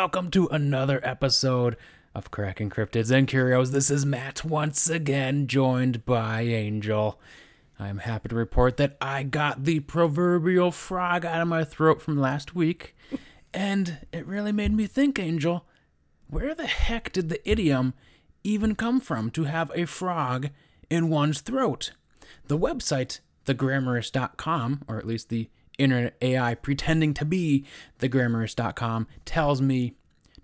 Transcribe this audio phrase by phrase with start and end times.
[0.00, 1.76] Welcome to another episode
[2.14, 3.70] of Cracking Cryptids and Curios.
[3.70, 7.20] This is Matt once again, joined by Angel.
[7.78, 12.00] I am happy to report that I got the proverbial frog out of my throat
[12.00, 12.96] from last week,
[13.52, 15.66] and it really made me think, Angel,
[16.28, 17.92] where the heck did the idiom
[18.42, 20.48] even come from to have a frog
[20.88, 21.92] in one's throat?
[22.46, 27.64] The website, thegrammarist.com, or at least the internet AI pretending to be
[27.98, 29.94] thegrammarist.com, tells me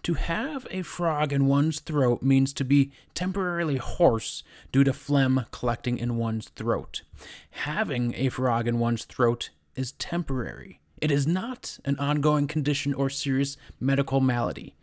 [0.07, 5.45] to have a frog in one's throat means to be temporarily hoarse due to phlegm
[5.51, 7.03] collecting in one's throat.
[7.51, 10.79] Having a frog in one's throat is temporary.
[11.03, 14.77] It is not an ongoing condition or serious medical malady.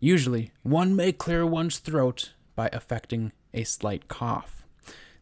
[0.00, 4.66] Usually, one may clear one's throat by affecting a slight cough.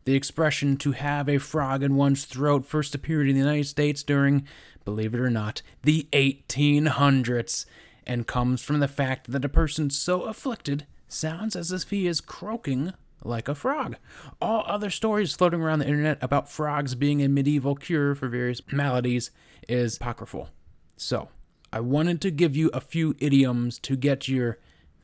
[0.06, 4.02] The expression to have a frog in one's throat first appeared in the United States
[4.02, 4.46] during,
[4.86, 7.66] believe it or not, the 1800s,
[8.11, 12.20] and comes from the fact that a person so afflicted sounds as if he is
[12.20, 13.94] croaking like a frog.
[14.42, 18.62] All other stories floating around the internet about frogs being a medieval cure for various
[18.72, 19.30] maladies
[19.69, 20.48] is apocryphal.
[20.97, 21.28] So,
[21.72, 24.58] I wanted to give you a few idioms to get your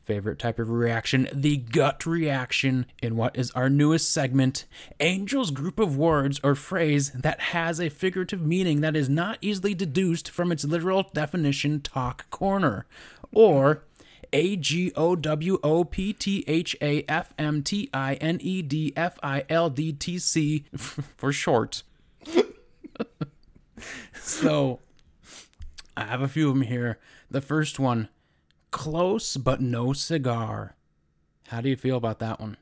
[0.07, 4.63] favorite type of reaction, the gut reaction, in what is our newest segment,
[5.01, 9.73] Angel's group of words or phrase that has a figurative meaning that is not easily
[9.73, 12.85] deduced from its literal definition talk corner.
[13.33, 13.83] Or
[14.31, 18.61] a G O W O P T H A F M T I N E
[18.61, 21.83] D F I L D T C for short.
[24.13, 24.79] so
[25.97, 26.97] I have a few of them here.
[27.29, 28.07] The first one
[28.71, 30.75] close but no cigar.
[31.47, 32.57] How do you feel about that one?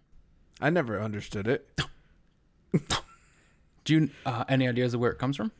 [0.61, 1.81] I never understood it.
[3.83, 5.51] Do you uh, any ideas of where it comes from?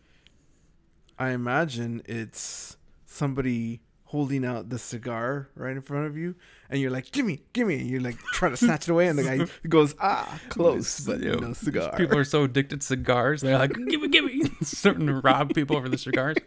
[1.18, 2.76] I imagine it's
[3.06, 6.36] somebody holding out the cigar right in front of you,
[6.70, 9.24] and you're like, "Gimme, gimme!" And you're like trying to snatch it away, and the
[9.24, 13.74] guy goes, "Ah, close, but no cigar." People are so addicted to cigars, they're like,
[13.74, 16.38] "Give me, give me!" starting to rob people over the cigars.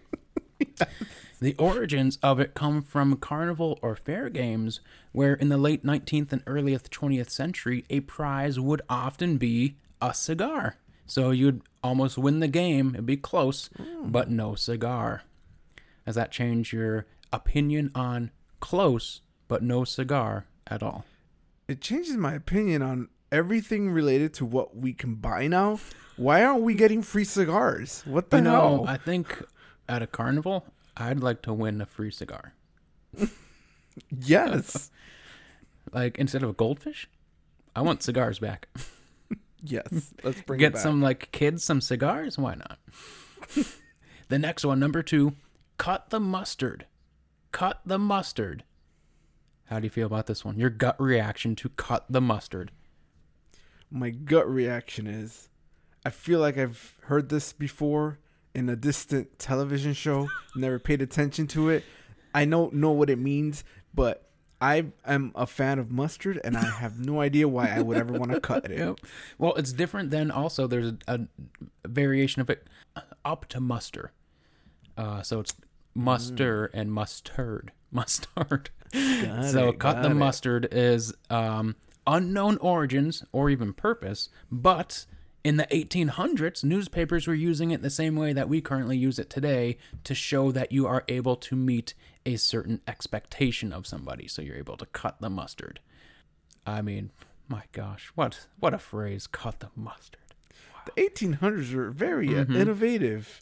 [1.41, 4.81] The origins of it come from carnival or fair games,
[5.13, 10.13] where in the late 19th and early 20th century, a prize would often be a
[10.13, 10.77] cigar.
[11.07, 14.11] So you'd almost win the game, it'd be close, hmm.
[14.11, 15.23] but no cigar.
[16.05, 21.05] Does that change your opinion on close but no cigar at all?
[21.69, 25.79] it changes my opinion on everything related to what we can buy now.
[26.17, 28.03] Why aren't we getting free cigars?
[28.07, 28.85] What the You know, hell?
[28.89, 29.45] I think
[29.89, 30.67] at a carnival,
[30.99, 32.55] I'd like to win a free cigar.
[34.11, 34.91] yes,
[35.93, 37.09] Like instead of a goldfish,
[37.75, 38.69] I want cigars back.
[39.63, 40.13] yes.
[40.23, 42.37] Let's bring it Get some like kids some cigars.
[42.39, 42.79] Why not?
[44.29, 45.35] the next one, number two,
[45.79, 46.87] cut the mustard.
[47.53, 48.65] Cut the mustard.
[49.67, 50.59] How do you feel about this one?
[50.59, 52.71] Your gut reaction to cut the mustard.
[53.91, 55.49] my gut reaction is
[56.05, 58.19] I feel like I've heard this before
[58.59, 61.85] in a distant television show, never paid attention to it.
[62.35, 63.63] I don't know what it means,
[63.95, 64.29] but
[64.61, 68.19] I am a fan of mustard and I have no idea why I would ever
[68.19, 68.77] want to cut it.
[68.77, 68.99] Yep.
[69.39, 71.21] Well, it's different than also there's a,
[71.85, 72.67] a variation of it
[73.25, 74.11] up to mustard.
[74.97, 75.55] Uh, so it's
[75.95, 77.71] muster and mustard.
[77.91, 78.69] Mustard.
[78.93, 80.15] so it, cut got the it.
[80.15, 81.75] mustard is um,
[82.07, 85.07] unknown origins or even purpose, but
[85.45, 89.31] in the 1800s, newspapers were using it the same way that we currently use it
[89.31, 91.95] today to show that you are able to meet
[92.27, 94.29] a certain expectation of somebody.
[94.29, 95.81] So you're able to cut the mustard.
[96.67, 97.11] I mean,
[97.49, 99.27] my gosh, what what a phrase!
[99.27, 100.21] Cut the mustard.
[100.95, 102.57] The 1800s were very Mm-hmm.
[102.57, 103.41] innovative.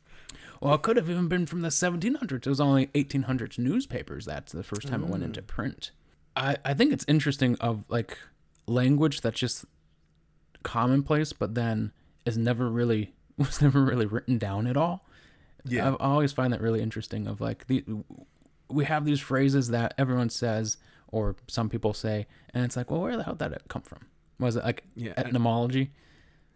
[0.61, 2.33] Well, it could have even been from the 1700s.
[2.33, 4.25] It was only 1800s newspapers.
[4.25, 5.91] That's the first time it went into print.
[6.35, 8.17] I, I think it's interesting of like
[8.67, 9.65] language that's just
[10.67, 11.93] commonplace, but then
[12.25, 15.05] is never really was never really written down at all.
[15.65, 15.91] Yeah.
[16.01, 17.27] I always find that really interesting.
[17.27, 17.85] Of like the
[18.69, 20.77] we have these phrases that everyone says
[21.09, 24.01] or some people say, and it's like, well, where the hell did that come from?
[24.41, 25.15] Was it like Yeah.
[25.17, 25.93] etymology?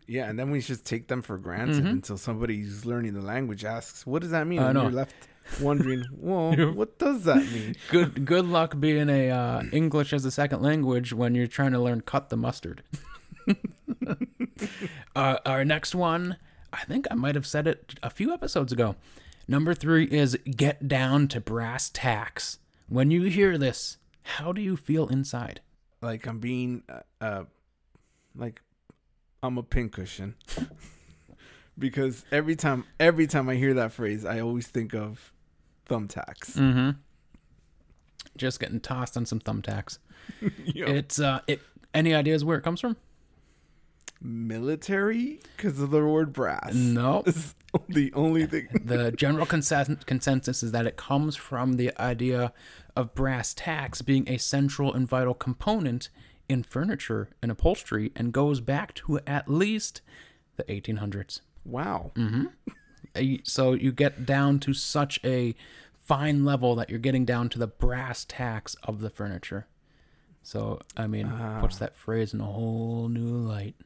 [0.06, 3.64] Yeah, and then we just take them for granted until somebody who's learning the language
[3.64, 4.66] asks, "What does that mean?" Mm-hmm.
[4.70, 4.82] And know.
[4.82, 5.14] you're left
[5.60, 10.32] wondering, "Well, what does that mean?" good good luck being a uh, English as a
[10.32, 12.82] second language when you're trying to learn cut the mustard.
[15.17, 16.37] uh, our next one,
[16.73, 18.97] I think I might have said it a few episodes ago.
[19.49, 22.58] Number three is get down to brass tacks.
[22.88, 25.61] When you hear this, how do you feel inside?
[26.00, 27.44] Like I'm being, uh, uh
[28.37, 28.61] like
[29.43, 30.37] I'm a pincushion.
[31.79, 35.32] because every time, every time I hear that phrase, I always think of
[35.88, 36.56] thumbtacks.
[36.56, 36.91] Mm-hmm.
[38.37, 39.99] just getting tossed on some thumbtacks.
[40.64, 40.87] Yo.
[40.87, 41.61] It's uh, it.
[41.93, 42.96] Any ideas where it comes from?
[44.20, 46.75] Military, because of the word brass.
[46.75, 47.25] No.
[47.88, 48.69] The only thing.
[48.84, 52.52] the general consen- consensus is that it comes from the idea
[52.96, 56.08] of brass tacks being a central and vital component
[56.49, 60.02] in furniture and upholstery and goes back to at least
[60.56, 61.40] the 1800s.
[61.64, 62.11] Wow.
[63.14, 65.55] Uh, So you get down to such a
[65.96, 69.67] fine level that you're getting down to the brass tacks of the furniture.
[70.43, 71.31] So, I mean,
[71.61, 73.76] puts that phrase in a whole new light.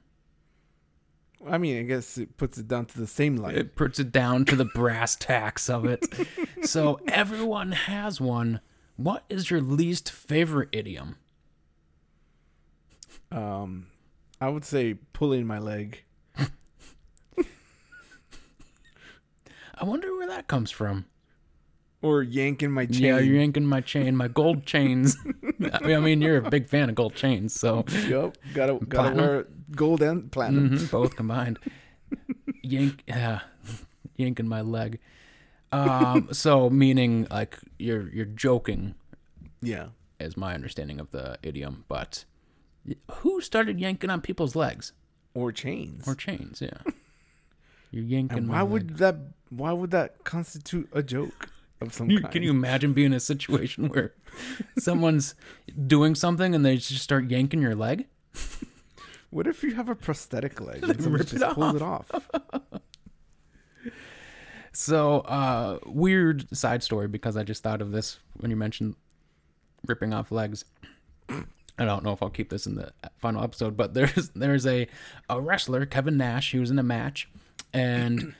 [1.47, 3.57] I mean, I guess it puts it down to the same light.
[3.57, 6.07] It puts it down to the brass tacks of it.
[6.63, 8.61] so everyone has one.
[8.97, 11.17] What is your least favorite idiom?
[13.31, 13.89] Um,
[14.41, 16.05] I would say pulling my leg.
[16.39, 16.45] I
[19.83, 21.07] wonder where that comes from.
[22.05, 23.03] Or yanking my chain.
[23.03, 25.17] Yeah, you're yanking my chain, my gold chains.
[25.73, 28.87] I mean, I mean, you're a big fan of gold chains, so yep, Gotta gotta
[28.87, 29.17] Platinum?
[29.27, 30.71] wear gold and platinum.
[30.71, 31.59] mhm, both combined.
[32.63, 33.41] Yank, yeah,
[34.17, 34.99] yanking my leg.
[35.73, 38.95] Um, so meaning like you're you're joking,
[39.63, 39.89] Yeah.
[40.21, 41.85] is my understanding of the idiom.
[41.89, 42.27] But
[43.11, 44.93] who started yanking on people's legs
[45.35, 46.07] Or chains.
[46.07, 46.61] or chains?
[46.61, 46.81] Yeah,
[47.91, 48.39] you're yanking.
[48.39, 48.71] and my why leg.
[48.73, 49.17] would that
[49.49, 51.49] why would that constitute a joke
[51.81, 52.33] of some You- kind?
[52.33, 54.15] Can you imagine being in a situation where
[54.79, 55.35] someone's
[55.87, 58.07] doing something and they just start yanking your leg?
[59.31, 62.11] What if you have a prosthetic leg and someone Rip just it pulls it off?
[64.77, 68.97] So, uh, weird side story because I just thought of this when you mentioned
[69.87, 70.65] ripping off legs.
[71.29, 74.89] I don't know if I'll keep this in the final episode, but there's there's a
[75.29, 76.51] a wrestler, Kevin Nash.
[76.51, 77.29] He was in a match,
[77.73, 78.35] and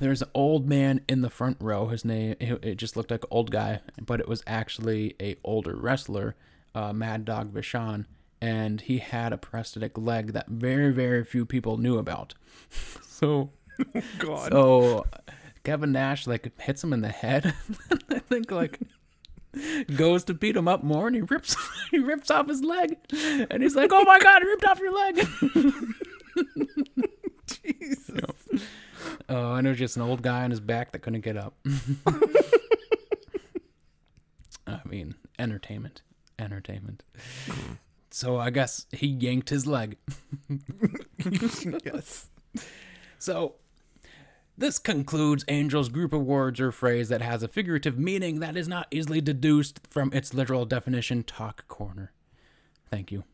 [0.00, 1.88] there's an old man in the front row.
[1.88, 5.76] His name it just looked like an old guy, but it was actually a older
[5.76, 6.36] wrestler,
[6.74, 8.06] uh, Mad Dog Vachon,
[8.40, 12.34] and he had a prosthetic leg that very very few people knew about.
[13.18, 13.50] So
[14.18, 14.52] God.
[14.52, 15.04] so
[15.64, 17.52] Kevin Nash like hits him in the head.
[18.10, 18.78] I think like
[19.96, 21.56] goes to beat him up more, and he rips
[21.90, 22.96] he rips off his leg,
[23.50, 25.26] and he's like, "Oh my god, he ripped off your leg!"
[27.46, 28.64] Jesus.
[29.28, 31.54] Oh, and it was just an old guy on his back that couldn't get up.
[34.66, 36.02] I mean, entertainment,
[36.38, 37.02] entertainment.
[38.10, 39.96] So I guess he yanked his leg.
[41.84, 42.28] yes.
[43.18, 43.56] So,
[44.56, 48.68] this concludes Angel's group of words or phrase that has a figurative meaning that is
[48.68, 51.22] not easily deduced from its literal definition.
[51.22, 52.12] Talk corner.
[52.90, 53.24] Thank you.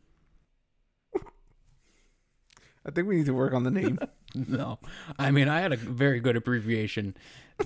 [2.85, 3.97] I think we need to work on the name.
[4.47, 4.79] No,
[5.17, 7.15] I mean I had a very good abbreviation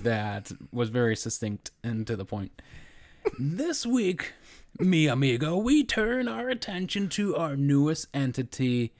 [0.02, 2.62] that was very succinct and to the point.
[3.38, 4.32] This week,
[4.78, 8.94] mi amigo, we turn our attention to our newest entity,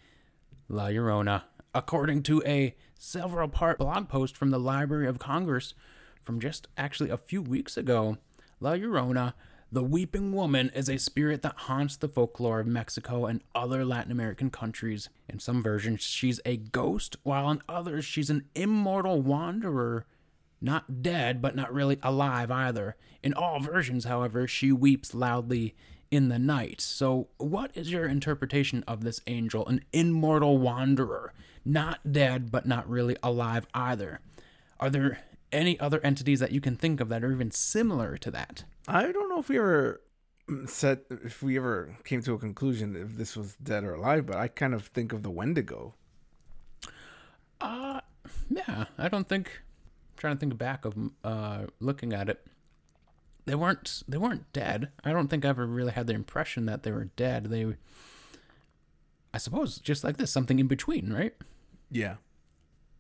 [0.68, 1.42] La Llorona.
[1.74, 5.74] According to a several part blog post from the Library of Congress
[6.20, 8.18] from just actually a few weeks ago,
[8.60, 9.34] La Llorona,
[9.72, 14.12] the weeping woman, is a spirit that haunts the folklore of Mexico and other Latin
[14.12, 15.08] American countries.
[15.28, 20.06] In some versions, she's a ghost, while in others, she's an immortal wanderer
[20.60, 22.96] not dead, but not really alive either.
[23.22, 25.74] In all versions, however, she weeps loudly
[26.10, 26.80] in the night.
[26.80, 31.32] So, what is your interpretation of this angel, an immortal wanderer,
[31.64, 34.20] not dead, but not really alive either?
[34.78, 35.20] Are there
[35.52, 38.64] any other entities that you can think of that are even similar to that?
[38.88, 40.00] I don't know if we ever
[40.66, 44.36] said if we ever came to a conclusion if this was dead or alive, but
[44.36, 45.94] I kind of think of the Wendigo.
[47.60, 48.00] Uh,
[48.48, 49.48] yeah, I don't think.
[50.12, 52.46] I'm trying to think back of uh, looking at it.
[53.46, 54.02] They weren't.
[54.08, 54.90] They weren't dead.
[55.04, 57.46] I don't think I ever really had the impression that they were dead.
[57.46, 57.66] They,
[59.32, 61.34] I suppose, just like this, something in between, right?
[61.90, 62.16] Yeah.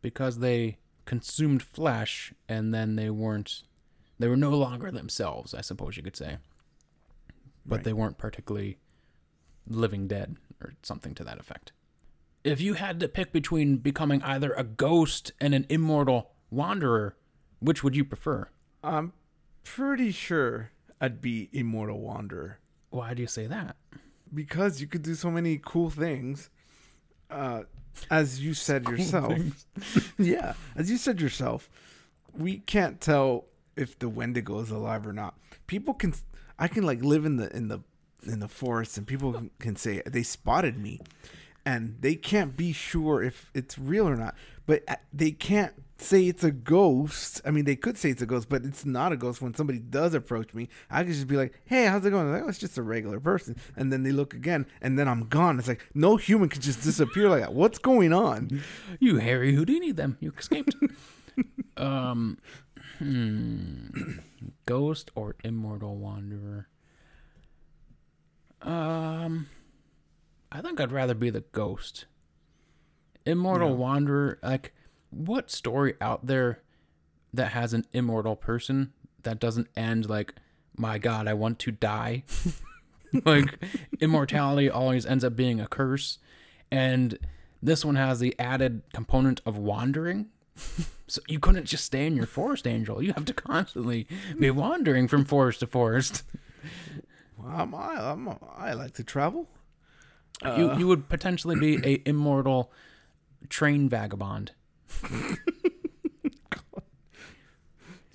[0.02, 3.62] Because they consumed flesh and then they weren't.
[4.18, 5.54] They were no longer themselves.
[5.54, 6.38] I suppose you could say.
[7.66, 7.84] But Right.
[7.84, 8.78] they weren't particularly
[9.66, 11.72] living dead or something to that effect.
[12.42, 17.16] If you had to pick between becoming either a ghost and an immortal wanderer,
[17.60, 18.48] which would you prefer?
[18.82, 19.12] I'm
[19.62, 23.76] pretty sure I'd be Immortal Wanderer Why do you say that?
[24.32, 26.48] because you could do so many cool things.
[27.30, 27.62] Uh,
[28.10, 29.38] as you said yourself.
[30.18, 31.68] yeah, as you said yourself,
[32.36, 33.46] we can't tell
[33.76, 35.34] if the Wendigo is alive or not.
[35.66, 36.14] People can,
[36.58, 37.80] I can like live in the in the
[38.26, 41.00] in the forest, and people can- can say they spotted me,
[41.64, 44.34] and they can't be sure if it's real or not.
[44.70, 47.40] But uh, they can't say it's a ghost.
[47.44, 49.42] I mean, they could say it's a ghost, but it's not a ghost.
[49.42, 52.44] When somebody does approach me, I could just be like, "Hey, how's it going?" Like,
[52.44, 55.58] oh, it's just a regular person, and then they look again, and then I'm gone.
[55.58, 57.52] It's like no human could just disappear like that.
[57.52, 58.62] What's going on?
[59.00, 60.18] You Harry Houdini them.
[60.20, 60.76] You escaped.
[61.76, 62.38] um,
[63.00, 64.18] hmm.
[64.66, 66.68] Ghost or immortal wanderer?
[68.62, 69.48] Um,
[70.52, 72.04] I think I'd rather be the ghost.
[73.26, 73.74] Immortal Yeah.
[73.76, 74.72] wanderer, like
[75.10, 76.60] what story out there
[77.32, 80.34] that has an immortal person that doesn't end like,
[80.76, 82.24] my God, I want to die.
[83.24, 83.58] like
[84.00, 86.18] immortality always ends up being a curse,
[86.70, 87.18] and
[87.62, 90.26] this one has the added component of wandering.
[91.06, 93.02] so you couldn't just stay in your forest, Angel.
[93.02, 94.06] You have to constantly
[94.38, 96.22] be wandering from forest to forest.
[97.36, 99.48] Well, I'm, I, I'm, I like to travel.
[100.44, 102.70] you uh, you would potentially be a immortal
[103.48, 104.52] train vagabond.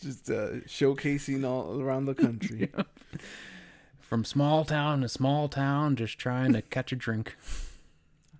[0.02, 2.72] Just uh, showcasing all around the country.
[4.00, 7.36] From small town to small town, just trying to catch a drink.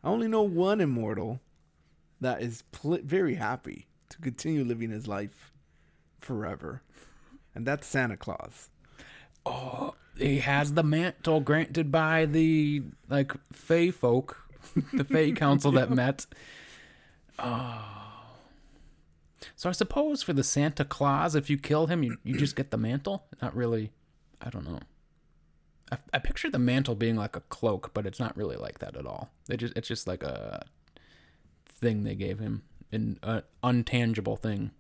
[0.04, 1.40] I only know one immortal
[2.22, 5.52] that is pl- very happy to continue living his life
[6.20, 6.84] forever,
[7.56, 8.70] and that's Santa Claus.
[9.44, 14.38] Oh, he has the mantle granted by the like Fey folk,
[14.94, 16.28] the Fey council that met.
[17.40, 17.92] Oh.
[19.56, 22.72] So I suppose for the Santa Claus, if you kill him, you, you just get
[22.72, 23.26] the mantle.
[23.42, 23.92] Not really.
[24.42, 24.80] I don't know.
[25.92, 28.98] I, I picture the mantle being like a cloak, but it's not really like that
[28.98, 29.32] at all.
[29.50, 30.66] It just it's just like a
[31.68, 34.72] thing they gave him, an uh, untangible thing.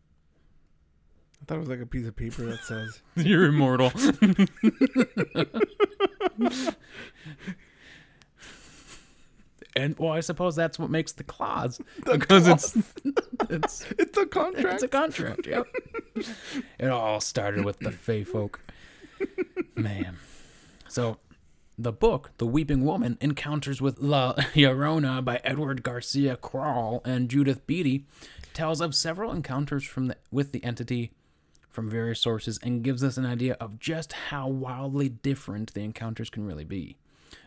[1.42, 3.92] I thought it was like a piece of paper that says You're immortal.
[9.76, 12.76] and well, I suppose that's what makes the clause because it's
[13.50, 14.74] it's it's a contract.
[14.76, 15.48] it's a contract.
[15.48, 15.68] Yep.
[16.80, 18.62] it all started with the Fey folk.
[19.76, 20.18] Man.
[20.88, 21.18] So,
[21.78, 27.68] the book, The Weeping Woman, Encounters with La Llorona by Edward Garcia Kraul and Judith
[27.68, 28.06] Beatty,
[28.54, 31.12] tells of several encounters from the, with the entity
[31.70, 36.30] from various sources and gives us an idea of just how wildly different the encounters
[36.30, 36.96] can really be.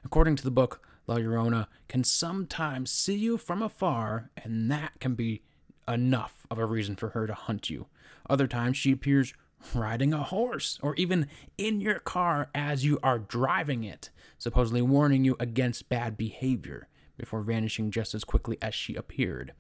[0.05, 5.15] According to the book, La Llorona can sometimes see you from afar, and that can
[5.15, 5.43] be
[5.89, 7.87] enough of a reason for her to hunt you.
[8.29, 9.33] Other times, she appears
[9.75, 15.25] riding a horse or even in your car as you are driving it, supposedly warning
[15.25, 19.53] you against bad behavior before vanishing just as quickly as she appeared.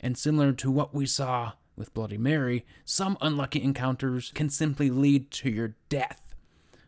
[0.00, 5.30] And similar to what we saw with Bloody Mary, some unlucky encounters can simply lead
[5.32, 6.23] to your death.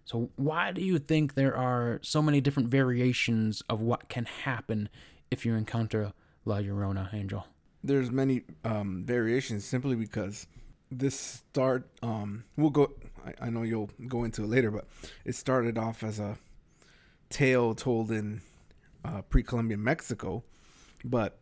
[0.06, 4.88] So, why do you think there are so many different variations of what can happen
[5.32, 6.12] if you encounter
[6.44, 7.44] La Llorona, Angel?
[7.82, 10.46] There's many um, variations simply because
[10.92, 11.88] this start.
[12.04, 12.92] Um, we'll go.
[13.26, 14.86] I, I know you'll go into it later, but
[15.24, 16.38] it started off as a
[17.28, 18.42] tale told in
[19.04, 20.44] uh, pre-Columbian Mexico,
[21.04, 21.36] but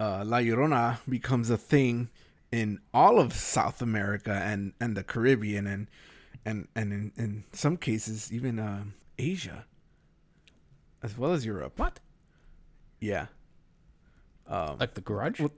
[0.00, 2.08] uh, La Llorona becomes a thing
[2.50, 5.86] in all of South America and, and the Caribbean and
[6.44, 8.84] and and in, in some cases even uh,
[9.18, 9.64] Asia,
[11.02, 11.78] as well as Europe.
[11.78, 12.00] What?
[13.00, 13.26] Yeah.
[14.46, 15.40] Um, Like the grudge?
[15.40, 15.52] Well-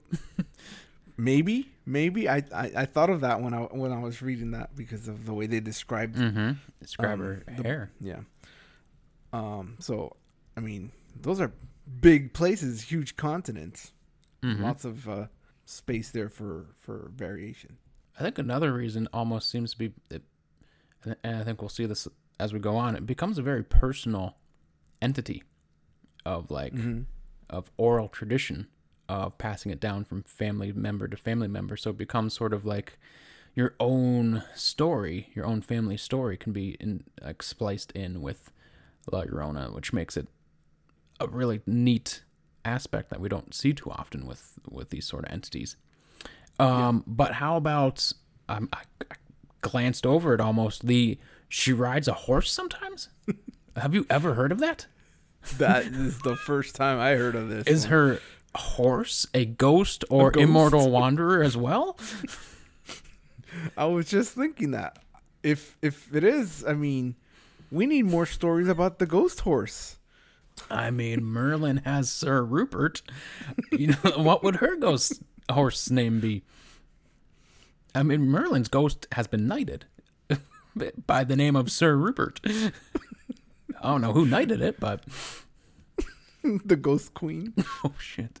[1.17, 4.75] maybe, maybe I, I I thought of that when I when I was reading that
[4.75, 6.15] because of the way they described.
[6.17, 6.51] mm-hmm.
[6.81, 7.91] Describe um, her the- hair.
[7.99, 8.19] Yeah.
[9.31, 9.77] Um.
[9.79, 10.15] So,
[10.55, 11.51] I mean, those are
[12.01, 13.91] big places, huge continents,
[14.43, 14.61] Mhm.
[14.61, 15.27] lots of uh,
[15.65, 17.77] space there for for variation.
[18.19, 20.21] I think another reason almost seems to be, that,
[21.23, 22.07] and I think we'll see this
[22.39, 22.95] as we go on.
[22.95, 24.35] It becomes a very personal
[25.01, 25.43] entity
[26.25, 27.01] of like Mm-hmm.
[27.49, 28.67] of oral tradition
[29.09, 31.75] of passing it down from family member to family member.
[31.77, 32.97] So it becomes sort of like
[33.53, 38.51] your own story, your own family story can be in, like spliced in with
[39.11, 40.27] La Llorona, which makes it
[41.19, 42.23] a really neat
[42.65, 45.75] aspect that we don't see too often with with these sort of entities.
[46.59, 48.11] Um, But how about
[48.47, 49.15] um, I, I
[49.63, 50.85] glanced over it almost.
[50.85, 51.17] The
[51.49, 53.09] she rides a horse sometimes.
[53.75, 54.85] Have you ever heard of that?
[55.57, 57.65] That is the first time I heard of this.
[57.65, 57.91] Is one.
[57.91, 58.19] her
[58.55, 60.43] horse a ghost or ghost.
[60.43, 61.97] immortal wanderer as well?
[63.77, 64.99] I was just thinking that
[65.41, 67.15] if if it is, I mean,
[67.71, 69.97] we need more stories about the ghost horse.
[70.69, 73.01] I mean, Merlin has Sir Rupert.
[73.71, 76.43] You know, what would her ghost horse name be?
[77.95, 79.85] I mean, Merlin's ghost has been knighted
[81.07, 82.39] by the name of Sir Rupert.
[82.45, 82.71] I
[83.83, 85.03] don't know who knighted it, but
[86.43, 87.53] the ghost queen.
[87.83, 88.39] oh shit.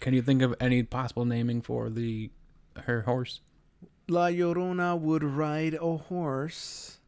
[0.00, 2.30] Can you think of any possible naming for the
[2.76, 3.40] her horse?
[4.08, 6.98] La Llorona would ride a horse,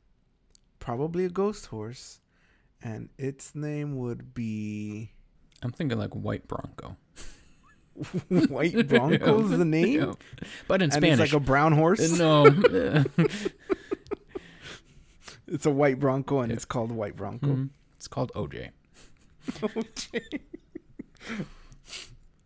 [0.81, 2.21] probably a ghost horse,
[2.83, 5.13] and its name would be
[5.63, 6.97] I'm thinking like White Bronco.
[8.29, 10.15] White Bronco is the name,
[10.69, 11.21] But in and Spanish.
[11.25, 12.19] it's like a brown horse.
[12.19, 12.47] no.
[15.53, 17.49] It's a white Bronco, and it's called White Bronco.
[17.49, 17.71] Mhm.
[17.97, 18.71] It's called OJ.
[19.51, 20.41] OJ.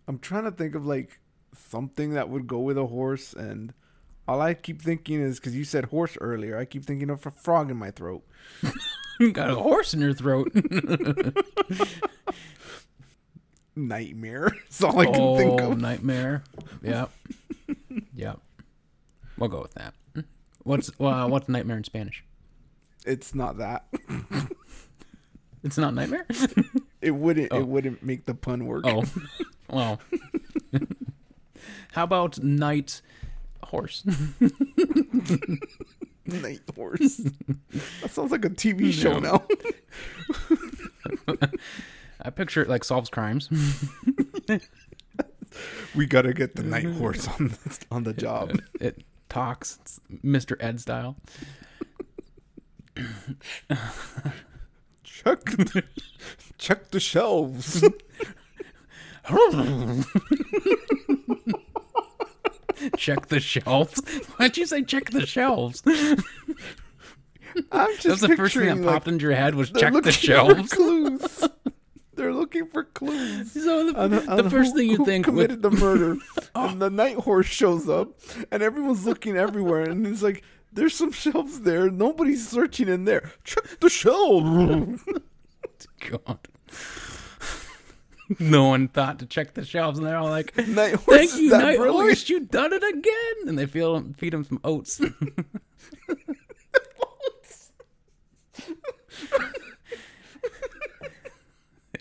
[0.09, 1.21] I'm trying to think of like
[1.55, 3.75] something that would go with a horse, and
[4.27, 7.31] all I keep thinking is because you said horse earlier, I keep thinking of a
[7.31, 8.25] frog in my throat.
[9.21, 10.51] You got a horse in your throat.
[13.77, 14.53] Nightmare.
[14.65, 15.81] That's all I can oh, think of.
[15.81, 16.43] nightmare.
[16.83, 17.11] Yep.
[18.15, 18.41] yep.
[19.39, 19.95] We'll go with that.
[20.63, 22.25] What's uh, what's nightmare in Spanish?
[23.05, 23.87] It's not that.
[25.65, 26.27] It's not nightmare.
[27.01, 27.49] It wouldn't.
[27.51, 27.61] Oh.
[27.61, 28.85] It wouldn't make the pun work.
[28.87, 29.03] Oh,
[29.71, 29.99] well.
[31.93, 33.01] How about night
[33.63, 34.05] horse?
[36.27, 37.17] Night horse.
[38.03, 39.43] that sounds like a TV show No.
[41.29, 41.49] now.
[42.35, 43.49] Picture it like solves crimes.
[45.95, 48.61] we gotta get the night horse on the, on the job.
[48.81, 50.57] It talks, it's Mr.
[50.61, 51.17] Ed style.
[55.25, 55.85] Check, the,
[56.59, 57.83] check the shelves.
[62.97, 64.01] check the shelves.
[64.37, 65.83] Why'd you say check the shelves?
[67.73, 70.13] I'm just That's the first thing that like, popped into your head was check the
[70.13, 70.71] shelves.
[70.71, 71.49] For clues.
[72.17, 72.85] They're looking for
[74.11, 76.17] the, on- the first who- thing you think committed with, the murder,
[76.55, 78.11] and the night horse shows up,
[78.51, 81.89] and everyone's looking everywhere, and he's like there's some shelves there.
[81.91, 83.33] Nobody's searching in there.
[83.45, 85.03] Check the shelves.
[86.11, 86.39] God.
[88.41, 91.51] no one thought to check the shelves, and they're all like, night horse "Thank you,
[91.51, 91.93] night brilliant.
[92.09, 95.01] horse, you done it again!" And they feel feed him some oats.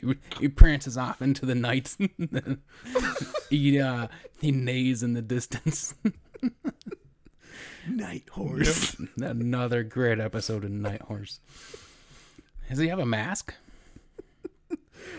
[0.03, 1.95] He, he prances off into the night.
[3.49, 4.07] he uh,
[4.39, 5.95] he neighs in the distance.
[7.87, 8.95] Night horse.
[9.17, 11.39] Another great episode of Night Horse.
[12.69, 13.53] Does he have a mask?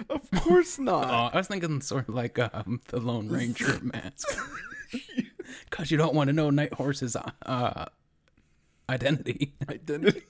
[0.09, 1.05] Of course not.
[1.05, 4.39] Oh, I was thinking sort of like um, the Lone Ranger mask.
[5.71, 7.85] Because you don't want to know Night Horse's uh,
[8.89, 9.55] identity.
[9.69, 10.23] Identity.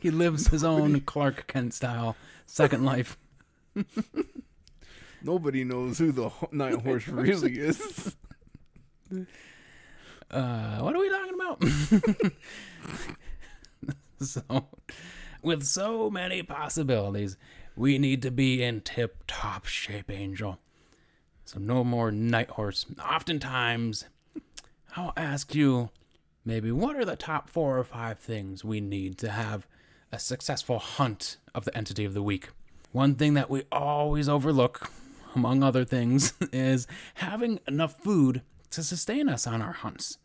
[0.00, 3.18] He lives his own Clark Kent style second life.
[5.22, 8.16] Nobody knows who the night horse really is.
[10.30, 12.32] Uh, what are we talking about?
[14.20, 14.68] so,
[15.42, 17.36] with so many possibilities,
[17.74, 20.60] we need to be in tip top shape, Angel.
[21.44, 22.86] So, no more night horse.
[23.04, 24.04] Oftentimes,
[24.96, 25.90] I'll ask you
[26.44, 29.66] maybe what are the top four or five things we need to have
[30.12, 32.48] a successful hunt of the entity of the week?
[32.92, 34.90] One thing that we always overlook,
[35.34, 40.18] among other things, is having enough food to sustain us on our hunts.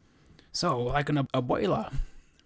[0.52, 1.94] So, like an abuela,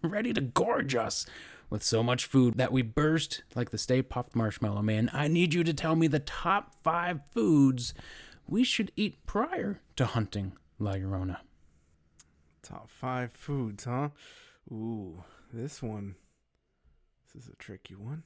[0.02, 1.25] ready to gorge us
[1.69, 5.54] with so much food that we burst like the Stay Puft Marshmallow Man, I need
[5.54, 7.93] you to tell me the top five foods
[8.47, 11.38] we should eat prior to hunting La Llorona.
[12.63, 14.10] Top five foods, huh?
[14.71, 15.23] Ooh,
[15.54, 16.15] this one.
[17.39, 18.23] This is a tricky one.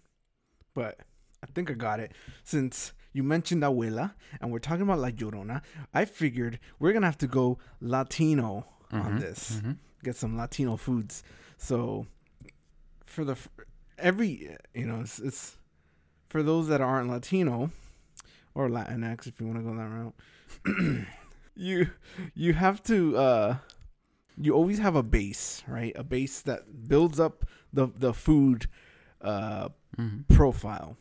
[0.74, 1.02] But
[1.44, 2.14] I think I got it.
[2.44, 5.62] Since you mentioned Abuela and we're talking about La Llorona,
[5.94, 9.62] I figured we're going to have to go Latino on this.
[10.04, 11.24] Get some Latino foods.
[11.58, 12.08] So
[13.06, 13.38] for the
[14.00, 15.58] every you know, it's, it's
[16.30, 17.70] for those that aren't Latino
[18.56, 19.90] or Latinx if you want to go that
[20.66, 21.06] route.
[21.56, 21.92] you
[22.34, 23.58] you have to uh
[24.42, 25.94] you always have a base, right?
[25.96, 28.66] A base that builds up the the food
[29.24, 29.70] uh,
[30.30, 30.98] profile.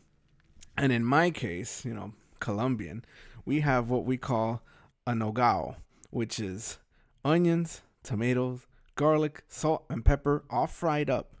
[0.77, 3.05] And in my case, you know, Colombian,
[3.45, 4.61] we have what we call
[5.05, 5.75] a nogao,
[6.09, 6.77] which is
[7.25, 11.35] onions, tomatoes, garlic, salt, and pepper, all fried up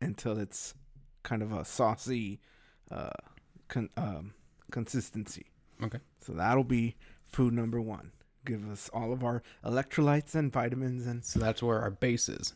[0.00, 0.74] until it's
[1.22, 2.40] kind of a saucy
[2.90, 3.10] uh,
[3.68, 4.34] con- um,
[4.70, 5.46] consistency.
[5.82, 5.98] Okay.
[6.20, 8.12] So that'll be food number one.
[8.44, 12.54] Give us all of our electrolytes and vitamins, and So that's where our base is.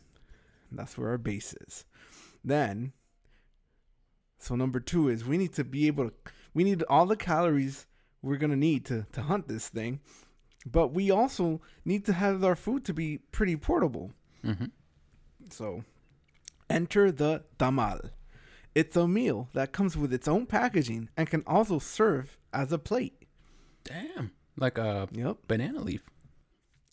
[0.71, 1.85] that's where our base is.
[2.43, 2.91] Then,
[4.39, 6.13] so number two is we need to be able to,
[6.53, 7.85] we need all the calories
[8.21, 9.99] we're going to need to, to hunt this thing,
[10.65, 14.11] but we also need to have our food to be pretty portable.
[14.43, 14.65] Mm-hmm.
[15.49, 15.83] So,
[16.69, 18.09] enter the tamal.
[18.75, 22.77] It's a meal that comes with its own packaging and can also serve as a
[22.77, 23.23] plate.
[23.83, 24.31] Damn.
[24.57, 26.01] Like a Yep, banana leaf.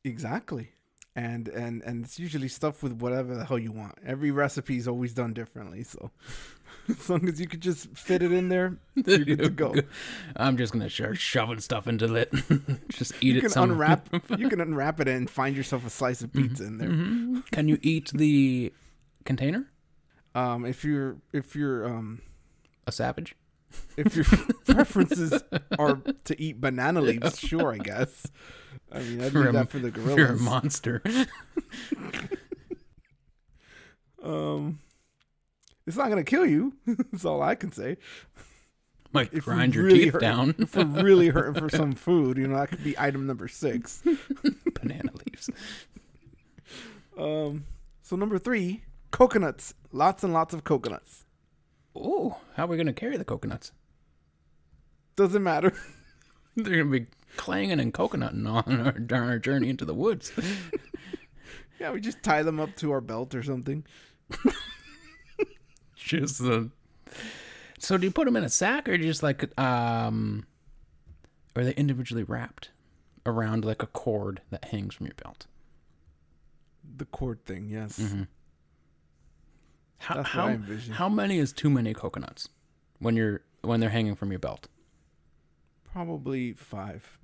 [0.05, 0.71] exactly.
[1.17, 3.95] And and and it's usually stuffed with whatever the hell you want.
[4.05, 6.11] Every recipe is always done differently, so
[6.89, 9.75] as long as you could just fit it in there, you're good to go.
[10.35, 12.33] I'm just gonna start shoving stuff into it.
[12.89, 13.41] just eat You it.
[13.43, 16.79] can some- unwrap you can unwrap it and find yourself a slice of pizza in
[16.79, 16.89] there.
[16.89, 17.49] Mhm.
[17.53, 18.73] Can you eat the
[19.25, 19.71] container?
[20.35, 22.23] Um, if you're if you're um
[22.89, 23.37] A savage?
[23.97, 24.25] if your
[24.67, 25.33] preferences
[25.79, 28.27] are to eat banana leaves, sure, I guess.
[28.95, 30.17] I mean, I'd For a- that for the gorillas.
[30.19, 31.03] You're a monster.
[34.23, 34.79] Um,
[35.87, 36.73] it's not gonna kill you.
[36.87, 37.99] That's all I can say.
[39.13, 40.55] Might If grind your really teeth hurt- down.
[40.59, 44.03] If we're really hurting for some food, you know, that could be item number six.
[44.81, 45.51] banana leaves.
[47.19, 47.67] Um,
[48.03, 49.75] so number three, coconuts.
[49.93, 51.27] Lots and lots of coconuts.
[51.95, 53.73] Oh, how are we gonna carry the coconuts?
[55.17, 55.75] Doesn't matter.
[56.57, 60.33] They're gonna be clanging and coconutting on our, on our journey into the woods.
[61.81, 63.85] Yeah, we just tie them up to our belt or something.
[65.97, 66.71] Just the.
[67.79, 70.47] So do you put them in a sack or just like um,
[71.55, 72.71] are they individually wrapped
[73.27, 75.47] around like a cord that hangs from your belt?
[76.97, 78.01] The cord thing, yes.
[79.99, 80.59] How what how I
[80.93, 82.49] how many is too many coconuts
[82.99, 84.69] when you're when they're hanging from your belt?
[85.95, 87.19] Probably five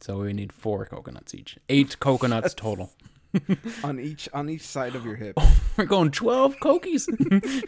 [0.00, 1.58] So we need four coconuts each.
[1.68, 2.92] Eight coconuts total.
[3.84, 5.34] on each on each side of your hip.
[5.36, 7.08] Oh, we're going twelve cokies.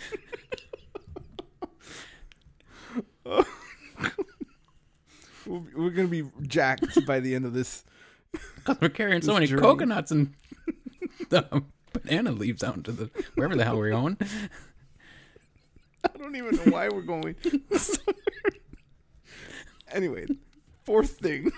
[5.45, 7.85] We're gonna be jacked by the end of this.
[8.31, 9.61] Because we're carrying so many journey.
[9.61, 10.35] coconuts and
[11.31, 14.17] the banana leaves out into the wherever the hell we're going.
[16.05, 17.35] I don't even know why we're going.
[19.93, 20.27] Anyway,
[20.85, 21.53] fourth thing.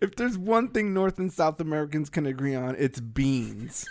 [0.00, 3.84] If there's one thing North and South Americans can agree on, it's beans.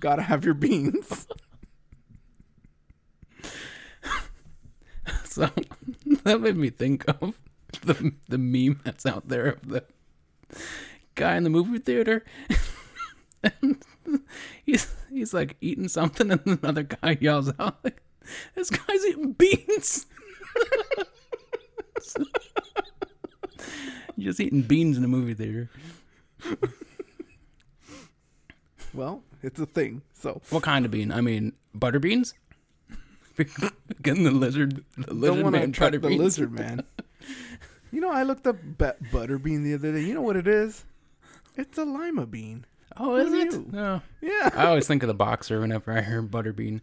[0.00, 1.26] Gotta have your beans.
[5.24, 5.50] So
[6.24, 7.38] that made me think of
[7.82, 9.84] the the meme that's out there of the
[11.14, 12.24] guy in the movie theater.
[13.42, 13.82] and
[14.64, 18.02] he's he's like eating something, and another guy yells out, like,
[18.54, 20.06] "This guy's eating beans."
[24.18, 25.68] Just eating beans in a movie theater.
[28.94, 30.02] Well, it's a thing.
[30.14, 31.12] So What kind of bean?
[31.12, 32.34] I mean, butter beans.
[34.02, 36.22] Getting the lizard, the lizard to man attract butter the beans.
[36.22, 36.82] lizard man.
[37.92, 38.56] You know, I looked up
[39.12, 40.00] butter bean the other day.
[40.00, 40.84] You know what it is?
[41.56, 42.64] It's a lima bean.
[42.96, 43.72] Oh, is it?
[43.72, 44.00] No.
[44.22, 44.50] Yeah.
[44.54, 46.80] I always think of the boxer whenever I hear butter bean.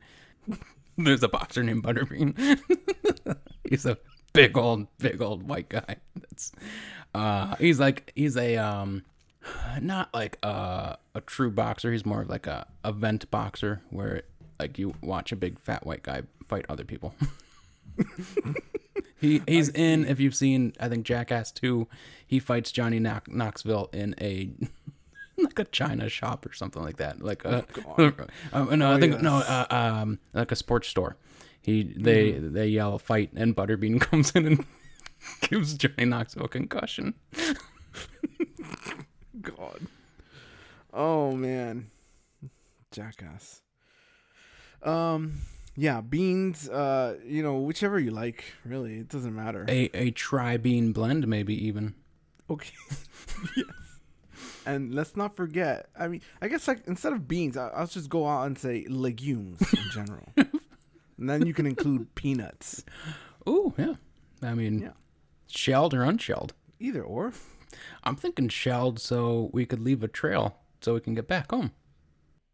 [0.98, 2.60] There's a boxer named Butterbean.
[3.70, 3.98] he's a
[4.34, 5.98] big old, big old white guy.
[6.20, 6.52] That's
[7.16, 9.04] uh he's like he's a um
[9.82, 11.92] not like a a true boxer.
[11.92, 14.24] He's more of like a event boxer where
[14.60, 17.14] like you watch a big fat white guy fight other people.
[19.22, 21.88] he he's in if you've seen I think Jackass 2,
[22.26, 24.52] he fights Johnny Knox- Knoxville in a
[25.38, 27.22] like a china shop or something like that.
[27.22, 27.66] Like a,
[28.52, 31.18] uh, no, I think no, uh, um, like a sports store.
[31.64, 34.66] He they they yell fight and Butterbean comes in and
[35.42, 37.14] gives Johnny Knoxville a concussion.
[39.42, 39.80] God.
[40.94, 41.90] Oh man.
[42.92, 43.62] Jackass.
[44.84, 45.40] Um
[45.76, 49.00] yeah, beans, uh, you know, whichever you like, really.
[49.00, 49.66] It doesn't matter.
[49.68, 51.96] A a tri bean blend maybe even.
[52.50, 52.74] Okay.
[53.58, 53.68] yes.
[54.66, 58.10] And let's not forget, I mean, I guess like instead of beans, I, I'll just
[58.10, 60.30] go out and say legumes in general.
[61.24, 62.84] And then you can include peanuts.
[63.48, 63.94] Ooh, yeah.
[64.42, 64.92] I mean, Yeah.
[65.48, 66.54] shelled or unshelled.
[66.82, 67.32] Either or.
[68.04, 71.72] I'm thinking shelled so we could leave a trail so we can get back home.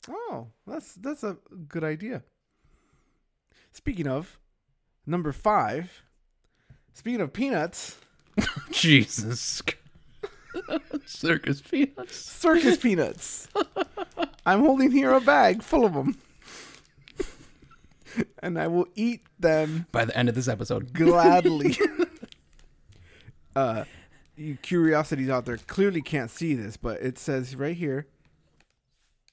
[0.08, 2.21] Oh, that's that's a good idea.
[3.71, 4.38] Speaking of
[5.08, 6.03] number 5,
[6.93, 7.97] speaking of peanuts,
[8.71, 9.63] Jesus.
[11.05, 12.15] Circus peanuts.
[12.15, 13.47] circus peanuts.
[14.45, 16.17] I'm holding here a bag full of them.
[18.43, 20.93] and I will eat them By the end of this episode.
[20.93, 21.77] gladly.
[23.55, 23.86] uh,
[24.36, 28.08] you curiosities out there clearly can't see this, but it says right here,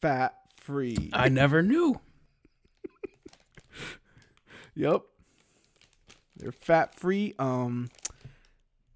[0.01, 1.11] fat free.
[1.13, 2.01] I never knew.
[4.77, 5.03] Yep,
[6.37, 7.35] they're fat free.
[7.39, 7.89] Um,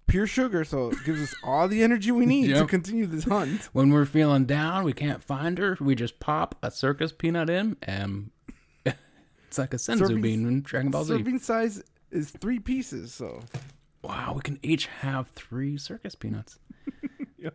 [0.07, 3.69] pure sugar, so it gives us all the energy we need to continue this hunt.
[3.73, 5.75] When we're feeling down, we can't find her.
[5.81, 8.29] We just pop a circus peanut in, and
[9.51, 11.11] it's like a senzu bean in Dragon Ball Z.
[11.11, 13.41] Serving size is three pieces, so
[14.01, 16.57] Wow, we can each have three circus peanuts
[17.37, 17.53] Yep.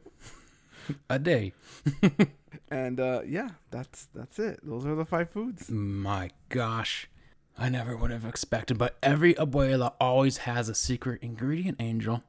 [1.10, 1.54] a day.
[2.68, 4.58] And uh, yeah, that's that's it.
[4.64, 5.70] Those are the five foods.
[5.70, 7.08] My gosh.
[7.56, 12.24] I never would have expected, but every abuela always has a secret ingredient, Angel.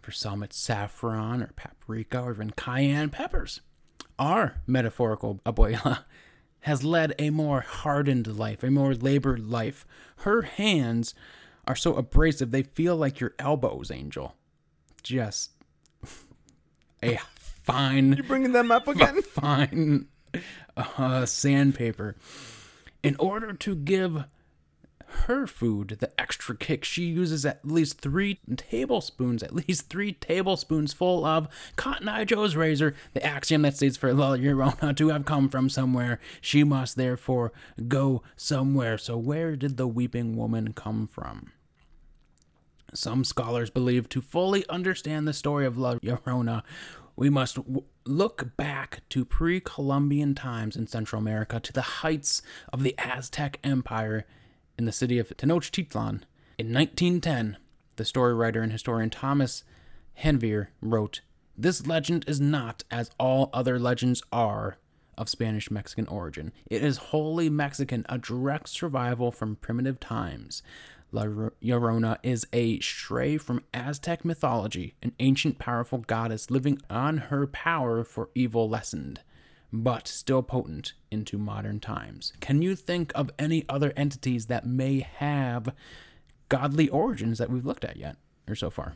[0.00, 3.60] For some, it's saffron or paprika or even cayenne peppers.
[4.18, 6.04] Our metaphorical abuela
[6.66, 9.86] has led a more hardened life, a more labored life.
[10.18, 11.14] Her hands
[11.64, 14.34] are so abrasive, they feel like your elbows, Angel.
[15.04, 15.52] Just
[17.04, 17.18] a
[17.62, 19.22] fine You bringing them up again?
[19.22, 20.08] fine
[20.76, 22.16] uh, sandpaper.
[23.04, 24.24] In order to give
[25.06, 30.92] her food the extra kick, she uses at least three tablespoons, at least three tablespoons
[30.92, 35.24] full of Cotton Eye Joe's razor, the axiom that states for La Llorona to have
[35.24, 36.18] come from somewhere.
[36.40, 37.52] She must therefore
[37.88, 38.98] go somewhere.
[38.98, 41.52] So, where did the weeping woman come from?
[42.94, 46.62] Some scholars believe to fully understand the story of La Llorona,
[47.16, 52.42] we must w- look back to pre Columbian times in Central America to the heights
[52.72, 54.26] of the Aztec Empire
[54.78, 56.22] in the city of Tenochtitlan.
[56.58, 57.56] In 1910,
[57.96, 59.64] the story writer and historian Thomas
[60.22, 61.20] Janvier wrote,
[61.56, 64.78] This legend is not, as all other legends are,
[65.18, 66.52] of Spanish Mexican origin.
[66.70, 70.62] It is wholly Mexican, a direct survival from primitive times.
[71.12, 77.46] La Llorona is a stray from Aztec mythology, an ancient powerful goddess living on her
[77.46, 79.20] power for evil lessened,
[79.72, 82.32] but still potent into modern times.
[82.40, 85.74] Can you think of any other entities that may have
[86.48, 88.16] godly origins that we've looked at yet,
[88.48, 88.94] or so far?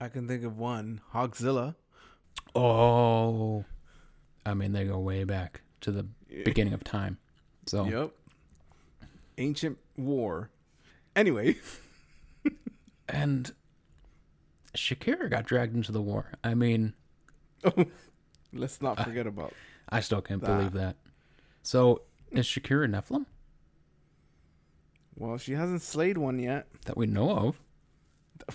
[0.00, 1.76] I can think of one, Hogzilla.
[2.54, 3.64] Oh,
[4.44, 6.04] I mean, they go way back to the
[6.44, 7.18] beginning of time.
[7.66, 8.10] So, Yep.
[9.38, 10.50] Ancient war.
[11.16, 11.56] Anyway,
[13.08, 13.52] and
[14.76, 16.32] Shakira got dragged into the war.
[16.42, 16.94] I mean,
[17.64, 17.86] oh,
[18.52, 19.52] let's not uh, forget about.
[19.88, 20.56] I still can't That.
[20.56, 20.96] believe that.
[21.62, 23.26] So, is Shakira Nephilim
[25.16, 26.66] Well, she hasn't slayed one yet.
[26.86, 27.60] that we know of?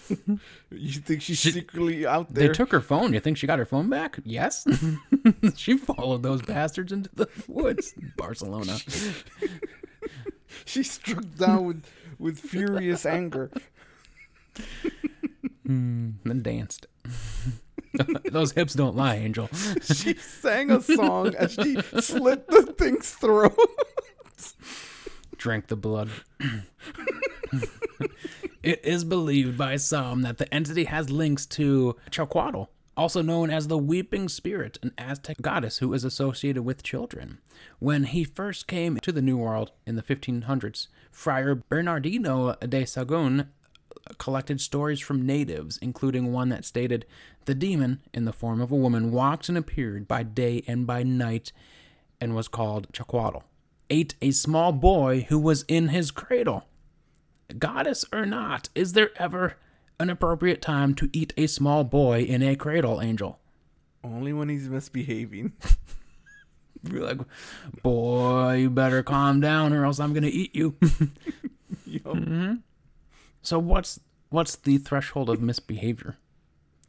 [0.72, 2.48] You think she's She- secretly out there?
[2.50, 3.14] They took her phone.
[3.14, 4.20] You think she got her phone back?
[4.24, 4.68] Yes.
[5.56, 7.94] she followed those bastards into the woods.
[8.18, 8.78] Barcelona.
[10.66, 11.86] she struck down with
[12.20, 13.50] with furious anger.
[15.66, 16.86] Hmm, then danced.
[18.32, 19.50] those hips don't lie, Angel.
[19.82, 23.58] She sang a song as she slit the thing's throat.
[25.38, 26.10] drank the blood.
[28.62, 33.68] it is believed by some that the entity has links to Cihuacoatl, also known as
[33.68, 37.40] the Weeping Spirit, an Aztec goddess who is associated with children.
[37.80, 43.48] When he first came to the New World in the 1500s, Friar Bernardino de Sahagún
[44.18, 47.06] collected stories from natives, including one that stated
[47.46, 51.04] the demon, in the form of a woman, walked and appeared by day and by
[51.04, 51.52] night
[52.22, 53.44] and was called Cihuacoatl,
[53.90, 56.66] ate a small boy who was in his cradle.
[57.58, 59.56] Goddess or not, is there ever
[60.00, 63.40] an appropriate time to eat a small boy in a cradle, Angel?
[64.04, 65.54] Only when he's misbehaving.
[66.84, 67.20] You're like,
[67.84, 70.76] boy, you better calm down or else I'm gonna eat you.
[71.86, 72.04] Yup.
[72.04, 72.54] Mm-hmm.
[73.42, 74.00] So what's
[74.30, 76.18] what's the threshold of misbehavior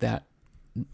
[0.00, 0.24] that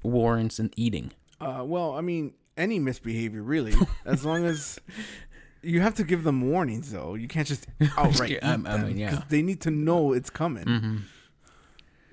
[0.02, 1.12] warrants an eating?
[1.40, 4.78] Uh, well, I mean, any misbehavior really, as long as
[5.62, 7.14] you have to give them warnings, though.
[7.14, 7.66] You can't just
[7.96, 9.10] outright Yeah, eat I- mean, yeah.
[9.10, 10.64] because they need to know it's coming.
[10.64, 10.96] Mm-hmm.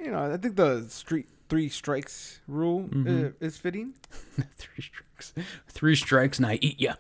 [0.04, 3.30] You know, I think the street three strikes rule Mhm.
[3.30, 3.94] uh, is fitting.
[4.58, 5.34] Three strikes.
[5.70, 6.96] Three strikes and I eat ya.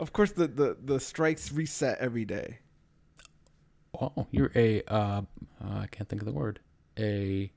[0.00, 2.58] Of course, the, the the strikes reset every day.
[4.00, 5.22] Oh, you're a uh,
[5.62, 6.60] uh I can't think of the word.
[6.98, 7.50] A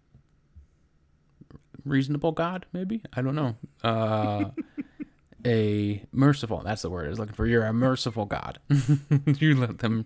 [1.86, 3.02] reasonable god, maybe?
[3.14, 3.56] I don't know.
[3.84, 4.52] Uh
[5.46, 7.46] a merciful, that's the word I was looking for.
[7.46, 8.60] You're a merciful god.
[9.26, 10.06] you let them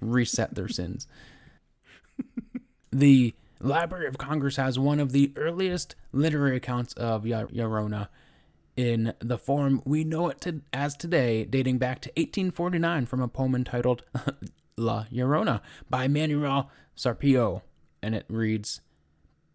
[0.00, 1.06] reset their sins.
[2.90, 8.08] The Library of Congress has one of the earliest literary accounts of Ya- Llorona
[8.76, 13.28] in the form we know it to, as today, dating back to 1849 from a
[13.28, 14.04] poem entitled
[14.78, 15.60] La Llorona
[15.90, 17.62] by Manuel Carpio.
[18.02, 18.80] And it reads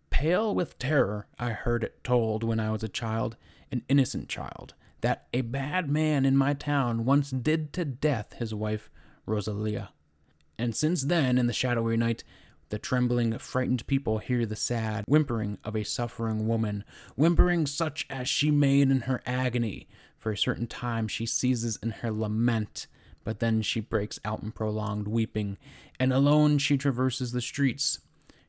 [0.10, 3.36] Pale with terror, I heard it told when I was a child,
[3.72, 8.54] an innocent child, that a bad man in my town once did to death his
[8.54, 8.90] wife
[9.26, 9.92] Rosalia.
[10.58, 12.24] And since then, in the shadowy night,
[12.70, 16.84] the trembling, frightened people hear the sad whimpering of a suffering woman,
[17.16, 19.88] whimpering such as she made in her agony.
[20.18, 22.88] For a certain time she ceases in her lament,
[23.24, 25.58] but then she breaks out in prolonged weeping,
[26.00, 28.00] and alone she traverses the streets.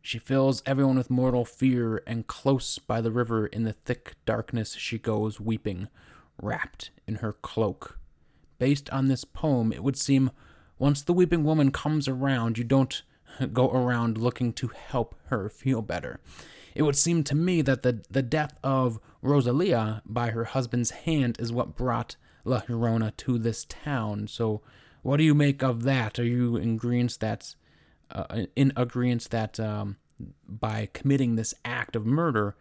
[0.03, 4.75] She fills everyone with mortal fear, and close by the river in the thick darkness
[4.75, 5.89] she goes weeping,
[6.41, 7.99] wrapped in her cloak.
[8.59, 10.31] Based on this poem, it would seem
[10.79, 13.03] once the weeping woman comes around, you don't
[13.53, 16.21] go around looking to help her feel better.
[16.75, 21.37] It would seem to me that the, the death of Rosalia by her husband's hand
[21.39, 24.29] is what brought La Llorona to this town.
[24.29, 24.63] So,
[25.03, 26.19] what do you make of that?
[26.19, 27.55] Are you in agreement that,
[28.11, 29.97] uh, in agreement that um,
[30.47, 32.57] by committing this act of murder,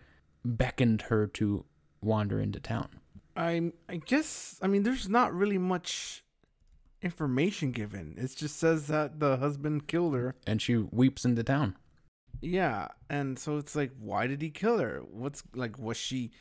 [0.46, 1.66] beckoned her to
[2.02, 3.00] wander into town?
[3.36, 6.24] I I guess I mean there's not really much
[7.02, 8.16] information given.
[8.18, 10.36] It just says that the husband killed her.
[10.48, 11.76] And she weeps into town.
[12.42, 15.02] Yeah, and so it's like, why did he kill her?
[15.10, 16.32] What's like, was she?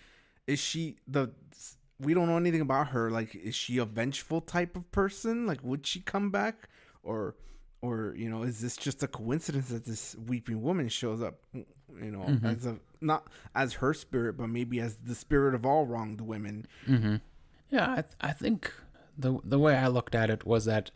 [0.47, 1.33] Is she the?
[2.03, 3.11] We don't know anything about her.
[3.11, 5.47] Like, is she a vengeful type of person?
[5.47, 6.69] Like, would she come back,
[7.03, 7.37] or,
[7.81, 11.41] or you know, is this just a coincidence that this weeping woman shows up?
[11.55, 12.47] You know, Mm-hmm.
[12.47, 16.67] as a not as her spirit, but maybe as the spirit of all wronged women.
[16.89, 17.17] Mm-hmm.
[17.71, 18.73] Yeah, I, th- I think
[19.19, 20.91] the the way I looked at it was that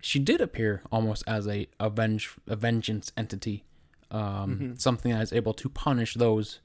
[0.00, 3.64] she did appear almost as a avenge a vengeance entity,
[4.10, 6.60] um, something that is able to punish those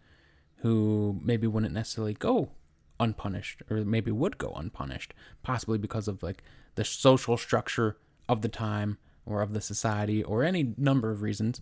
[0.60, 2.50] who maybe wouldn't necessarily go
[3.00, 6.44] unpunished, or maybe would go unpunished, possibly because of like
[6.76, 11.62] the social structure of the time or of the society or any number of reasons.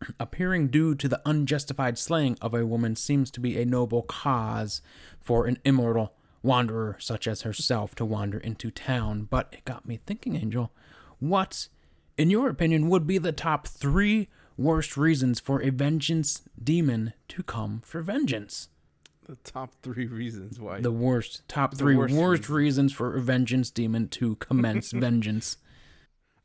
[0.20, 4.82] Appearing due to the unjustified slaying of a woman seems to be a noble cause
[5.20, 6.12] for an immortal
[6.42, 9.26] wanderer such as herself to wander into town.
[9.30, 10.72] But it got me thinking, Angel,
[11.18, 11.68] what,
[12.16, 17.42] in your opinion, would be the top three worst reasons for a vengeance demon to
[17.42, 18.68] come for vengeance?
[19.26, 20.80] The top three reasons why.
[20.80, 25.56] The worst, top The three worst worst, reasons for a vengeance demon to commence vengeance.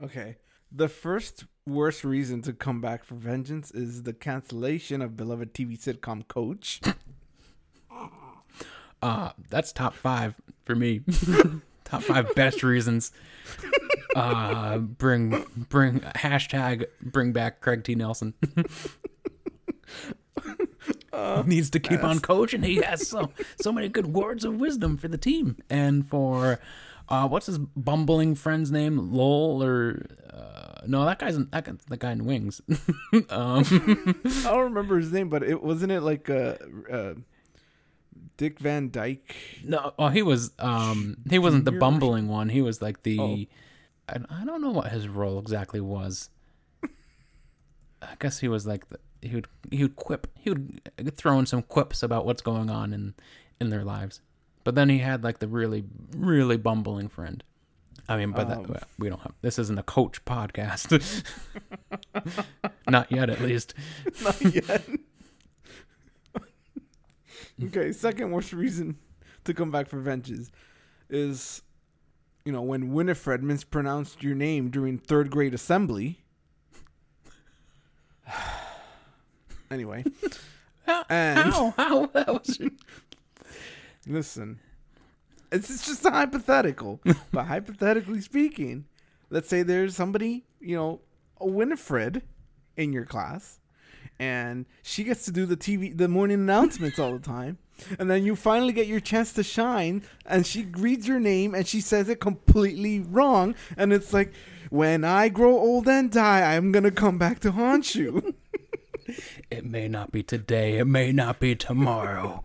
[0.03, 0.37] Okay.
[0.71, 5.79] The first worst reason to come back for vengeance is the cancellation of beloved TV
[5.79, 6.81] sitcom Coach.
[9.03, 11.01] Uh, that's top five for me.
[11.83, 13.11] top five best reasons.
[14.15, 17.95] Uh, bring bring hashtag bring back Craig T.
[17.95, 18.35] Nelson.
[21.45, 22.63] Needs to keep on coaching.
[22.63, 26.59] He has so so many good words of wisdom for the team and for
[27.09, 29.11] uh, what's his bumbling friend's name?
[29.13, 31.05] Lowell or uh, no?
[31.05, 32.61] That guy's that guy, the guy in Wings.
[33.29, 33.65] um,
[34.25, 36.55] I don't remember his name, but it wasn't it like uh,
[36.89, 37.13] uh
[38.37, 39.35] Dick Van Dyke.
[39.63, 40.51] No, well, he was.
[40.57, 42.49] Um, he wasn't the bumbling one.
[42.49, 43.19] He was like the.
[43.19, 43.37] Oh.
[44.09, 46.29] I, I don't know what his role exactly was.
[48.01, 50.81] I guess he was like the, he would he would quip he would
[51.15, 53.13] throw in some quips about what's going on in
[53.59, 54.21] in their lives,
[54.63, 55.83] but then he had like the really
[56.15, 57.43] really bumbling friend.
[58.09, 58.63] I mean, but Um.
[58.63, 59.33] that we don't have.
[59.41, 61.01] This isn't a coach podcast.
[62.89, 63.73] Not yet, at least.
[64.23, 64.83] Not yet.
[67.63, 68.97] okay, second worst reason
[69.43, 70.51] to come back for vengeance
[71.09, 71.61] is,
[72.43, 76.23] you know, when Winifred mispronounced your name during third grade assembly.
[79.71, 80.03] anyway,
[80.85, 81.03] How?
[81.09, 81.73] And- How?
[81.77, 82.05] How?
[82.07, 82.59] That was.
[84.07, 84.59] listen,
[85.51, 86.99] it's, it's just a hypothetical,
[87.31, 88.85] but hypothetically speaking,
[89.29, 91.01] let's say there's somebody, you know,
[91.39, 92.21] a Winifred
[92.77, 93.59] in your class,
[94.19, 97.57] and she gets to do the TV, the morning announcements all the time.
[97.97, 101.67] And then you finally get your chance to shine, and she reads your name and
[101.67, 103.55] she says it completely wrong.
[103.75, 104.33] And it's like,
[104.69, 108.35] when I grow old and die, I'm going to come back to haunt you.
[109.49, 112.43] It may not be today, it may not be tomorrow,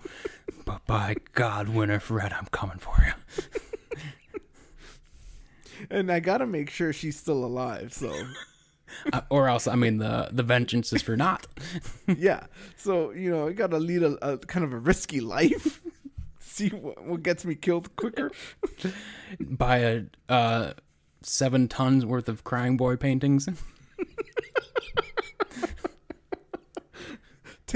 [0.64, 3.12] but by God, Winifred, I'm coming for you.
[5.90, 7.92] and I got to make sure she's still alive.
[7.92, 8.12] So,
[9.12, 11.46] Uh, or else, I mean, the the vengeance is for naught.
[12.16, 12.46] yeah.
[12.76, 15.82] So, you know, I got to lead a, a kind of a risky life.
[16.40, 18.30] See what, what gets me killed quicker.
[19.40, 20.72] Buy a uh,
[21.22, 23.48] seven tons worth of crying boy paintings.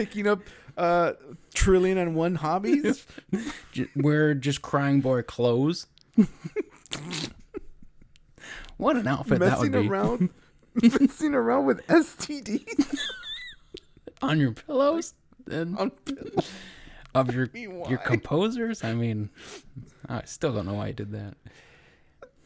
[0.01, 0.41] Taking up
[0.79, 1.13] uh,
[1.53, 3.05] trillion and one hobbies.
[3.73, 5.89] J- wear just crying boy clothes.
[8.79, 10.31] what an outfit that would messing be around.
[11.01, 12.97] messing around with STDs
[14.23, 15.13] on your pillows
[15.51, 16.51] and on pillows.
[17.15, 18.83] of your your composers.
[18.83, 19.29] I mean,
[20.09, 21.35] I still don't know why you did that.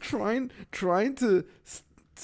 [0.01, 1.45] trying trying to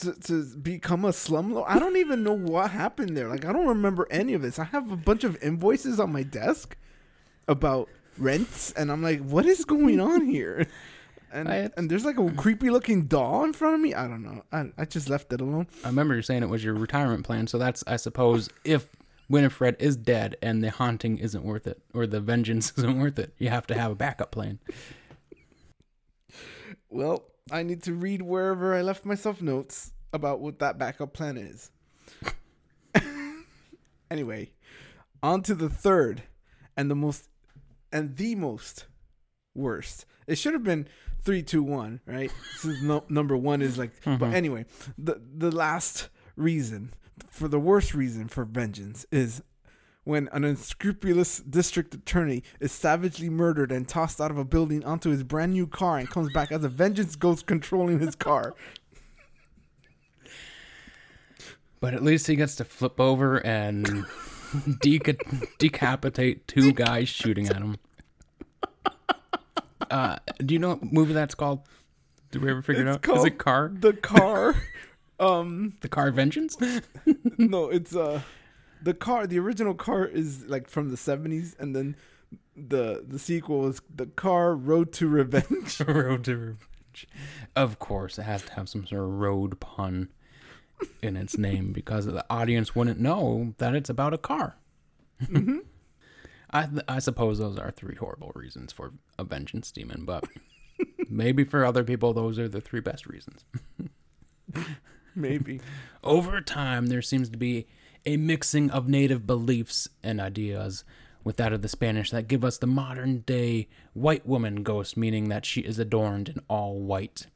[0.01, 1.65] to, to become a slumlord.
[1.67, 3.29] I don't even know what happened there.
[3.29, 4.59] Like I don't remember any of this.
[4.59, 6.77] I have a bunch of invoices on my desk
[7.49, 7.89] about
[8.19, 10.67] rents, and I'm like, what is going on here?
[11.33, 13.95] and I- and there's like a creepy looking doll in front of me.
[13.95, 14.43] I don't know.
[14.53, 15.67] I I just left it alone.
[15.85, 18.89] I remember you saying it was your retirement plan, so that's I suppose if
[19.29, 23.33] Winifred is dead and the haunting isn't worth it or the vengeance isn't worth it,
[23.39, 24.59] you have to have a backup plan.
[26.89, 31.37] Well, I need to read wherever I left myself notes about what that backup plan
[31.37, 31.71] is.
[34.11, 34.53] anyway,
[35.23, 36.23] on to the third
[36.77, 37.29] and the most
[37.93, 38.87] and the most
[39.55, 40.07] worst.
[40.27, 40.87] It should have been
[41.23, 42.31] three, two, one, right?
[42.59, 43.93] Since no, number one is like.
[44.05, 44.35] But mm-hmm.
[44.35, 44.67] anyway,
[44.97, 46.95] the the last reason
[47.29, 49.43] for the worst reason for vengeance is
[50.05, 55.11] when an unscrupulous district attorney is savagely murdered and tossed out of a building onto
[55.11, 58.55] his brand new car and comes back as a vengeance ghost controlling his car.
[61.81, 63.87] But at least he gets to flip over and
[64.83, 67.77] deca- decapitate two guys shooting at him.
[69.91, 71.61] Uh, do you know what movie that's called?
[72.31, 73.17] Did we ever figure It's it out?
[73.17, 73.73] Is called- it Car?
[73.75, 74.55] The car,
[75.19, 76.57] um, The Car Vengeance?
[77.39, 78.21] no, it's uh,
[78.83, 79.27] the car.
[79.27, 81.97] The original car is like from the seventies, and then
[82.57, 85.81] the the sequel is the car Road to Revenge.
[85.87, 87.09] road to Revenge.
[87.57, 90.09] Of course, it has to have some sort of road pun
[91.03, 94.57] in its name because the audience wouldn't know that it's about a car.
[95.23, 95.59] Mm-hmm.
[96.53, 100.25] I I suppose those are three horrible reasons for a vengeance demon, but
[101.09, 103.45] maybe for other people those are the three best reasons.
[105.15, 105.61] Maybe.
[106.05, 107.67] Over time, there seems to be
[108.05, 110.85] a mixing of native beliefs and ideas
[111.23, 115.29] with that of the Spanish that give us the modern day white woman ghost, meaning
[115.29, 117.27] that she is adorned in all white.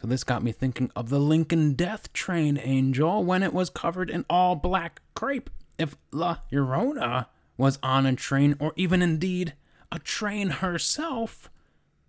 [0.00, 4.10] So this got me thinking of the Lincoln Death Train angel when it was covered
[4.10, 5.48] in all black crepe.
[5.78, 7.26] If La Llorona
[7.56, 9.54] was on a train, or even indeed
[9.90, 11.50] a train herself,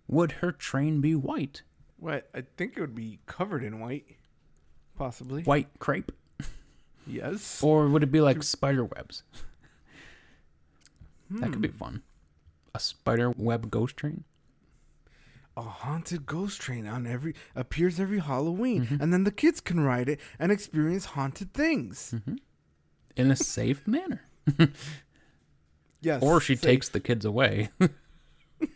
[0.08, 1.62] would her train be white?
[1.98, 2.28] What?
[2.34, 4.04] I think it would be covered in white,
[4.96, 5.42] possibly.
[5.44, 6.12] White crepe?
[7.06, 7.62] Yes.
[7.62, 9.22] Or would it be like spider webs?
[11.30, 12.02] That could be fun.
[12.74, 14.24] A spider web ghost train?
[15.58, 19.02] a haunted ghost train on every appears every Halloween, Mm-hmm.
[19.02, 22.14] and then the kids can ride it and experience haunted things.
[23.16, 24.20] In a safe manner.
[26.02, 26.22] Yes.
[26.22, 26.60] Or she safe.
[26.62, 27.70] takes the kids away.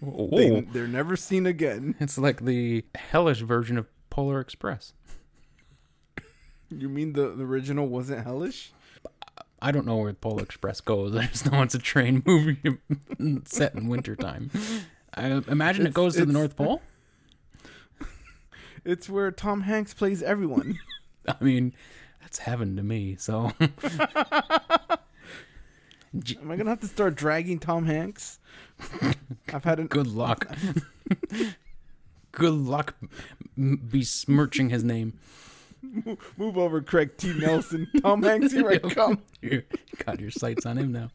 [0.03, 1.95] They, they're never seen again.
[2.01, 4.93] It's like the hellish version of Polar Express.
[6.71, 8.73] You mean the, the original wasn't hellish?
[9.63, 11.15] I don't know where the Polar Express goes.
[11.15, 12.79] I just know it's a train movie
[13.45, 14.51] set in wintertime.
[15.15, 16.81] I imagine it goes to the North Pole.
[18.85, 20.79] It's where Tom Hanks plays everyone.
[21.29, 21.75] I mean,
[22.21, 23.17] that's heaven to me.
[23.19, 23.71] So Am
[26.51, 28.39] I gonna have to start dragging Tom Hanks?
[29.53, 30.47] I've had an good luck.
[32.33, 32.95] good luck
[33.57, 35.19] besmirching his name.
[36.37, 37.33] move over, Craig T.
[37.35, 37.89] Nelson.
[38.03, 39.21] Tom Hanks, here I come.
[39.41, 39.63] You
[40.05, 41.11] got your sights on him now.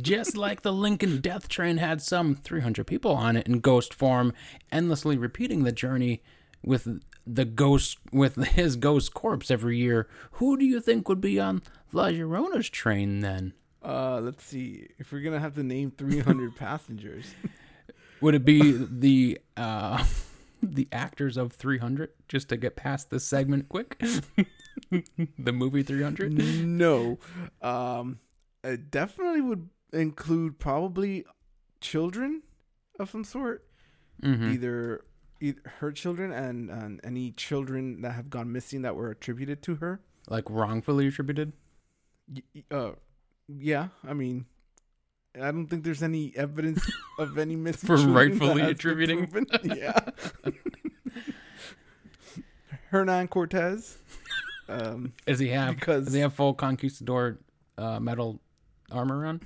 [0.00, 4.32] Just like the Lincoln Death Train had some 300 people on it in ghost form,
[4.72, 6.22] endlessly repeating the journey
[6.64, 6.88] with
[7.26, 10.08] the ghost with his ghost corpse every year.
[10.32, 13.52] Who do you think would be on La Llorona's train then?
[13.84, 14.88] Uh, let's see.
[14.98, 17.34] If we're gonna have to name 300 passengers,
[18.20, 20.04] Would it be the uh,
[20.62, 23.98] the actors of 300 just to get past this segment quick?
[24.90, 26.32] the movie 300.
[26.66, 27.18] no.
[27.62, 28.18] Um,
[28.64, 31.24] it definitely would include probably
[31.80, 32.42] children
[32.98, 33.64] of some sort.
[34.22, 34.52] Mhm.
[34.52, 35.04] Either,
[35.40, 39.76] either her children and, and any children that have gone missing that were attributed to
[39.76, 40.00] her.
[40.28, 41.52] Like wrongfully attributed.
[42.54, 42.92] Y- Uh,
[43.48, 43.88] yeah.
[44.06, 44.44] I mean,
[45.36, 49.28] I don't think there's any evidence of any missing For rightfully attributing?
[49.62, 49.98] Yeah.
[52.90, 53.98] Hernan Cortez.
[54.68, 55.76] Um, Does he have?
[55.76, 57.38] Because- does he have full conquistador
[57.78, 58.40] uh, metal
[58.90, 59.40] armor on?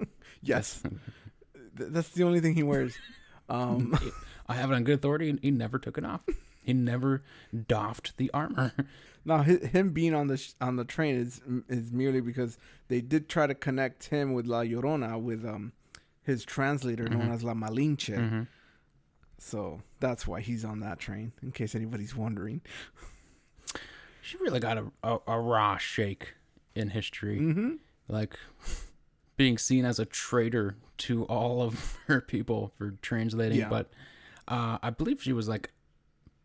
[0.42, 2.94] yes, Th- that's the only thing he wears.
[3.48, 3.98] Um,
[4.48, 5.36] I have it on good authority.
[5.42, 6.20] He never took it off.
[6.64, 7.22] He never
[7.68, 8.72] doffed the armor.
[9.24, 12.58] now him being on the sh- on the train is is merely because
[12.88, 15.72] they did try to connect him with La Llorona with um
[16.22, 18.16] his translator known as La Malinche.
[18.16, 18.42] Mm-hmm.
[19.38, 21.32] So that's why he's on that train.
[21.42, 22.62] In case anybody's wondering.
[24.22, 26.34] She really got a, a, a raw shake
[26.74, 27.38] in history.
[27.38, 27.74] Mm-hmm.
[28.08, 28.38] Like
[29.36, 33.58] being seen as a traitor to all of her people for translating.
[33.58, 33.68] Yeah.
[33.68, 33.90] But
[34.48, 35.70] uh, I believe she was like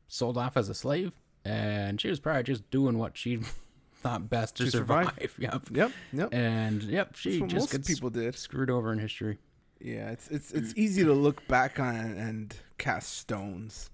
[0.09, 1.13] sold off as a slave.
[1.45, 3.39] And she was probably just doing what she
[3.95, 5.05] thought best to, To survive.
[5.07, 5.35] survive.
[5.39, 5.61] Yep.
[5.71, 5.91] Yep.
[6.11, 6.33] Yep.
[6.33, 8.35] And yep, she just gets people did.
[8.35, 9.37] screwed over in history.
[9.81, 13.89] Yeah, it's it's it's easy to look back on and cast stones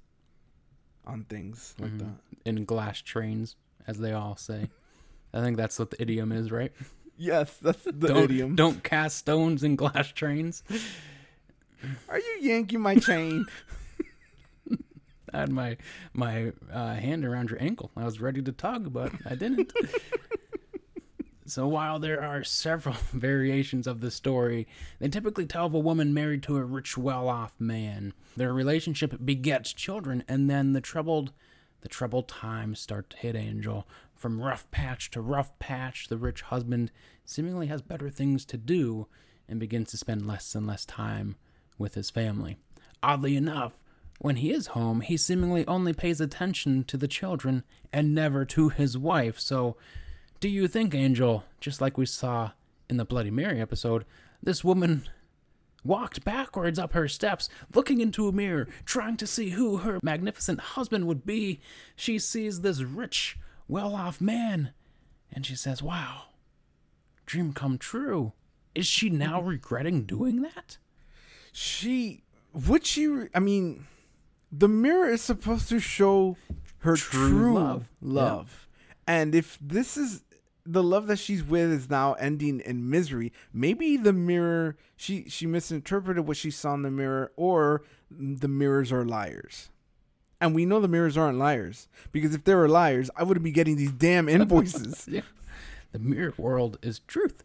[1.06, 2.00] on things like Mhm.
[2.00, 2.16] that.
[2.46, 3.56] In glass trains,
[3.86, 4.72] as they all say.
[5.32, 6.72] I think that's what the idiom is, right?
[7.18, 8.56] Yes, that's the don't, idiom.
[8.56, 10.64] Don't cast stones in glass trains.
[12.10, 13.46] Are you yanking my chain?
[15.36, 15.78] Had my
[16.14, 17.92] my uh, hand around your ankle.
[17.96, 19.74] I was ready to tug, but I didn't.
[21.46, 24.68] so while there are several variations of the story,
[25.00, 28.14] they typically tell of a woman married to a rich, well-off man.
[28.38, 31.34] Their relationship begets children, and then the troubled
[31.82, 33.88] the troubled times start to hit Angel.
[34.16, 36.92] From rough patch to rough patch, the rich husband
[37.26, 39.06] seemingly has better things to do
[39.48, 41.36] and begins to spend less and less time
[41.78, 42.58] with his family.
[43.04, 43.85] Oddly enough,
[44.20, 48.70] when he is home, he seemingly only pays attention to the children and never to
[48.70, 49.40] his wife.
[49.40, 49.76] So,
[50.40, 52.52] do you think, Angel, just like we saw
[52.90, 54.06] in the Bloody Mary episode,
[54.42, 55.04] this woman
[55.84, 60.60] walked backwards up her steps, looking into a mirror, trying to see who her magnificent
[60.60, 61.60] husband would be?
[61.96, 63.38] She sees this rich,
[63.68, 64.72] well off man,
[65.32, 66.24] and she says, Wow,
[67.26, 68.34] dream come true.
[68.74, 70.78] Is she now regretting doing that?
[71.52, 73.28] She would she?
[73.34, 73.86] I mean,
[74.58, 76.38] the mirror is supposed to show
[76.80, 77.90] her True true, love.
[78.02, 78.68] love,
[79.08, 80.24] and if this is
[80.66, 85.46] the love that she's with is now ending in misery, maybe the mirror she she
[85.46, 89.70] misinterpreted what she saw in the mirror, or the mirrors are liars.
[90.42, 93.52] And we know the mirrors aren't liars because if they were liars, I wouldn't be
[93.52, 95.06] getting these damn invoices.
[95.12, 95.22] Yeah.
[95.92, 97.42] The mirror world is truth.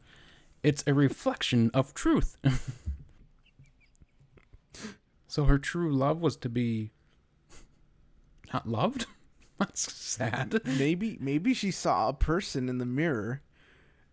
[0.64, 2.36] It's a reflection of truth.
[5.28, 6.90] so her true love was to be
[8.52, 9.06] not loved?
[9.58, 10.60] That's sad.
[10.64, 13.42] maybe maybe she saw a person in the mirror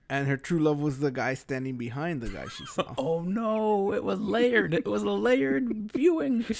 [0.09, 2.93] and her true love was the guy standing behind the guy she saw.
[2.97, 4.73] Oh no, it was layered.
[4.73, 6.45] It was a layered viewing.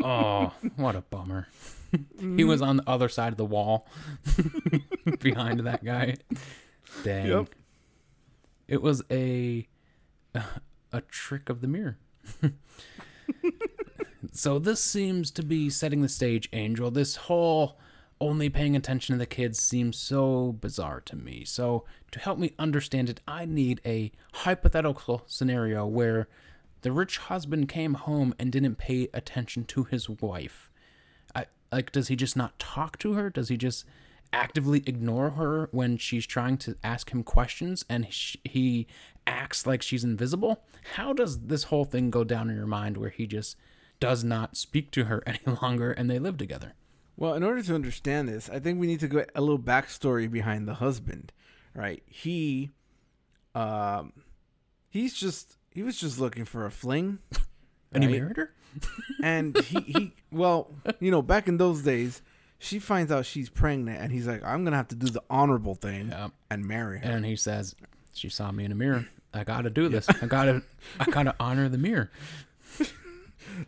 [0.00, 1.48] Oh, what a bummer.
[2.20, 3.88] he was on the other side of the wall
[5.18, 6.14] behind that guy.
[7.02, 7.26] Dang.
[7.26, 7.48] Yep.
[8.68, 9.66] It was a
[10.92, 11.98] a trick of the mirror.
[14.32, 16.90] So this seems to be setting the stage, Angel.
[16.90, 17.78] This whole
[18.20, 21.44] only paying attention to the kids seems so bizarre to me.
[21.44, 26.28] So to help me understand it, I need a hypothetical scenario where
[26.82, 30.70] the rich husband came home and didn't pay attention to his wife.
[31.34, 33.30] I, like, does he just not talk to her?
[33.30, 33.84] Does he just
[34.32, 38.86] actively ignore her when she's trying to ask him questions and sh- he
[39.26, 40.62] acts like she's invisible?
[40.94, 43.56] How does this whole thing go down in your mind where he just
[44.00, 46.74] does not speak to her any longer and they live together?
[47.16, 50.30] Well, in order to understand this, I think we need to get a little backstory
[50.30, 51.32] behind the husband,
[51.74, 52.02] right?
[52.06, 52.70] He,
[53.56, 54.12] um,
[54.88, 57.18] he's just he was just looking for a fling,
[57.92, 58.52] And he married her?
[59.22, 60.70] and he he well,
[61.00, 62.22] you know, back in those days,
[62.58, 65.74] she finds out she's pregnant, and he's like, I'm gonna have to do the honorable
[65.74, 66.28] thing Yeah.
[66.50, 67.10] and marry her.
[67.10, 67.74] And he says,
[68.14, 69.06] She saw me in a mirror.
[69.34, 70.08] I gotta do this.
[70.08, 70.62] I gotta
[71.00, 72.10] I gotta honor the mirror.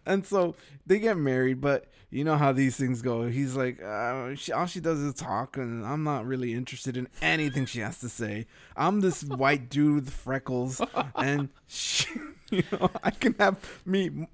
[0.07, 0.55] And so
[0.86, 3.26] they get married, but you know how these things go.
[3.28, 7.09] He's like, uh, she, all she does is talk, and I'm not really interested in
[7.22, 8.47] anything she has to say.
[8.76, 10.80] I'm this white dude with freckles,
[11.14, 12.09] and she,
[12.51, 14.26] you know, I can have me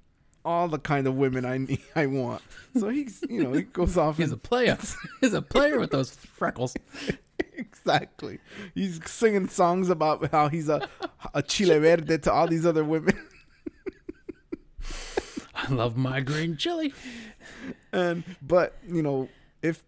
[0.43, 2.41] all the kind of women I need, I want.
[2.79, 4.77] So he's, you know, he goes off He's a and player.
[5.21, 6.73] He's a player with those freckles.
[7.57, 8.39] exactly.
[8.73, 10.87] He's singing songs about how he's a
[11.33, 13.19] a chile verde to all these other women.
[15.57, 16.93] I love my green chili.
[17.91, 19.27] and but you know
[19.61, 19.83] if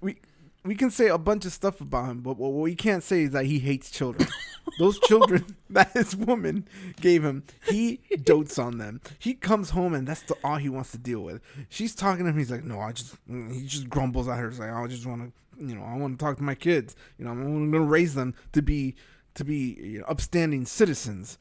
[0.00, 0.16] we
[0.64, 3.30] we can say a bunch of stuff about him but what we can't say is
[3.30, 4.28] that he hates children.
[4.78, 6.68] Those children that his woman
[7.00, 9.00] gave him he dotes on them.
[9.18, 11.40] He comes home and that's the, all he wants to deal with.
[11.70, 14.60] She's talking to him he's like no i just he just grumbles at her he's
[14.60, 16.94] like i just want to you know i want to talk to my kids.
[17.18, 18.96] You know i'm going to raise them to be
[19.34, 21.38] to be you know, upstanding citizens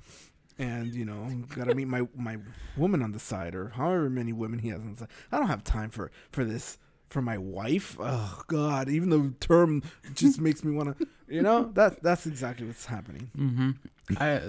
[0.60, 2.38] and you know gotta meet my my
[2.78, 5.48] woman on the side or however many women he has on the side i don't
[5.48, 6.78] have time for for this
[7.10, 9.82] for my wife oh god even the term
[10.14, 13.72] just makes me want to you know that that's exactly what's happening Mm-hmm.
[14.18, 14.42] I,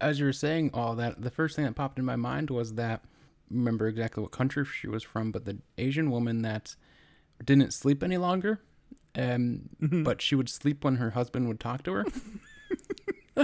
[0.00, 2.74] as you were saying all that, the first thing that popped in my mind was
[2.74, 3.02] that
[3.50, 6.76] remember exactly what country she was from, but the Asian woman that
[7.44, 8.60] didn't sleep any longer,
[9.16, 12.04] um, but she would sleep when her husband would talk to her.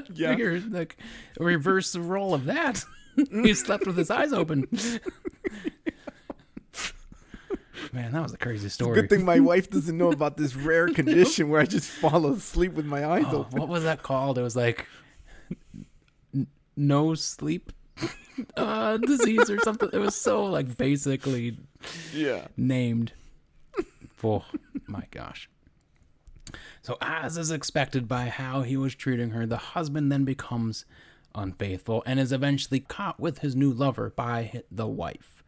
[0.15, 0.31] Yeah.
[0.31, 0.97] Figure like
[1.39, 2.85] reverse the role of that.
[3.31, 4.67] he slept with his eyes open.
[7.93, 8.95] Man, that was a crazy story.
[9.01, 12.73] good thing my wife doesn't know about this rare condition where i just fall asleep
[12.73, 14.37] with my eyes Oh, open what was that called?
[14.39, 14.87] It was like
[16.35, 17.71] n- no sleep
[18.57, 19.91] uh, disease or something.
[19.93, 21.57] It was so like basically
[22.13, 22.47] Yeah.
[22.57, 23.13] named.
[24.25, 24.45] Oh
[24.89, 25.49] my gosh.
[26.85, 30.85] So, as is expected by how he was treating her, the husband then becomes
[31.35, 35.43] unfaithful and is eventually caught with his new lover by the wife.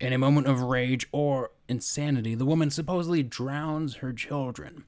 [0.00, 4.84] In a moment of rage or insanity, the woman supposedly drowns her children.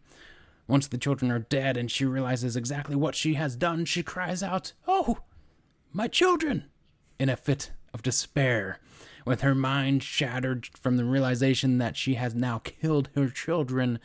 [0.67, 4.43] Once the children are dead and she realizes exactly what she has done, she cries
[4.43, 5.19] out, Oh,
[5.93, 6.65] my children!
[7.19, 8.81] in a fit of despair,
[9.27, 13.99] with her mind shattered from the realization that she has now killed her children.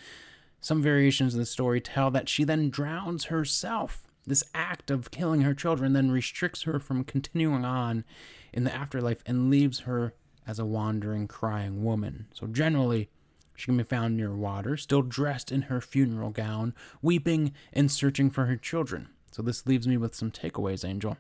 [0.62, 4.04] Some variations of the story tell that she then drowns herself.
[4.26, 8.04] This act of killing her children then restricts her from continuing on
[8.52, 10.14] in the afterlife and leaves her
[10.46, 12.28] as a wandering, crying woman.
[12.34, 13.10] So, generally,
[13.56, 18.30] she can be found near water, still dressed in her funeral gown, weeping and searching
[18.30, 19.10] for her children.
[19.32, 21.18] So, this leaves me with some takeaways, Angel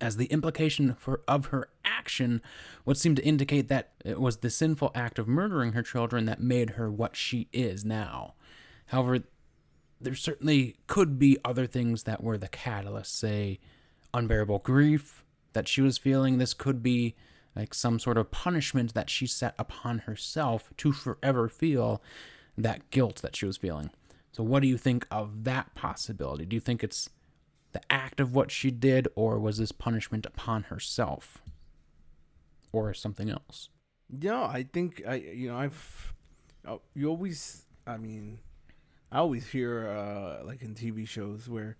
[0.00, 2.42] as the implication for of her action
[2.84, 6.40] would seem to indicate that it was the sinful act of murdering her children that
[6.40, 8.34] made her what she is now.
[8.86, 9.20] However,
[10.00, 13.60] there certainly could be other things that were the catalyst, say
[14.12, 16.38] unbearable grief that she was feeling.
[16.38, 17.14] This could be
[17.54, 22.02] like some sort of punishment that she set upon herself to forever feel
[22.56, 23.90] that guilt that she was feeling.
[24.32, 26.46] So, what do you think of that possibility?
[26.46, 27.10] Do you think it's
[27.72, 31.42] the act of what she did, or was this punishment upon herself,
[32.72, 33.68] or something else?
[34.10, 36.14] Yeah, I think I you know I've
[36.66, 38.38] uh, you always I mean
[39.10, 41.76] I always hear uh like in TV shows where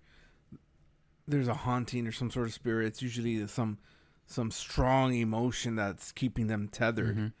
[1.27, 2.87] there's a haunting or some sort of spirit.
[2.87, 3.77] It's usually some
[4.25, 7.17] some strong emotion that's keeping them tethered.
[7.17, 7.33] Mhm.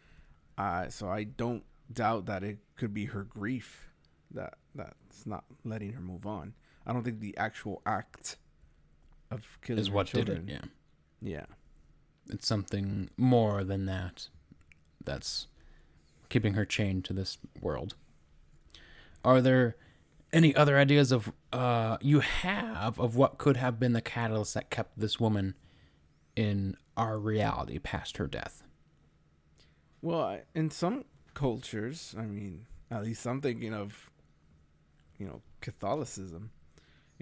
[0.57, 3.89] Uh, so I don't doubt that it could be her grief
[4.31, 6.53] that that's not letting her move on.
[6.85, 8.37] I don't think the actual act
[9.35, 10.45] of killing Is what children.
[10.45, 10.61] did it?
[11.21, 11.35] Yeah.
[11.35, 11.45] Yeah.
[12.29, 14.27] it's something more than that
[15.03, 15.47] that's
[16.29, 17.95] keeping her chained to this world.
[19.23, 19.75] Are there
[20.31, 24.69] any other ideas of uh, you have of what could have been the catalyst that
[24.69, 25.55] kept this woman
[26.35, 28.63] in our reality past her death?
[30.01, 34.09] Well, in some cultures, I mean, at least I'm thinking of,
[35.17, 36.51] you know, Catholicism.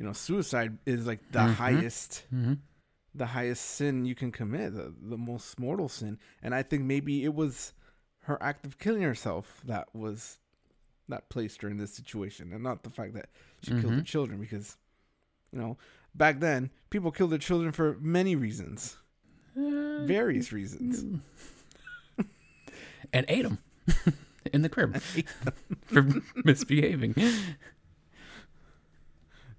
[0.02, 1.54] You know, suicide is like the Mhm.
[1.54, 2.54] highest, Mm-hmm.
[3.14, 6.18] the highest sin you can commit, the, the most mortal sin.
[6.42, 7.74] And I think maybe it was
[8.22, 10.40] her act of killing herself that was
[11.08, 13.30] that placed her in this situation, and not the fact that
[13.62, 14.06] she killed the Mhm.
[14.06, 14.40] children.
[14.40, 14.76] Because,
[15.52, 15.78] you know,
[16.16, 18.98] back then people killed their children for many reasons,
[19.56, 21.04] various reasons.
[23.14, 23.60] and ate them.
[24.52, 24.96] in the crib
[25.86, 26.08] for
[26.44, 27.14] misbehaving.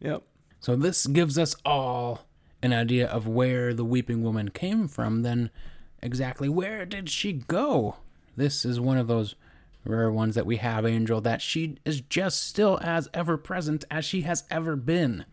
[0.01, 0.24] Yep.
[0.63, 2.21] So this gives us all
[2.63, 5.23] an idea of where the weeping woman came from.
[5.23, 5.51] Then,
[6.01, 7.97] exactly where did she go?
[8.37, 9.35] This is one of those
[9.85, 14.05] rare ones that we have, Angel, that she is just still as ever present as
[14.05, 15.25] she has ever been.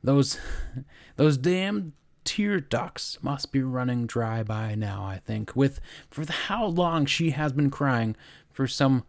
[0.00, 0.38] Those,
[1.16, 5.04] those damn tear ducts must be running dry by now.
[5.04, 8.14] I think with for how long she has been crying
[8.52, 9.02] for some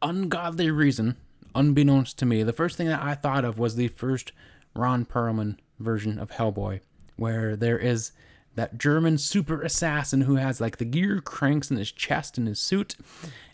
[0.00, 1.18] ungodly reason,
[1.54, 4.32] unbeknownst to me, the first thing that I thought of was the first
[4.76, 6.80] Ron Perlman version of Hellboy,
[7.16, 8.12] where there is
[8.54, 12.58] that German super assassin who has like the gear cranks in his chest and his
[12.58, 12.96] suit,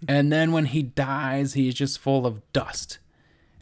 [0.06, 2.98] and then when he dies, he is just full of dust.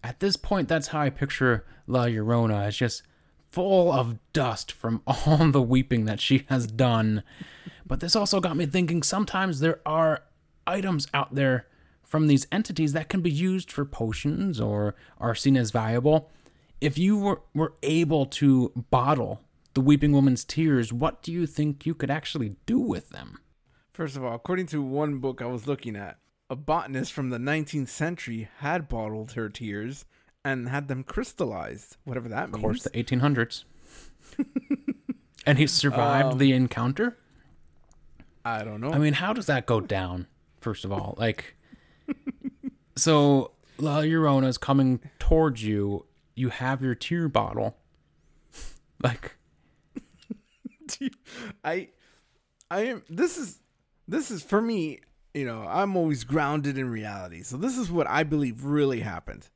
[0.04, 2.68] At this point, that's how I picture La Llorona.
[2.68, 3.02] It's just
[3.50, 7.22] full of dust from all the weeping that she has done.
[7.86, 10.22] But this also got me thinking sometimes there are
[10.66, 11.66] items out there
[12.04, 16.30] from these entities that can be used for potions or are seen as valuable.
[16.80, 19.40] If you were, were able to bottle
[19.74, 23.38] the Weeping Woman's tears, what do you think you could actually do with them?
[23.92, 26.18] First of all, according to one book I was looking at,
[26.48, 30.04] a botanist from the 19th century had bottled her tears
[30.44, 32.56] and had them crystallized, whatever that means.
[32.56, 33.64] Of course, the 1800s.
[35.46, 37.18] and he survived Um, the encounter?
[38.44, 38.90] I don't know.
[38.90, 40.26] I mean, how does that go down?
[40.58, 41.56] First of all, like,
[42.96, 46.06] so La Llorona is coming towards you.
[46.34, 47.76] You have your tear bottle.
[49.02, 49.36] Like,
[51.64, 51.88] I,
[52.70, 53.02] I am.
[53.08, 53.60] This is,
[54.06, 55.00] this is for me.
[55.32, 57.42] You know, I'm always grounded in reality.
[57.42, 59.48] So this is what I believe really happened.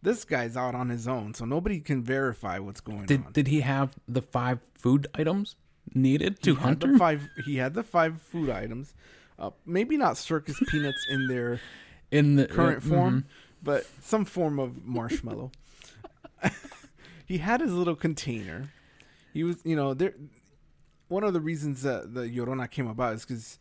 [0.00, 3.32] This guy's out on his own, so nobody can verify what's going did on.
[3.32, 5.56] did he have the five food items
[5.94, 7.28] needed to he hunt had the five.
[7.44, 8.94] He had the five food items.
[9.38, 11.60] Uh, maybe not circus peanuts in their
[12.10, 13.24] in the current uh, form, mhm.
[13.62, 15.50] but some form of marshmallow.
[17.26, 18.70] he had his little container.
[19.32, 20.14] He was, you know, there.
[21.08, 23.58] one of the reasons that the Llorona came about is because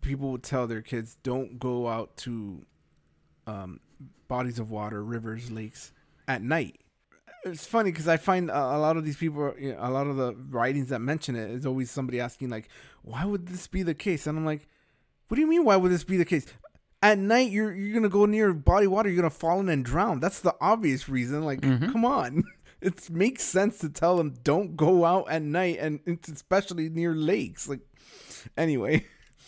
[0.00, 2.64] people would tell their kids don't go out to
[3.46, 3.80] um,
[4.28, 5.92] bodies of water, rivers, lakes
[6.26, 6.80] at night.
[7.44, 10.16] It's funny because I find a, lot of these people, you know, a lot of
[10.16, 12.68] the writings that mention it is always somebody asking like,
[13.02, 14.66] "Why would this be the case?" And I'm like,
[15.28, 15.64] "What do you mean?
[15.64, 16.46] Why would this be the case?"
[17.06, 20.18] At night, you're you're gonna go near body water, you're gonna fall in and drown.
[20.18, 21.44] That's the obvious reason.
[21.44, 21.92] Like, Mhm.
[21.92, 22.42] come on,
[22.80, 27.14] it makes sense to tell them don't go out at night, and it's especially near
[27.14, 27.68] lakes.
[27.68, 27.80] Like,
[28.56, 29.04] anyway,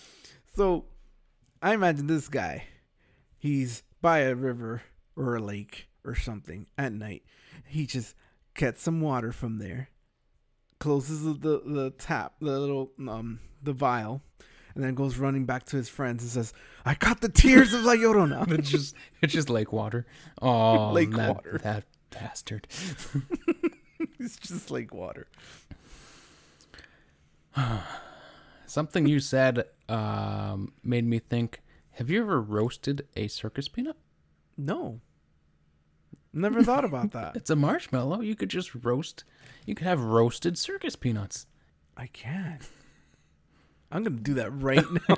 [0.57, 0.85] so
[1.61, 2.65] I imagine this guy,
[3.39, 4.83] he's by a river
[5.17, 7.25] or a lake or something at night.
[7.67, 8.15] He just
[8.55, 9.89] gets some water from there,
[10.79, 14.23] closes the, the, the tap, the little um the vial,
[14.75, 16.53] and then goes running back to his friends and says,
[16.85, 20.07] "I got the tears of La Llorona." It's just it's just lake water.
[20.43, 21.61] Oh, Lake that, water.
[21.63, 22.67] That bastard.
[24.19, 25.27] it's just lake water.
[28.67, 31.63] Something you said um, made me think.
[31.93, 33.97] Have you ever roasted a circus peanut?
[34.57, 35.01] No,
[36.33, 37.35] never thought about that.
[37.35, 38.21] It's a marshmallow.
[38.21, 39.25] You could just roast.
[39.67, 41.47] You could have roasted circus peanuts.
[41.97, 42.61] I can.
[43.91, 45.17] I'm gonna do that right now.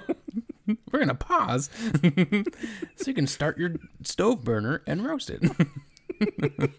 [0.92, 1.68] We're gonna pause
[2.96, 5.42] so you can start your stove burner and roast it.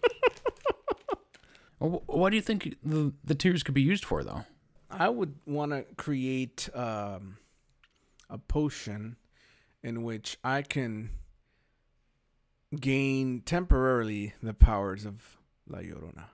[1.80, 4.44] Well, what do you think the the tears could be used for, though?
[4.88, 7.38] I would want to create um,
[8.30, 9.16] a potion
[9.82, 11.10] in which I can
[12.78, 16.26] gain temporarily the powers of La Llorona.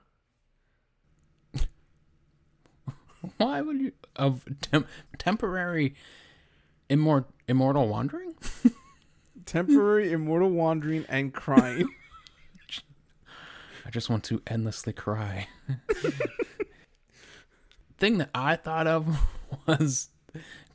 [3.37, 4.85] Why would you of tem-
[5.17, 5.95] temporary
[6.89, 8.35] immor- immortal wandering?
[9.45, 11.87] Temporary immortal wandering and crying.
[13.85, 15.47] I just want to endlessly cry.
[17.97, 19.17] Thing that I thought of
[19.65, 20.09] was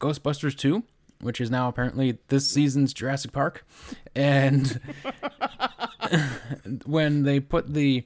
[0.01, 0.83] Ghostbusters 2,
[1.21, 3.65] which is now apparently this season's Jurassic Park.
[4.17, 4.81] And
[6.85, 8.05] when they put the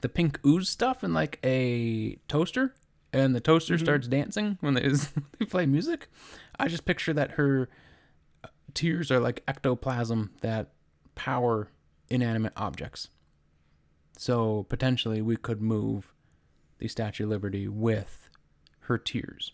[0.00, 2.74] the pink ooze stuff in like a toaster
[3.12, 3.84] and the toaster mm-hmm.
[3.84, 4.88] starts dancing when they,
[5.38, 6.08] they play music,
[6.58, 7.68] I just picture that her
[8.44, 10.72] uh, tears are like ectoplasm that
[11.14, 11.68] power
[12.10, 13.08] inanimate objects.
[14.16, 16.12] So potentially we could move
[16.78, 18.28] the Statue of Liberty with
[18.80, 19.52] her tears.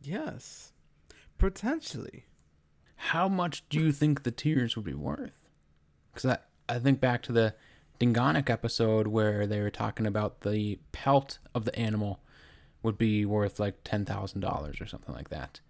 [0.00, 0.72] yes,
[1.38, 2.26] potentially.
[2.96, 5.48] How much do you think the tears would be worth?
[6.12, 6.38] Because I,
[6.74, 7.54] I think back to the
[8.02, 12.20] Dingonek episode where they were talking about the pelt of the animal
[12.82, 15.60] would be worth like ten thousand dollars or something like that.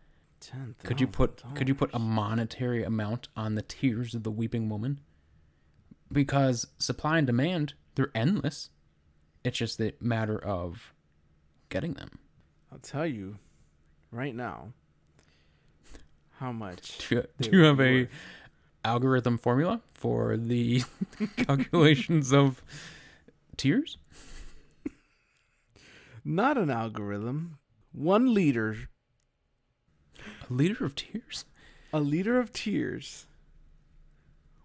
[0.41, 0.75] Ten.
[0.83, 4.71] Could you put could you put a monetary amount on the tears of the weeping
[4.71, 5.01] woman?
[6.11, 8.71] Because supply and demand, they're endless.
[9.45, 10.95] It's just the matter of
[11.69, 12.19] getting them.
[12.73, 13.37] I'll tell you
[14.11, 14.73] right now
[16.39, 16.97] how much.
[17.09, 18.09] Do you, do you have a worth.
[18.85, 20.83] Algorithm formula for the
[21.37, 22.63] calculations of
[23.57, 23.99] tears?
[26.25, 27.59] Not an algorithm.
[27.93, 28.77] One liter.
[30.49, 31.45] A liter of tears?
[31.93, 33.27] A liter of tears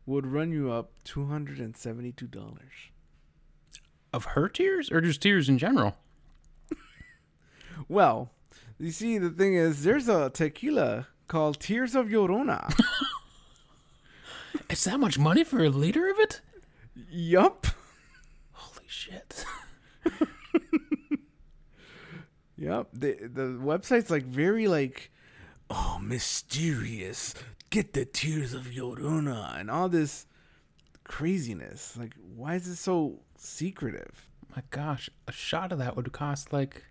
[0.06, 2.92] would run you up two hundred and seventy-two dollars.
[4.14, 5.98] Of her tears or just tears in general?
[7.90, 8.32] Well,
[8.80, 12.74] you see, the thing is, there's a tequila called Tears of Llorona.
[14.78, 16.42] Is that much money for a liter of it?
[17.10, 17.66] yup.
[18.52, 19.44] Holy shit.
[22.60, 22.88] Yep.
[22.94, 25.12] The the website's like very like,
[25.70, 27.36] oh, mysterious.
[27.70, 30.26] Get the Tears of Llorona and all this
[31.04, 31.96] craziness.
[31.98, 34.28] Like, why is it so secretive?
[34.56, 36.84] My gosh, a shot of that would cost like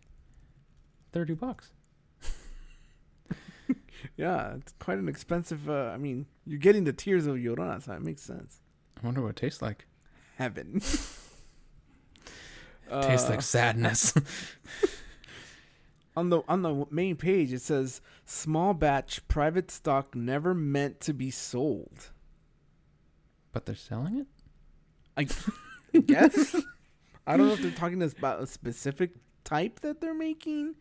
[1.12, 1.72] 30 bucks.
[4.16, 5.68] Yeah, it's quite an expensive.
[5.68, 8.60] Uh, I mean, you're getting the Tears of Llorona, so it makes sense.
[9.02, 9.86] I wonder what it tastes like.
[10.36, 10.74] Heaven.
[10.80, 11.26] tastes
[12.90, 14.14] Uh, like sadness.
[16.16, 21.12] on the on the main page it says small batch private stock never meant to
[21.12, 22.10] be sold
[23.52, 24.26] but they're selling it?
[25.18, 25.24] i
[26.00, 26.56] guess
[27.26, 29.10] i don't know if they're talking about a specific
[29.44, 30.74] type that they're making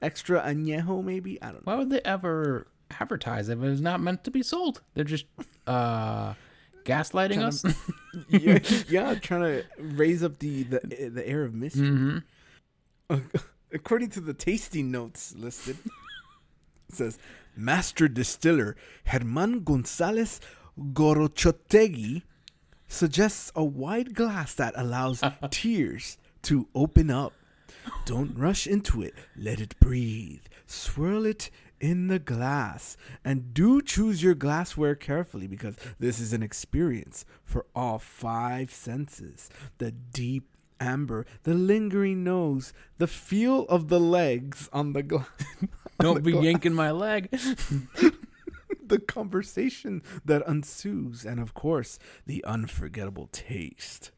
[0.00, 2.68] extra añejo maybe i don't know Why would they ever
[3.00, 4.82] advertise if it was not meant to be sold?
[4.94, 5.26] They're just
[5.66, 6.34] uh
[6.84, 7.64] gaslighting Trying us.
[8.28, 8.58] yeah,
[8.88, 12.18] yeah trying to raise up the the, the air of mystery hmm
[13.72, 17.18] According to the tasting notes listed, it says
[17.54, 20.40] Master Distiller Herman Gonzalez
[20.92, 22.22] Gorochotegui
[22.86, 27.34] suggests a wide glass that allows tears to open up.
[28.06, 29.14] Don't rush into it.
[29.36, 30.42] Let it breathe.
[30.66, 31.50] Swirl it
[31.80, 32.96] in the glass.
[33.24, 39.50] And do choose your glassware carefully because this is an experience for all five senses.
[39.78, 40.48] The deep
[40.80, 45.28] amber, the lingering nose, the feel of the legs on the glass.
[46.00, 47.28] Don't be yanking my leg.
[48.86, 54.12] the conversation that ensues, and of course, the unforgettable taste,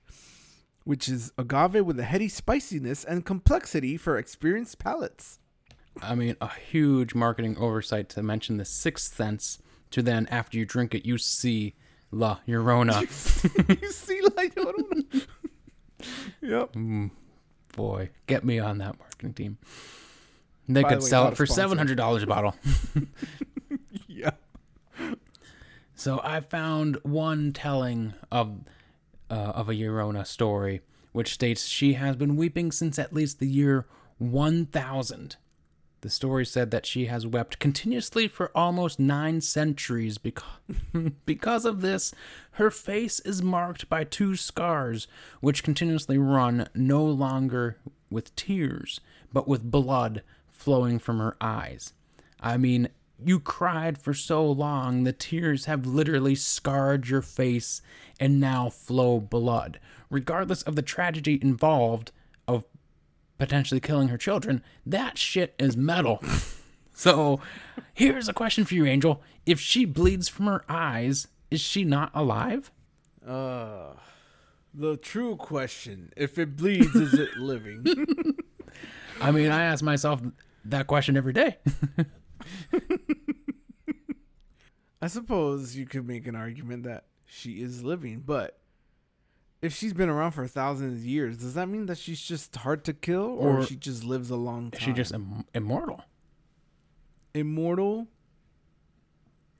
[0.85, 5.39] which is agave with a heady spiciness and complexity for experienced palates.
[6.03, 9.59] I mean, a huge marketing oversight to mention the sixth sense
[9.91, 11.75] to then, after you drink it, you see
[12.11, 13.03] La Llorona.
[13.83, 14.55] you see, La like,
[16.41, 16.73] yep.
[16.73, 17.11] Mm,
[17.75, 19.59] boy, get me on that marketing team.
[20.69, 22.55] They By could the way, sell it for seven hundred dollars a bottle.
[24.21, 24.33] Yeah.
[25.95, 28.65] So I found one telling of
[29.31, 30.83] uh, of a Llorona story,
[31.13, 33.87] which states she has been weeping since at least the year
[34.19, 35.37] 1000.
[36.03, 40.17] The story said that she has wept continuously for almost nine centuries.
[40.17, 40.45] Because,
[41.27, 42.15] because of this,
[42.53, 45.07] her face is marked by two scars,
[45.41, 47.77] which continuously run no longer
[48.11, 49.01] with tears,
[49.33, 51.93] but with blood flowing from her eyes.
[52.41, 52.89] I mean,
[53.23, 57.83] you cried for so long, the tears have literally scarred your face
[58.19, 59.79] and now flow blood.
[60.09, 62.13] Regardless of the tragedy involved
[63.41, 66.23] potentially killing her children, that shit is metal.
[66.95, 67.41] so,
[67.95, 69.21] here's a question for you, Angel.
[69.47, 72.71] If she bleeds from her eyes, is she not alive?
[73.27, 73.95] Uh,
[74.73, 77.85] the true question: If it bleeds, is it living?
[79.21, 80.23] I mean, I ask myself
[80.67, 81.57] that question every day.
[85.03, 88.59] I suppose you could make an argument that she is living, but
[89.63, 92.85] if she's been around for thousands of years, does that mean that she's just hard
[92.85, 94.79] to kill, or, Or- she just lives a long time?
[94.79, 96.03] Is she just Im- immortal?
[97.35, 98.07] immortal?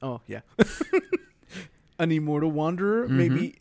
[0.03, 0.41] Oh yeah,
[1.99, 3.17] an immortal wanderer, Mm-hmm.
[3.19, 3.57] maybe.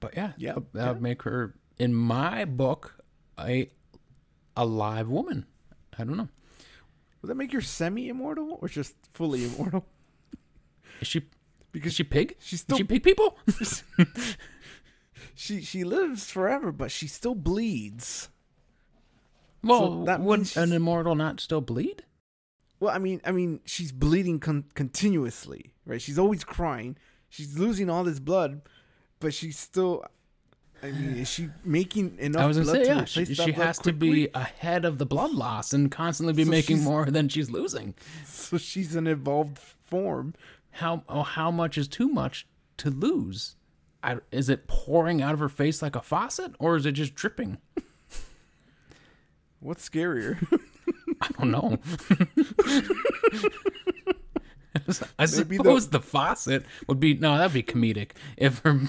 [0.00, 2.96] But yeah, Yeah, that that would make her, in my book,
[3.38, 3.68] a
[4.56, 5.46] a live woman.
[5.98, 6.28] I don't know.
[7.20, 9.84] Would that make her semi-immortal or just fully immortal?
[11.00, 11.22] Is she?
[11.72, 12.36] Because Is she pig?
[12.40, 13.36] she's Is still she pig people?
[15.34, 18.28] she she lives forever, but she still bleeds.
[19.62, 22.04] well, that would an immortal not still bleed?
[22.80, 26.02] Well, I mean, I mean, she's bleeding con- continuously, right?
[26.02, 26.96] She's always crying.
[27.28, 28.62] She's losing all this blood,
[29.20, 30.04] but she's still.
[30.82, 33.24] I mean, is she making enough I was gonna blood say, to yeah, replace she,
[33.24, 36.50] that she blood has to be ahead of the blood loss and constantly be So
[36.50, 37.94] making more than she's losing.
[38.26, 40.34] So she's an evolved form.
[40.72, 42.48] How oh, how much is too much
[42.78, 43.54] to lose?
[44.02, 47.14] I, is it pouring out of her face like a faucet, or is it just
[47.14, 47.58] dripping?
[49.60, 50.38] What's scarier?
[51.20, 51.78] I don't know.
[55.18, 58.80] I Maybe the- suppose the faucet would be no, that'd be comedic if her.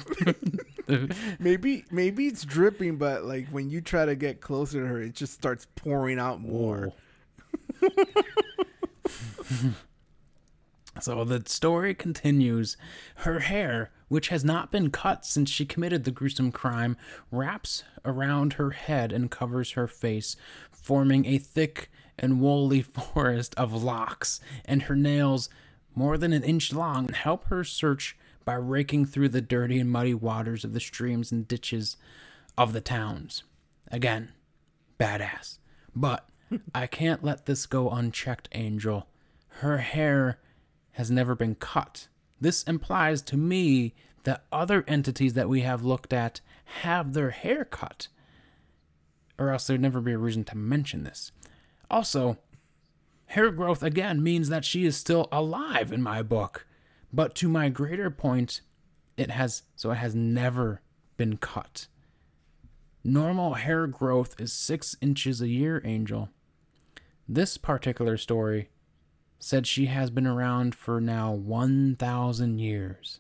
[1.40, 5.14] maybe, maybe it's dripping, but like when you try to get closer to her, it
[5.14, 6.94] just starts pouring out more.
[11.02, 12.78] So the story continues.
[13.18, 16.98] Her hair, which has not been cut since she committed the gruesome crime,
[17.32, 20.36] wraps around her head and covers her face,
[20.72, 25.50] forming a thick and woolly forest of locks, and her nails,
[25.96, 28.16] more than an inch long, help her search
[28.46, 31.98] by raking through the dirty and muddy waters of the streams and ditches
[32.58, 33.44] of the towns.
[33.92, 34.32] Again,
[35.00, 35.58] badass.
[35.96, 36.28] But
[36.76, 39.08] I can't let this go unchecked, Angel.
[39.60, 40.40] Her hair
[40.94, 42.08] has never been cut.
[42.40, 46.42] This implies to me that other entities that we have looked at
[46.82, 48.08] have their hair cut.
[49.38, 51.32] Or else there'd never be a reason to mention this.
[51.90, 52.38] Also,
[53.28, 56.66] hair growth again means that she is still alive in my book.
[57.12, 58.62] But to my greater point,
[59.18, 60.82] it has so it has never
[61.18, 61.88] been cut.
[63.04, 66.30] Normal hair growth is six inches a year, Angel.
[67.28, 68.70] This particular story
[69.44, 73.20] said she has been around for now 1,000 years.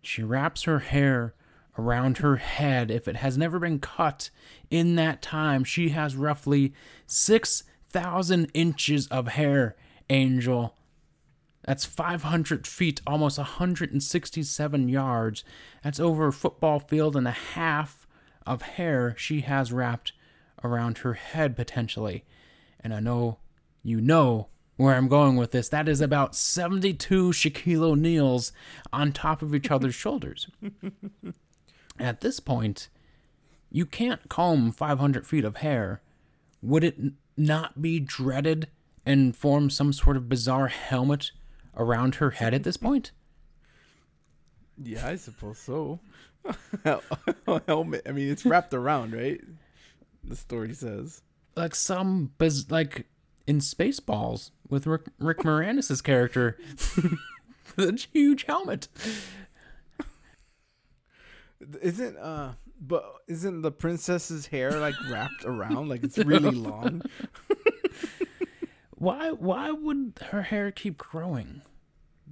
[0.00, 1.34] She wraps her hair
[1.78, 2.90] around her head.
[2.90, 4.30] If it has never been cut
[4.70, 6.72] in that time, she has roughly
[7.06, 9.76] 6,000 inches of hair,
[10.08, 10.74] Angel.
[11.66, 15.44] That's 500 feet, almost 167 yards.
[15.82, 18.06] That's over a football field and a half
[18.46, 20.12] of hair she has wrapped
[20.62, 22.24] around her head potentially.
[22.80, 23.40] And I know
[23.82, 25.68] you know where I'm going with this.
[25.68, 28.52] That is about 72 Shaquille O'Neals
[28.92, 30.48] on top of each other's shoulders.
[31.98, 32.88] At this point,
[33.70, 36.02] you can't comb 500 feet of hair
[36.64, 36.96] would it
[37.36, 38.68] not be dreaded
[39.04, 41.30] and form some sort of bizarre helmet
[41.76, 43.12] around her head at this point?
[44.82, 46.00] Yeah, I suppose so.
[47.66, 48.02] helmet.
[48.06, 49.40] I mean, it's wrapped around, right?
[50.24, 51.20] The story says.
[51.54, 53.06] Like some biz- like
[53.46, 56.56] in Spaceballs with Rick, Rick Moranis' character,
[57.76, 58.88] the huge helmet.
[61.80, 67.02] Isn't uh, but isn't the princess's hair like wrapped around like it's really long?
[68.96, 69.30] Why?
[69.32, 71.62] Why would her hair keep growing?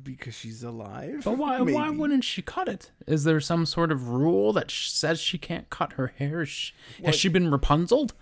[0.02, 1.20] Because she's alive.
[1.24, 1.60] But why?
[1.60, 2.90] Why wouldn't she cut it?
[3.06, 6.40] Is there some sort of rule that sh- says she can't cut her hair?
[6.42, 6.72] Is she-
[7.04, 8.14] Has she been Rapunzeled?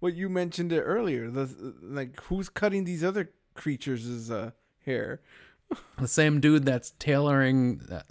[0.00, 1.30] Well, you mentioned it earlier.
[1.30, 1.48] The
[1.82, 4.50] like, who's cutting these other creatures' uh,
[4.84, 5.20] hair?
[5.98, 8.02] The same dude that's tailoring uh,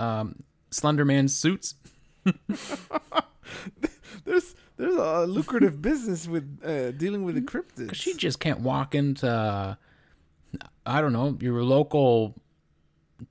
[0.00, 1.74] um, Slenderman's suits.
[4.24, 7.88] There's there's a lucrative business with uh, dealing with the cryptids.
[7.88, 9.74] 'Cause she just can't walk into, uh,
[10.86, 12.34] I don't know, your local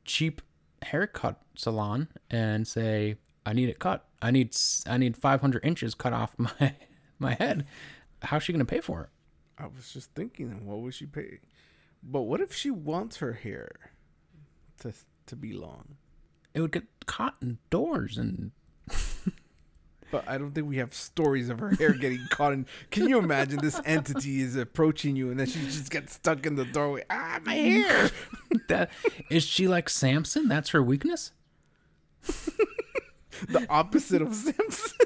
[0.05, 0.41] cheap
[0.83, 4.05] haircut salon and say, "I need it cut.
[4.21, 4.55] I need
[4.87, 6.75] I need 500 inches cut off my
[7.19, 7.65] my head."
[8.23, 9.09] How's she gonna pay for it?
[9.57, 11.39] I was just thinking, what would she pay?
[12.03, 13.71] But what if she wants her hair
[14.79, 14.93] to
[15.27, 15.97] to be long?
[16.53, 18.51] It would get caught in doors and
[20.11, 22.65] But I don't think we have stories of her hair getting caught in.
[22.91, 26.55] Can you imagine this entity is approaching you and then she just gets stuck in
[26.55, 27.03] the doorway?
[27.09, 28.11] Ah, my hair!
[28.67, 28.91] that
[29.29, 30.49] is she like Samson?
[30.49, 31.31] That's her weakness.
[33.47, 34.97] the opposite of Simpson.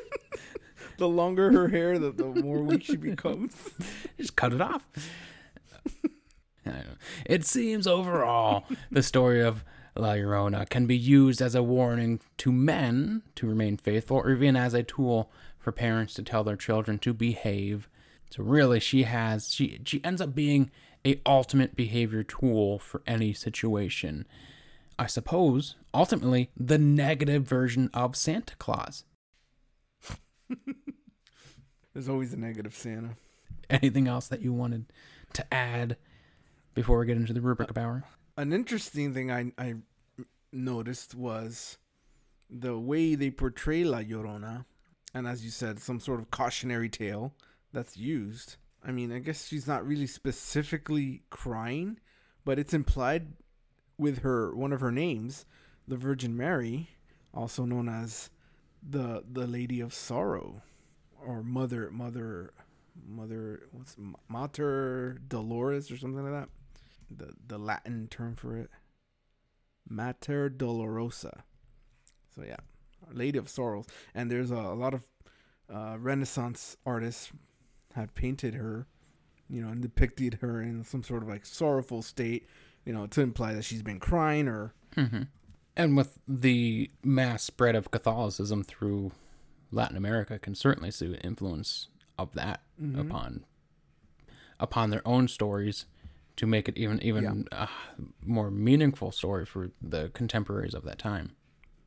[0.97, 3.55] The longer her hair, the, the more weak she becomes.
[4.17, 4.87] Just cut it off.
[6.65, 6.95] I don't know.
[7.25, 9.63] It seems overall the story of
[9.95, 14.55] La Llorona can be used as a warning to men to remain faithful, or even
[14.55, 17.87] as a tool for parents to tell their children to behave.
[18.29, 20.71] So really, she has she she ends up being
[21.05, 24.25] a ultimate behavior tool for any situation.
[24.97, 29.03] I suppose ultimately the negative version of Santa Claus.
[31.95, 33.15] There's always a negative Santa.
[33.69, 34.91] Anything else that you wanted
[35.31, 35.95] to add
[36.73, 38.03] before we get into the rubric of hour?
[38.35, 39.75] An interesting thing I, I
[40.51, 41.77] noticed was
[42.49, 44.65] the way they portray La Llorona,
[45.13, 47.33] and as you said, some sort of cautionary tale
[47.71, 48.57] that's used.
[48.85, 51.97] I mean, I guess she's not really specifically crying,
[52.43, 53.27] but it's implied
[53.97, 55.45] with her one of her names,
[55.87, 56.89] the Virgin Mary,
[57.33, 58.31] also known as
[58.83, 60.61] the the Lady of Sorrow,
[61.25, 62.51] or Mother Mother
[63.07, 63.95] Mother what's
[64.27, 66.49] Mater Dolores or something like that.
[67.09, 68.69] The the Latin term for it,
[69.87, 71.41] Mater Dolorosa.
[72.35, 72.57] So yeah,
[73.07, 75.07] Our Lady of Sorrows, and there's a, a lot of
[75.73, 77.31] uh, Renaissance artists
[77.95, 78.87] have painted her,
[79.49, 82.47] you know, and depicted her in some sort of like sorrowful state,
[82.85, 85.23] you know, to imply that she's been crying or Mm-hmm.
[85.77, 89.11] And with the mass spread of Catholicism through
[89.71, 91.87] Latin America, can certainly see the influence
[92.17, 92.99] of that Mhm.
[92.99, 93.45] upon
[94.59, 95.85] upon their own stories
[96.37, 97.67] to make it even even uh,
[98.25, 101.31] more meaningful story for the contemporaries of that time.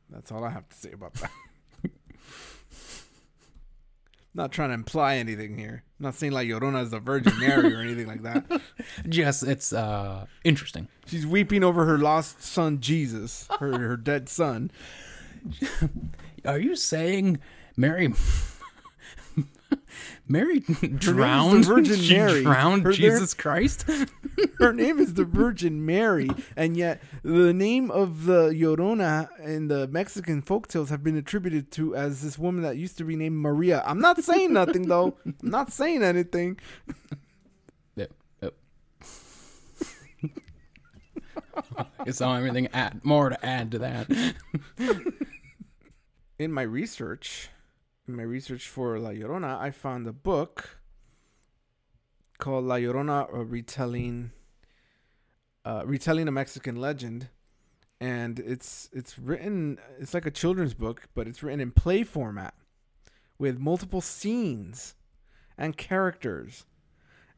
[0.09, 1.31] That's all I have to say about that.
[4.33, 5.83] Not trying to imply anything here.
[5.99, 8.61] Not saying like Llorona is the Virgin Mary or anything like that.
[9.09, 10.87] Just it's uh, interesting.
[11.07, 14.69] She's weeping over her lost son Jesus, her her dead son.
[16.45, 17.39] Are you saying
[17.79, 18.13] Mary?
[20.27, 21.65] Mary drowned.
[21.65, 22.43] Virgin she Mary.
[22.43, 23.85] drowned Her- Jesus Christ.
[24.59, 29.87] Her name is the Virgin Mary, and yet the name of the Llorona in the
[29.87, 33.81] Mexican folktales have been attributed to as this woman that used to be named Maria.
[33.85, 35.17] I'm not saying nothing though.
[35.25, 36.59] I'm not saying anything.
[37.95, 38.11] Yep.
[38.41, 38.53] Yep.
[42.05, 44.35] It's all everything add more to add to that.
[46.37, 47.49] in my research,
[48.15, 50.79] my research for La Llorona, I found a book
[52.37, 54.31] called La Llorona, a retelling,
[55.65, 57.29] uh, retelling a Mexican legend,
[57.99, 59.77] and it's it's written.
[59.99, 62.53] It's like a children's book, but it's written in play format,
[63.37, 64.95] with multiple scenes
[65.57, 66.65] and characters,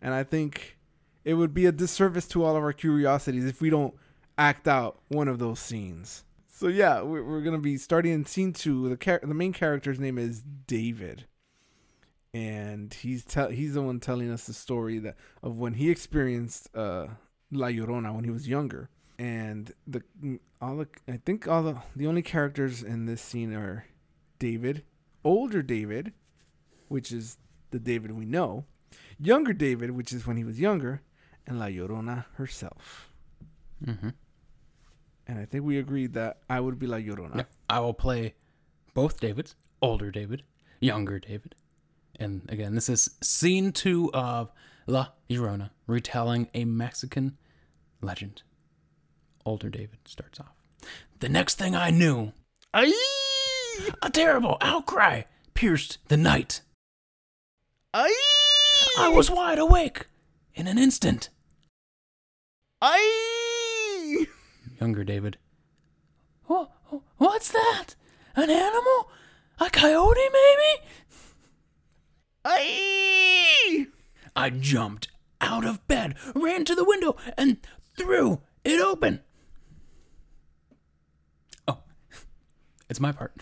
[0.02, 0.78] and I think
[1.24, 3.96] it would be a disservice to all of our curiosities if we don't
[4.38, 6.24] act out one of those scenes.
[6.62, 8.88] So yeah, we're, we're gonna be starting in scene two.
[8.88, 11.26] The char- the main character's name is David,
[12.36, 16.70] and he's tell he's the one telling us the story that of when he experienced
[16.76, 17.08] uh,
[17.52, 18.92] La Llorona when he was younger.
[19.18, 20.04] And the
[20.62, 23.88] all the I think all the the only characters in this scene are
[24.38, 24.84] David,
[25.24, 26.14] older David,
[26.90, 27.38] which is
[27.72, 28.66] the David we know,
[29.18, 31.02] younger David, which is when he was younger,
[31.48, 33.12] and La Llorona herself.
[33.84, 34.10] Mm-hmm.
[35.32, 37.38] And I think we agreed that I would be La Llorona.
[37.38, 37.50] Yep.
[37.70, 38.34] I will play
[38.94, 40.44] both Davids, older David,
[40.82, 41.56] younger David.
[42.20, 44.52] And again, this is scene two of
[44.88, 47.38] La Llorona, retelling a Mexican
[48.02, 48.42] legend.
[49.46, 50.54] Older David starts off.
[51.22, 52.34] The next thing I knew,
[52.74, 52.92] Ay!
[54.02, 55.22] a terrible outcry
[55.54, 56.60] pierced the night.
[57.94, 58.14] Ay!
[59.00, 60.08] I was wide awake
[60.56, 61.30] in an instant.
[62.82, 63.41] Ay!
[64.82, 65.38] Younger David.
[66.46, 66.72] What,
[67.18, 67.94] what's that?
[68.36, 69.12] An animal?
[69.60, 70.88] A coyote, maybe?
[72.44, 73.86] Ay!
[74.36, 75.10] I jumped
[75.40, 77.58] out of bed, ran to the window, and
[77.96, 79.20] threw it open.
[81.68, 81.78] Oh,
[82.90, 83.40] it's my part.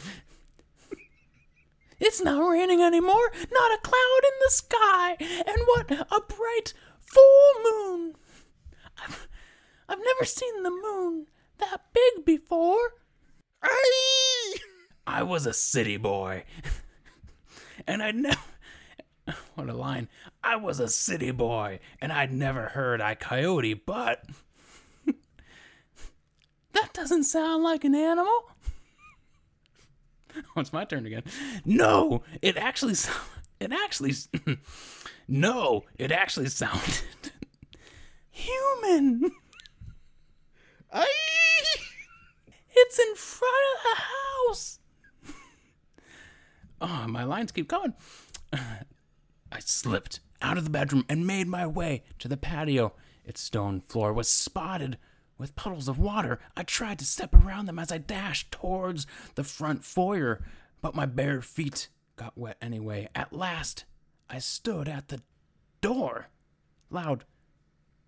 [2.01, 7.53] It's not raining anymore, not a cloud in the sky, and what a bright full
[7.63, 8.15] moon.
[9.01, 9.28] I've,
[9.89, 11.25] I've never seen the moon
[11.57, 12.77] that big before.
[15.07, 16.43] I was a city boy.
[17.87, 18.37] and I'd never.
[19.55, 20.07] What a line.
[20.43, 24.23] I was a city boy, and I'd never heard a coyote, but.
[26.73, 28.51] that doesn't sound like an animal.
[30.35, 31.23] Oh, it's my turn again.
[31.65, 32.95] No, it actually.
[33.59, 34.13] It actually.
[35.27, 37.01] no, it actually sounded.
[38.31, 39.31] human.
[40.91, 41.07] Ay!
[42.71, 44.01] It's in front of the
[44.49, 44.79] house.
[46.81, 47.93] Oh, my lines keep coming.
[48.53, 52.93] I slipped out of the bedroom and made my way to the patio.
[53.25, 54.97] Its stone floor was spotted
[55.37, 56.39] with puddles of water.
[56.55, 60.41] I tried to step around them as I dashed towards the front foyer,
[60.81, 63.09] but my bare feet got wet anyway.
[63.15, 63.85] At last,
[64.29, 65.21] I stood at the
[65.81, 66.29] door.
[66.89, 67.25] Loud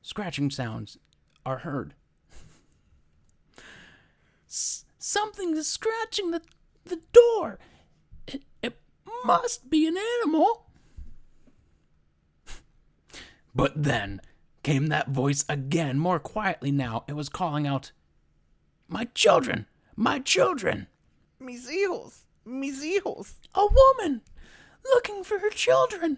[0.02, 0.98] scratching sounds
[1.46, 1.94] are heard.
[4.52, 6.42] S- something is scratching the,
[6.84, 7.58] the door.
[8.28, 8.78] It, it
[9.24, 10.68] must be an animal.
[13.56, 14.22] But then
[14.64, 17.04] came that voice again, more quietly now.
[17.08, 17.92] It was calling out,
[18.88, 19.68] My children!
[19.96, 20.88] My children!
[21.40, 22.20] Mis hijos!
[22.46, 23.34] Mis hijos!
[23.56, 24.22] A woman
[24.94, 26.18] looking for her children!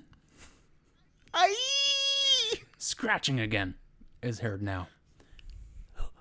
[1.34, 2.62] Aye!
[2.78, 3.76] Scratching again
[4.22, 4.88] is heard now.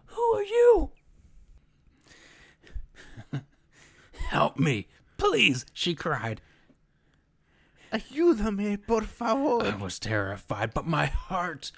[0.07, 0.93] Who are you?
[4.33, 6.41] Help me, please, she cried.
[7.93, 9.63] Ayúdame, por favor.
[9.63, 11.71] I was terrified, but my heart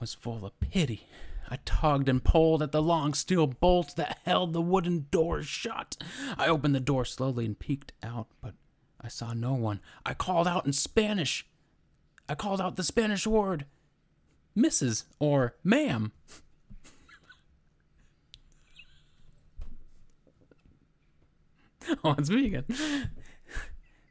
[0.00, 1.06] was full of pity.
[1.48, 5.96] I tugged and pulled at the long steel bolts that held the wooden door shut.
[6.36, 8.54] I opened the door slowly and peeked out, but
[9.00, 9.80] I saw no one.
[10.04, 11.46] I called out in Spanish.
[12.28, 13.66] I called out the Spanish word,
[14.58, 15.04] Mrs.
[15.20, 16.10] or ma'am.
[22.02, 22.64] Oh, it's me again.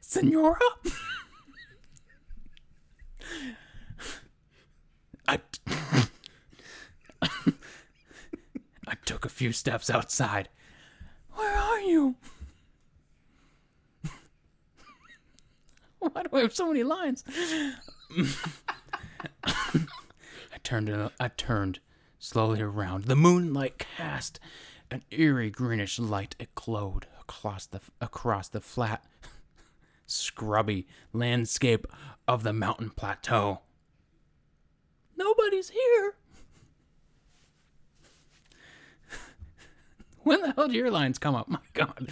[0.00, 0.58] Senora?
[5.26, 5.40] I,
[7.22, 10.48] I took a few steps outside.
[11.32, 12.16] Where are you?
[15.98, 17.24] Why do I have so many lines?
[19.44, 19.86] I
[20.62, 21.10] turned.
[21.18, 21.80] I turned
[22.18, 23.04] slowly around.
[23.04, 24.38] The moonlight cast
[24.90, 26.36] an eerie greenish light.
[26.38, 29.04] It glowed across the across the flat,
[30.06, 31.86] scrubby landscape
[32.28, 33.60] of the mountain plateau.
[35.16, 36.14] Nobody's here.
[40.22, 41.48] when the hell do your lines come up?
[41.48, 42.08] My God.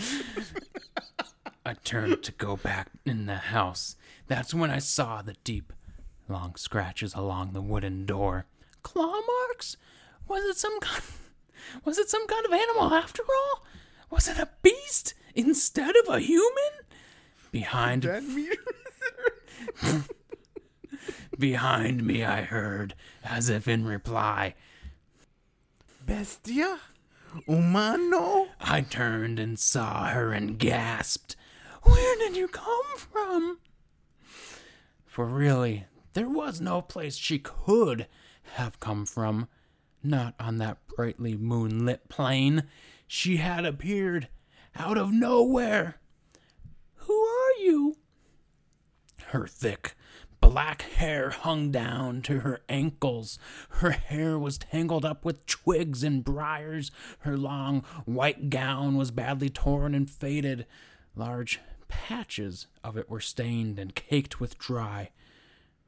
[1.65, 3.97] I turned to go back in the house.
[4.27, 5.73] That's when I saw the deep,
[6.29, 8.47] long scratches along the wooden door.
[8.83, 9.77] Claw marks?
[10.29, 10.99] Was it some kind?
[10.99, 11.19] Of,
[11.85, 13.65] Was it some kind of animal after all?
[14.13, 16.85] Was it a beast instead of a human?
[17.51, 18.51] Behind me-
[21.39, 22.95] behind me I heard,
[23.25, 24.55] as if in reply.
[26.05, 26.79] Bestia?
[27.47, 28.49] Humano?
[28.61, 31.35] I turned and saw her and gasped,
[31.85, 33.61] Where did you come from?
[35.07, 38.09] For really, there was no place she could
[38.57, 39.49] have come from.
[40.03, 42.65] Not on that brightly moonlit plain.
[43.15, 44.29] She had appeared
[44.75, 46.01] out of nowhere.
[46.95, 47.99] Who are you?
[49.27, 49.95] Her thick
[50.41, 53.39] black hair hung down to her ankles.
[53.69, 56.91] Her hair was tangled up with twigs and briars.
[57.19, 60.65] Her long white gown was badly torn and faded.
[61.15, 65.11] Large patches of it were stained and caked with dry,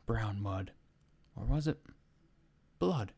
[0.05, 0.73] brown mud.
[1.35, 1.81] Or was it
[2.79, 3.13] blood?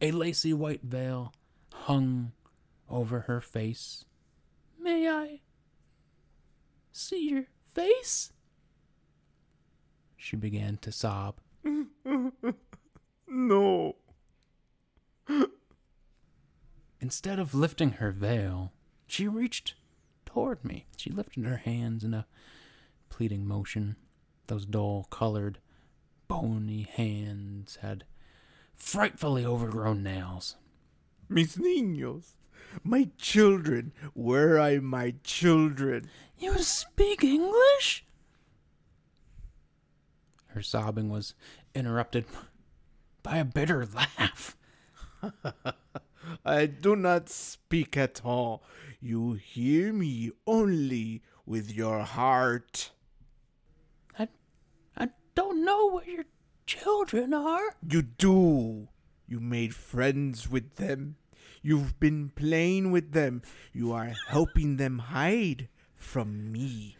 [0.00, 1.34] A lacy white veil
[1.70, 2.32] hung
[2.92, 4.04] over her face.
[4.78, 5.40] May I
[6.92, 8.32] see your face?
[10.16, 11.40] She began to sob.
[13.34, 13.96] No.
[17.00, 18.72] Instead of lifting her veil,
[19.06, 19.74] she reached
[20.26, 20.84] toward me.
[20.98, 22.26] She lifted her hands in a
[23.08, 23.96] pleading motion.
[24.48, 25.58] Those dull colored,
[26.28, 28.04] bony hands had
[28.74, 30.56] frightfully overgrown nails.
[31.28, 32.34] Mis niños.
[32.82, 33.92] My children.
[34.14, 36.08] Where are my children?
[36.38, 38.04] You speak English?
[40.48, 41.34] Her sobbing was
[41.74, 42.26] interrupted
[43.22, 44.56] by a bitter laugh.
[46.44, 48.62] I do not speak at all.
[49.00, 52.90] You hear me only with your heart.
[54.18, 54.28] I,
[54.96, 56.24] I don't know where your
[56.66, 57.74] children are.
[57.88, 58.88] You do.
[59.26, 61.16] You made friends with them.
[61.62, 63.42] You've been playing with them.
[63.72, 66.96] You are helping them hide from me.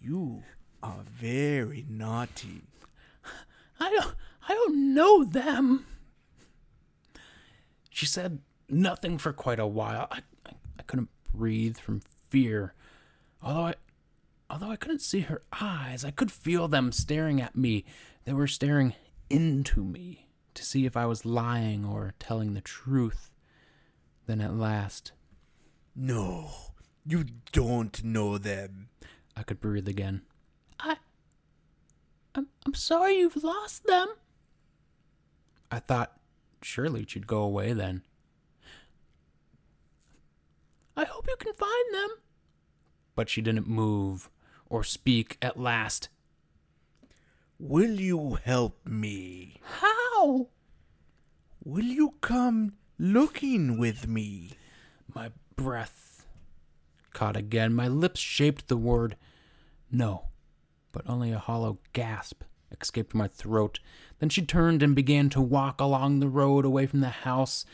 [0.00, 0.42] You
[0.82, 2.62] are very naughty.
[3.78, 4.14] I don't,
[4.48, 5.84] I don't know them.
[7.90, 10.08] She said nothing for quite a while.
[10.10, 12.72] I, I, I couldn't breathe from fear.
[13.42, 13.74] Although I,
[14.48, 17.84] although I couldn't see her eyes, I could feel them staring at me.
[18.24, 18.94] They were staring
[19.28, 23.30] into me to see if I was lying or telling the truth.
[24.26, 25.12] Then at last,
[25.94, 26.50] No,
[27.06, 28.88] you don't know them.
[29.36, 30.22] I could breathe again.
[30.80, 30.96] I.
[32.34, 34.08] I'm, I'm sorry you've lost them.
[35.70, 36.18] I thought
[36.62, 38.02] surely she'd go away then.
[40.96, 42.10] I hope you can find them.
[43.14, 44.30] But she didn't move
[44.68, 46.08] or speak at last.
[47.58, 49.60] Will you help me?
[49.62, 50.48] How?
[51.64, 54.52] Will you come looking with me?
[55.14, 56.26] My breath
[57.12, 57.74] caught again.
[57.74, 59.16] My lips shaped the word
[59.90, 60.26] no,
[60.92, 62.42] but only a hollow gasp
[62.80, 63.80] escaped my throat.
[64.18, 67.64] Then she turned and began to walk along the road away from the house,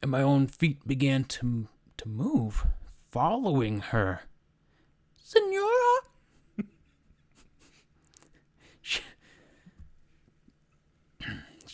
[0.00, 1.68] and my own feet began to
[1.98, 2.66] to move,
[3.10, 4.22] following her.
[5.16, 6.00] Senora,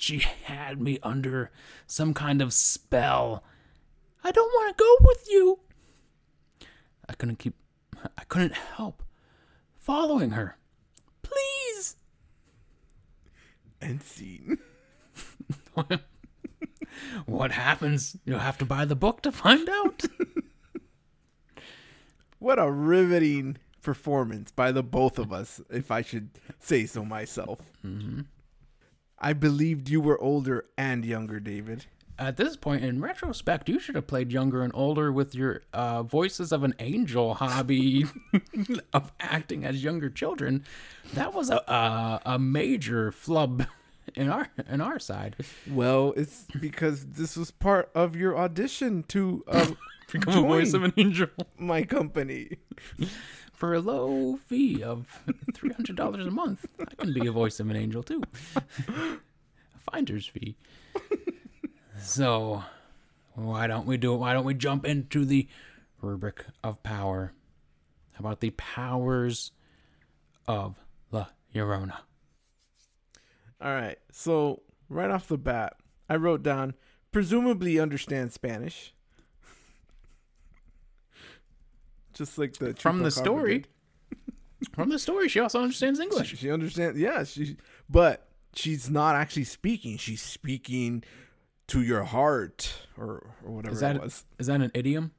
[0.09, 1.51] she had me under
[1.87, 3.45] some kind of spell.
[4.25, 5.59] I don't want to go with you.
[7.07, 7.55] I couldn't keep.
[8.17, 9.03] I couldn't help
[9.79, 10.57] following her.
[11.23, 11.97] Please.
[13.83, 14.59] And scene.
[17.27, 18.17] What happens?
[18.25, 20.05] You'll have to buy the book to find out.
[22.41, 27.59] What a riveting performance by the both of us, if I should say so myself.
[27.85, 28.23] Mm-hmm.
[29.21, 31.87] I believed you were older and younger, David.
[32.19, 36.03] At this point, in retrospect, you should have played younger and older with your uh,
[36.03, 38.07] voices of an angel hobby
[38.93, 40.65] of acting as younger children.
[41.15, 43.67] That was a a, a major flub
[44.17, 45.37] in our in our side.
[45.71, 49.77] Well, it's because this was part of your audition to um,
[50.11, 51.29] Become a voice of an angel
[51.59, 52.57] my company.
[53.59, 55.21] For a low fee of
[55.53, 56.65] three hundred dollars a month.
[56.81, 58.23] I can be a voice of an angel too.
[58.57, 60.57] a finder's fee.
[61.99, 62.63] So,
[63.35, 64.19] why don't we do it?
[64.19, 65.49] Why don't we jump into the
[66.01, 67.33] rubric of power?
[68.13, 69.51] How about the powers
[70.47, 70.77] of
[71.11, 71.97] La Llorona?
[73.61, 73.99] All right.
[74.13, 75.75] So, right off the bat,
[76.09, 76.75] I wrote down
[77.11, 78.95] presumably understand Spanish.
[82.19, 83.65] Just like the From the story,
[84.75, 86.37] from the story, she also understands English.
[86.37, 86.99] she understands.
[86.99, 87.57] Yeah, she
[87.89, 89.97] but she's not actually speaking.
[89.99, 91.05] She's speaking
[91.69, 94.25] to your heart or or whatever Is that it was.
[94.39, 95.13] is that an idiom?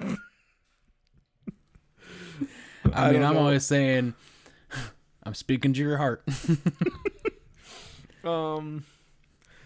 [0.00, 0.16] I
[2.92, 3.40] I mean, I'm know.
[3.40, 4.14] always saying,
[5.24, 6.22] I'm speaking to your heart.
[8.24, 8.84] Um,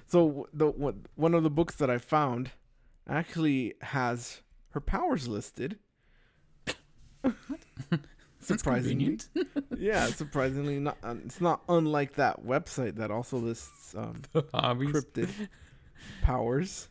[0.06, 2.52] so the what one of the books that I found
[3.08, 5.78] actually has her powers listed.
[8.40, 9.18] Surprisingly,
[9.78, 10.98] yeah, surprisingly not.
[11.02, 14.20] uh, It's not unlike that website that also lists um,
[14.92, 15.30] cryptid
[16.22, 16.88] powers.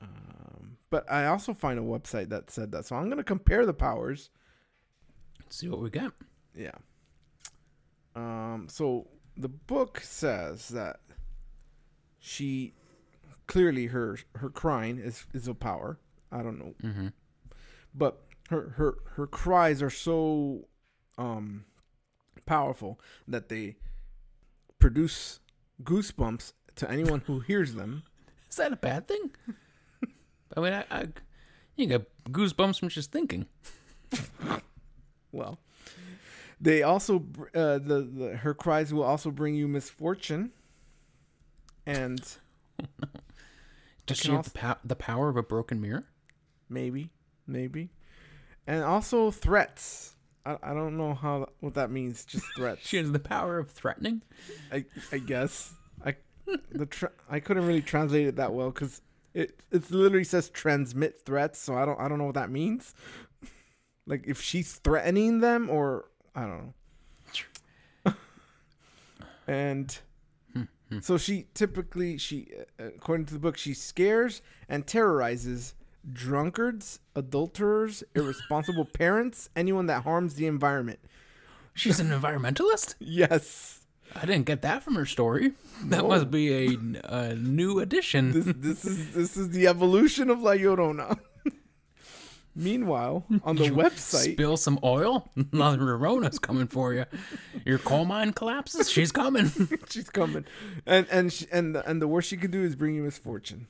[0.00, 3.74] Um, but I also find a website that said that, so I'm gonna compare the
[3.74, 4.30] powers.
[5.42, 6.12] Let's see what we got.
[6.56, 6.76] Yeah.
[8.16, 8.68] Um.
[8.70, 11.00] So the book says that
[12.18, 12.72] she
[13.46, 15.98] clearly her her crying is is a power.
[16.32, 17.08] I don't know, Mm-hmm.
[17.94, 20.66] But her her her cries are so
[21.18, 21.64] um
[22.46, 23.76] powerful that they
[24.78, 25.40] produce
[25.82, 28.02] goosebumps to anyone who hears them.
[28.50, 29.30] Is that a bad thing?
[30.56, 31.08] I mean, I, I
[31.76, 33.46] you get goosebumps from just thinking.
[35.32, 35.58] Well,
[36.60, 37.24] they also
[37.56, 40.52] uh, the, the her cries will also bring you misfortune,
[41.84, 42.20] and
[44.06, 46.04] Does she have also- the, pow- the power of a broken mirror?
[46.68, 47.10] maybe,
[47.46, 47.90] maybe,
[48.66, 50.14] and also threats.
[50.46, 52.24] I, I don't know how what that means.
[52.24, 52.86] Just threats.
[52.86, 54.22] She has the power of threatening.
[54.72, 56.16] I I guess I
[56.72, 59.02] the tra- I couldn't really translate it that well because
[59.32, 62.94] it it literally says transmit threats, so I don't I don't know what that means.
[64.06, 66.74] Like if she's threatening them or I don't
[68.04, 68.14] know.
[69.46, 69.98] and
[70.52, 70.98] hmm, hmm.
[71.00, 75.72] so she typically she according to the book she scares and terrorizes
[76.12, 80.98] drunkards, adulterers, irresponsible parents, anyone that harms the environment.
[81.74, 82.94] She's an environmentalist.
[83.00, 83.80] Yes.
[84.14, 85.52] I didn't get that from her story.
[85.86, 86.08] That No.
[86.08, 88.30] must be a, a new addition.
[88.32, 91.18] this this is this is the evolution of La Llorona.
[92.56, 95.28] Meanwhile, on the website, Spill some oil.
[95.52, 97.04] La Llorona's coming for you.
[97.64, 98.88] Your coal mine collapses.
[98.88, 99.50] She's coming.
[99.90, 100.44] she's coming,
[100.86, 103.66] and and she, and the, and the worst she could do is bring you misfortune,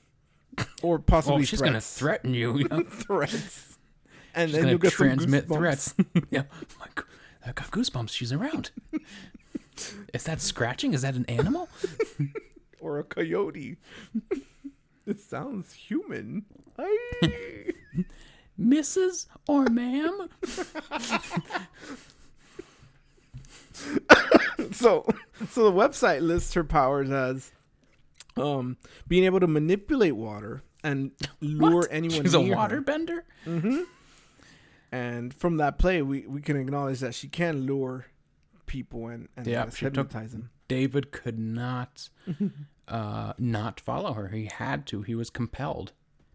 [0.82, 2.59] or possibly Oh, she's gonna threaten you.
[2.59, 2.82] you know?
[2.82, 3.78] threats,
[4.35, 5.94] and She's then you'll get transmit threats.
[6.31, 7.05] yeah, oh my, g-
[7.47, 8.10] I got goosebumps.
[8.10, 8.70] She's around.
[10.12, 10.94] Is that scratching?
[10.94, 11.68] Is that an animal?
[12.81, 13.76] or a coyote.
[15.06, 16.44] it sounds human.
[16.78, 17.72] Aye.
[18.60, 19.26] Mrs.
[19.48, 20.28] or ma'am?
[24.72, 25.05] so
[25.51, 27.51] so the website lists her powers as
[28.36, 28.77] um
[29.09, 31.89] being able to manipulate water and lure What?
[31.90, 32.56] anyone She's a near her.
[32.56, 33.24] water bender.
[34.93, 38.06] And from that play, we, we can acknowledge that she can lure
[38.66, 40.51] people and, and Yeah, hypnotize them.
[40.69, 42.09] David could not
[42.89, 44.28] uh, not follow her.
[44.28, 45.02] He had to.
[45.02, 45.93] He was compelled.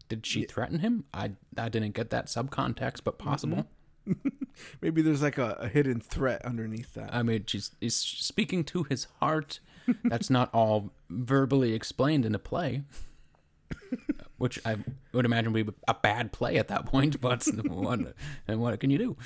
[0.10, 1.06] Did she threaten him?
[1.14, 3.68] I I didn't get that subcontext, but possible.
[4.82, 7.14] Maybe there's like a, a hidden threat underneath that.
[7.14, 9.60] I mean, she's, she's speaking to his heart.
[10.04, 12.84] That's not all verbally explained in a play,
[14.38, 14.78] which I
[15.14, 17.20] would imagine would be a bad play at that point.
[17.22, 18.00] But what
[18.48, 19.18] and what can you do?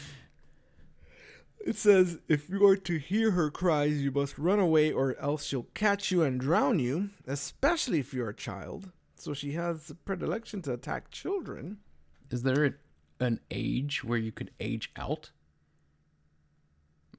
[1.66, 5.46] It says, if you are to hear her cries, you must run away or else
[5.46, 8.92] she'll catch you and drown you, especially if you're a child.
[9.16, 11.78] So she has a predilection to attack children.
[12.30, 12.74] Is there a,
[13.24, 15.32] an age where you could age out?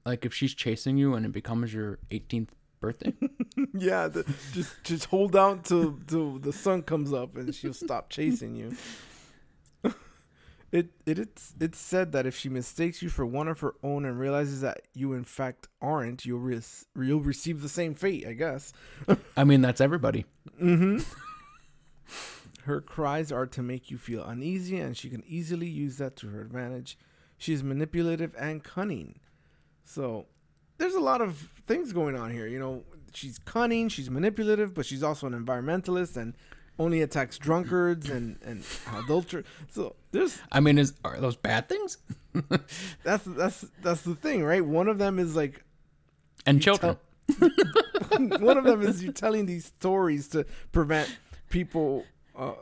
[0.05, 3.13] Like if she's chasing you and it becomes your 18th birthday?
[3.73, 4.23] yeah, the,
[4.53, 8.75] just just hold out till till the sun comes up and she'll stop chasing you.
[10.71, 14.03] It it it's it's said that if she mistakes you for one of her own
[14.03, 16.59] and realizes that you in fact aren't, you'll re-
[16.99, 18.73] you'll receive the same fate, I guess.
[19.37, 20.25] I mean, that's everybody.
[20.61, 20.97] Mm-hmm.
[22.63, 26.27] Her cries are to make you feel uneasy, and she can easily use that to
[26.27, 26.97] her advantage.
[27.37, 29.19] She is manipulative and cunning.
[29.83, 30.25] So,
[30.77, 32.47] there's a lot of things going on here.
[32.47, 32.83] You know,
[33.13, 36.33] she's cunning, she's manipulative, but she's also an environmentalist and
[36.77, 38.63] only attacks drunkards and and
[38.97, 39.45] adulterers.
[39.69, 41.97] So, there's I mean, is are those bad things?
[43.03, 44.65] that's that's that's the thing, right?
[44.65, 45.63] One of them is like
[46.45, 46.97] And children.
[48.17, 51.17] one of them is you telling these stories to prevent
[51.49, 52.05] people
[52.37, 52.53] uh,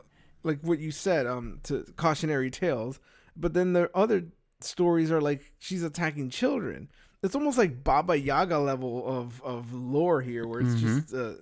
[0.42, 2.98] like what you said um to cautionary tales
[3.36, 4.24] but then the other
[4.60, 6.88] stories are like she's attacking children
[7.24, 11.32] it's almost like baba yaga level of of lore here where it's just uh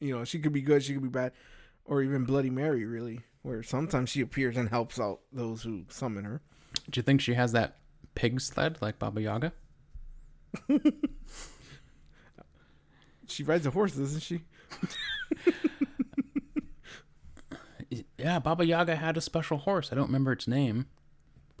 [0.00, 1.32] you know she could be good she could be bad
[1.84, 6.24] or even bloody mary really where sometimes she appears and helps out those who summon
[6.24, 6.40] her
[6.90, 7.76] Do you think she has that
[8.14, 9.52] pig sled like Baba Yaga?
[13.28, 14.40] she rides a horse doesn't she
[18.18, 19.90] Yeah, Baba Yaga had a special horse.
[19.92, 20.86] I don't remember its name,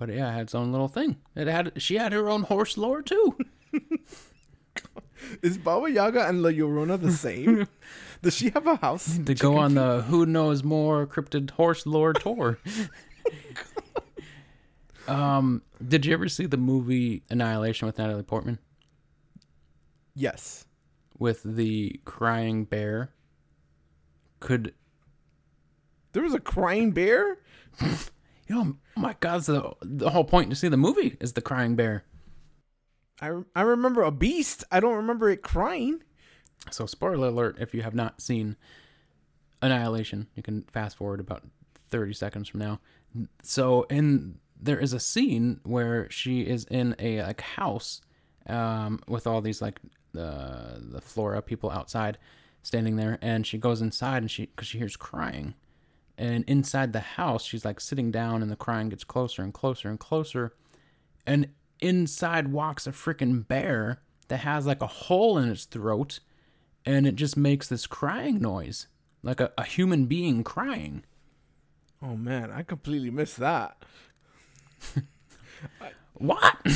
[0.04, 1.14] but yeah, it had its own little thing.
[1.36, 3.38] It had she had her own horse lore too.
[5.42, 7.68] is baba yaga and la llorona the same
[8.22, 12.14] does she have a house to go on the Who Knows More cryptid horse lore
[12.14, 12.58] tour.
[15.06, 18.58] um, did you ever see the movie Annihilation with Natalie Portman
[20.16, 20.66] yes
[21.16, 23.12] with the crying bear?
[24.40, 24.74] Could
[26.12, 27.38] There was a crying bear?
[28.48, 28.76] you know?
[28.96, 32.04] My God, the the whole point to see the movie is the crying bear.
[33.20, 34.64] I, I remember a beast.
[34.70, 36.02] I don't remember it crying.
[36.70, 38.56] So, spoiler alert: if you have not seen
[39.60, 41.42] Annihilation, you can fast forward about
[41.90, 42.80] thirty seconds from now.
[43.42, 48.00] So, in there is a scene where she is in a like house
[48.46, 49.80] um, with all these like
[50.12, 52.18] the the Flora people outside
[52.62, 55.54] standing there, and she goes inside and she because she hears crying,
[56.18, 59.88] and inside the house she's like sitting down, and the crying gets closer and closer
[59.88, 60.54] and closer,
[61.26, 61.48] and
[61.80, 66.20] inside walks a freaking bear that has like a hole in its throat,
[66.84, 68.86] and it just makes this crying noise
[69.22, 71.04] like a, a human being crying.
[72.02, 73.84] Oh man, I completely missed that.
[76.14, 76.56] What?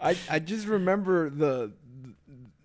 [0.00, 1.72] I I just remember the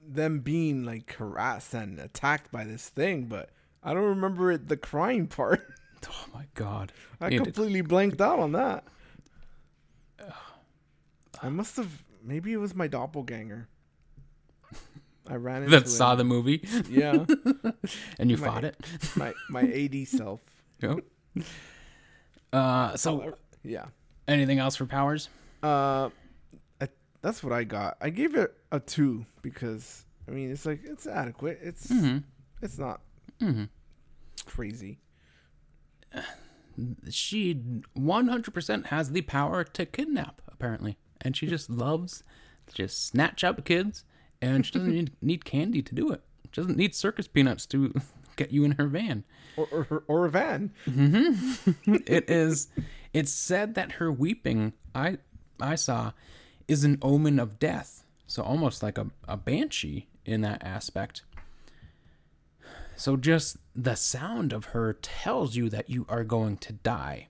[0.07, 3.49] them being like harassed and attacked by this thing, but
[3.87, 5.61] I don't remember it the crying part.
[6.09, 6.91] oh my god!
[7.21, 8.83] I did- completely blanked out on that.
[11.41, 13.67] I must have maybe it was my doppelganger.
[15.29, 17.25] I ran into that saw the movie yeah
[18.19, 18.75] and you My- fought it.
[19.15, 20.41] my my AD self.
[20.81, 20.99] Yep.
[22.53, 23.85] Uh, so Yeah.
[24.27, 25.29] anything else for powers?
[25.63, 26.09] Uh,
[26.81, 26.87] I,
[27.21, 27.97] that's what I got.
[28.01, 31.59] I gave it a two because I mean it's like it's adequate.
[31.61, 32.17] It's Mm-hmm.
[32.61, 33.01] it's not
[33.41, 33.65] Mm-hmm.
[34.47, 34.99] Crazy.
[37.09, 37.61] She
[37.97, 42.23] 100% has the power to kidnap, apparently, and she just loves
[42.67, 44.03] to just snatch up kids,
[44.41, 46.21] and she doesn't need, need candy to do it.
[46.51, 47.93] She doesn't need circus peanuts to
[48.35, 49.23] get you in her van.
[49.55, 50.71] Or or, or a van.
[50.87, 51.95] Mm-hmm.
[52.05, 52.67] it is
[53.13, 55.17] it's said that her weeping i
[55.59, 56.11] i saw
[56.67, 61.23] is an omen of death so almost like a, a banshee in that aspect
[62.97, 67.27] so just the sound of her tells you that you are going to die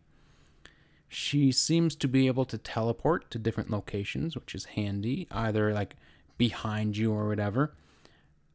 [1.10, 5.96] she seems to be able to teleport to different locations which is handy either like
[6.38, 7.74] behind you or whatever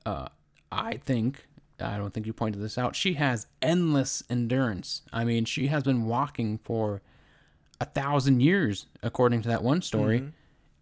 [0.05, 0.29] uh,
[0.71, 1.47] I think,
[1.79, 5.03] I don't think you pointed this out, she has endless endurance.
[5.13, 7.03] I mean, she has been walking for
[7.81, 10.19] a thousand years, according to that one story.
[10.19, 10.33] And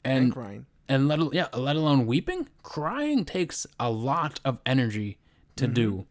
[0.05, 0.67] And, crying.
[0.89, 5.19] and let, yeah, let alone weeping, crying takes a lot of energy
[5.57, 6.07] to do.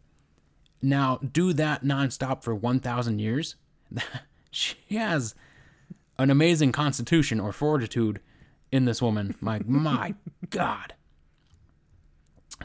[0.82, 3.56] Now, do that nonstop for 1,000 years.
[4.52, 5.36] she has
[6.18, 8.20] an amazing constitution or fortitude
[8.72, 9.36] in this woman.
[9.42, 10.16] My, my
[10.50, 10.94] God.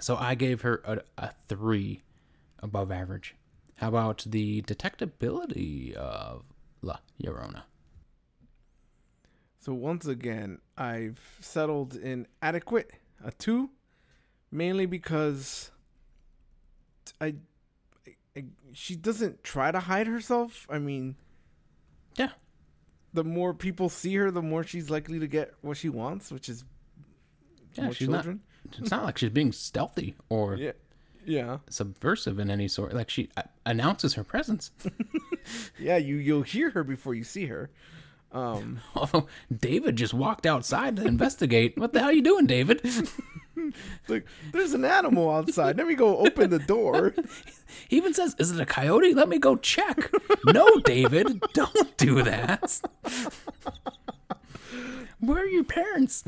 [0.00, 2.02] So I gave her a, a three
[2.60, 3.34] above average.
[3.76, 6.44] How about the detectability of
[6.82, 7.62] La Llorona?
[9.58, 12.90] So once again, I've settled in adequate,
[13.24, 13.70] a two,
[14.50, 15.70] mainly because
[17.20, 17.34] I, I,
[18.72, 20.66] she doesn't try to hide herself.
[20.70, 21.16] I mean,
[22.16, 22.30] Yeah.
[23.12, 26.48] the more people see her, the more she's likely to get what she wants, which
[26.48, 26.64] is
[27.74, 28.40] Yeah, more she's children.
[28.66, 28.78] not.
[28.80, 30.72] It's not like she's being stealthy or Yeah,
[31.24, 32.92] yeah, subversive in any sort.
[32.94, 34.70] Like she uh, announces her presence.
[35.78, 35.96] yeah.
[35.98, 37.70] You you'll hear her before you see her.
[38.32, 41.78] Um, Although David just walked outside to investigate.
[41.78, 42.80] What the hell are you doing, David?
[44.08, 45.76] like there's an animal outside.
[45.76, 47.14] Let me go open the door.
[47.88, 49.14] He even says, "Is it a coyote?
[49.14, 50.08] Let me go check."
[50.46, 52.80] no, David, don't do that.
[55.18, 56.22] Where are your parents?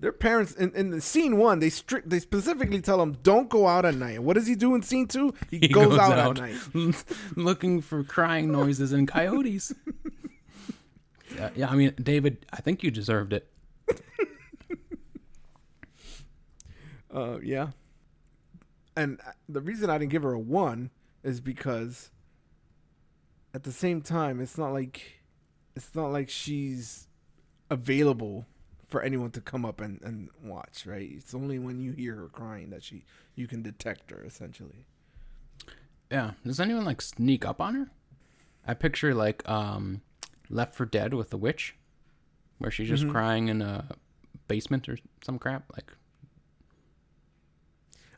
[0.00, 3.66] Their parents in, in the scene one, they strict they specifically tell him don't go
[3.68, 4.22] out at night.
[4.22, 5.34] What does he do in scene two?
[5.50, 6.42] He, He goes, out, at
[6.74, 7.04] night.
[7.36, 9.72] looking for crying noises and coyotes.
[11.54, 13.48] Yeah, I mean, David, I think you deserved it.
[17.12, 17.68] Uh, yeah.
[18.96, 20.90] And uh, the reason I didn't give her a one
[21.22, 22.10] is because
[23.54, 25.20] at the same time, it's not like
[25.74, 27.06] it's not like she's
[27.70, 28.46] available
[28.88, 31.10] for anyone to come up and, and watch, right?
[31.14, 34.86] It's only when you hear her crying that she you can detect her essentially.
[36.10, 36.32] Yeah.
[36.44, 37.90] Does anyone like sneak up on her?
[38.66, 40.02] I picture like um,
[40.50, 41.74] Left 4 Dead with the witch,
[42.58, 43.88] where she's just crying in a
[44.46, 45.64] basement or some crap.
[45.72, 45.90] Like,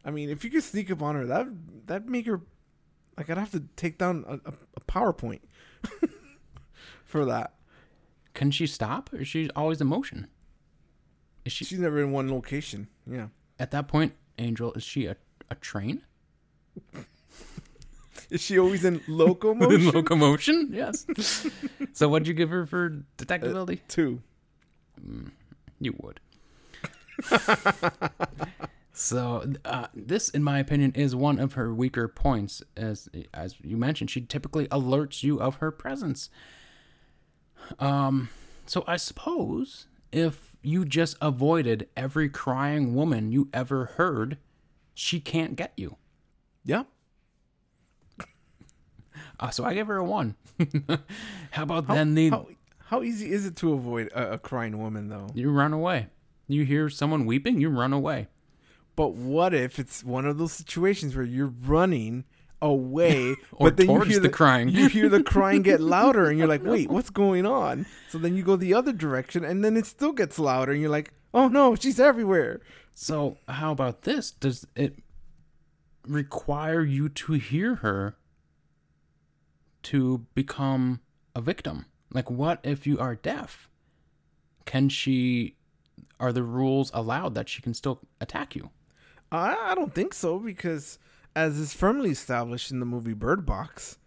[0.05, 1.47] I mean, if you could sneak up on her, that
[1.87, 2.41] that'd make her
[3.17, 5.41] like I'd have to take down a, a, PowerPoint
[7.05, 7.55] for that.
[8.35, 10.27] can she stop, or is she always in motion?
[11.45, 12.89] Is she She's never in one location.
[13.11, 13.29] Yeah.
[13.59, 14.73] at that point, Angel?
[14.73, 15.17] Is she a
[15.51, 16.03] a train?
[18.31, 19.81] Is she always in locomotion?
[19.81, 21.07] in Locomotion, yes.
[21.93, 23.79] so, what'd you give her for detectability?
[23.79, 24.23] Uh, two.
[25.01, 25.31] Mm,
[25.81, 26.21] you would.
[28.95, 32.63] So uh, this, in my opinion, is one of her weaker points.
[32.77, 36.31] As as you mentioned, she typically alerts you of her presence.
[37.81, 38.29] Um,
[38.67, 44.39] so I suppose if you just avoided every crying woman you ever heard,
[44.95, 45.97] she can't get you.
[46.65, 46.85] Yeah.
[49.41, 50.37] Uh, so I give her a one.
[51.51, 52.47] How about then the How,
[52.87, 55.27] how easy is it to avoid a, a crying woman though?
[55.35, 56.07] you run away?
[56.47, 58.29] You hear someone weeping, you run away.
[58.97, 62.25] But what if it's one of those situations where you're running
[62.63, 64.69] away, Or but then you towards hear the crying.
[64.69, 68.37] You hear the crying get louder, and you're like, "Wait, what's going on?" So then
[68.37, 71.49] you go the other direction, and then it still gets louder, and you're like, "Oh
[71.49, 72.61] no, she's everywhere."
[72.93, 74.31] So, how about this?
[74.31, 75.03] Does it
[76.07, 78.17] require you to hear her
[79.85, 81.01] to become
[81.35, 81.87] a victim?
[82.13, 83.69] Like, what if you are deaf?
[84.65, 85.57] Can she,
[86.21, 88.71] are the rules allowed that she can still attack you?
[89.37, 90.99] I, I don't think so because,
[91.35, 93.99] as is firmly established in the movie Bird Box,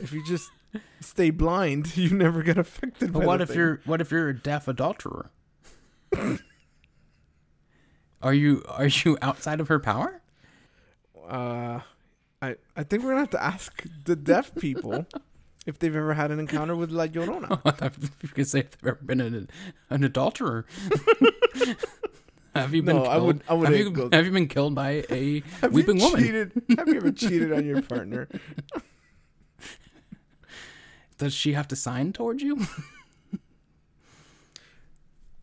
[0.00, 0.50] if you just
[1.00, 3.12] stay blind, you never get affected.
[3.12, 3.58] But by what if thing.
[3.58, 5.30] you're, what if you're a deaf adulterer?
[8.22, 10.20] are you, are you outside of her power?
[11.28, 11.80] Uh,
[12.44, 15.06] I I think we're gonna have to ask the deaf people
[15.66, 17.60] if they've ever had an encounter with La Llorona.
[17.64, 19.48] I thought you could say if they've ever been an,
[19.90, 20.66] an adulterer.
[22.54, 22.96] Have you been?
[22.96, 23.14] No, killed?
[23.14, 26.20] I would- I would have, you, go- have you been killed by a weeping woman?
[26.22, 26.52] cheated?
[26.78, 28.28] Have you ever cheated on your partner?
[31.18, 32.60] Does she have to sign towards you?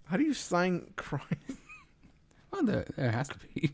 [0.06, 1.22] How do you sign crime?
[2.52, 3.72] well, there, there has to be.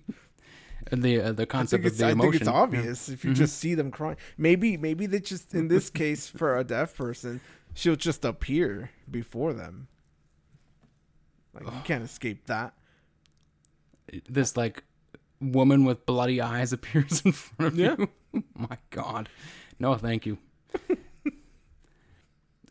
[0.92, 2.32] The uh, the concept of the I emotion.
[2.32, 3.36] think it's obvious if you Mhm.
[3.36, 4.16] just see them crying.
[4.38, 7.42] Maybe maybe they just in this case for a deaf person,
[7.74, 9.90] she'll just appear before them.
[11.54, 12.74] Like you can't escape that.
[14.30, 14.84] This like
[15.42, 17.96] woman with bloody eyes appears in front of Yeah.
[17.98, 18.44] you.
[18.56, 19.30] My God,
[19.80, 20.38] no, thank you.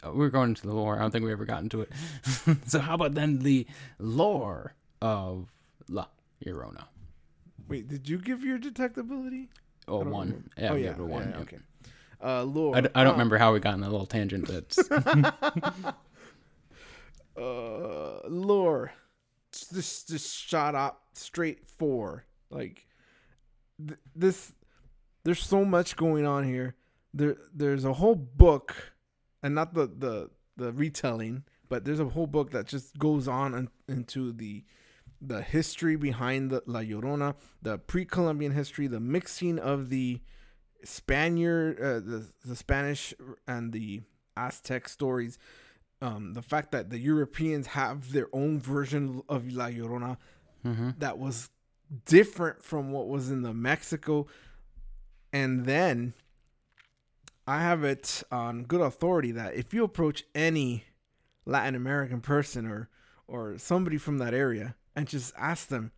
[0.04, 0.96] Uh, We're going into the lore.
[0.96, 1.90] I don't think we ever got into it.
[2.66, 3.66] so how about then the
[3.98, 5.50] lore of
[5.88, 6.06] La
[6.44, 6.84] Llorona?
[7.66, 9.48] Wait, did you give your detectability?
[9.88, 10.50] Oh, one.
[10.58, 11.30] Yeah, oh yeah, gave it a one.
[11.34, 11.58] yeah, okay.
[12.22, 12.76] Uh, lore.
[12.76, 14.46] I, d- I don't um, remember how we got in that little tangent.
[14.46, 14.78] That's
[17.36, 18.92] uh lore
[19.64, 22.24] just just shot up straight four.
[22.50, 22.86] Like
[23.86, 24.52] th- this
[25.24, 26.74] there's so much going on here.
[27.14, 28.92] There there's a whole book
[29.42, 33.54] and not the the the retelling but there's a whole book that just goes on
[33.54, 34.64] in, into the
[35.20, 40.20] the history behind the La Llorona, the pre-Columbian history, the mixing of the
[40.84, 43.14] Spaniard, uh, the the Spanish
[43.46, 44.02] and the
[44.36, 45.38] Aztec stories,
[46.02, 50.16] um, the fact that the Europeans have their own version of La Llorona
[50.62, 51.51] hmm that was
[52.05, 54.27] different from what was in the Mexico,
[55.32, 56.14] and then
[57.47, 60.85] I have it on good authority that if you approach any
[61.44, 62.89] Latin American person or
[63.28, 65.93] or somebody from that area and just ask them,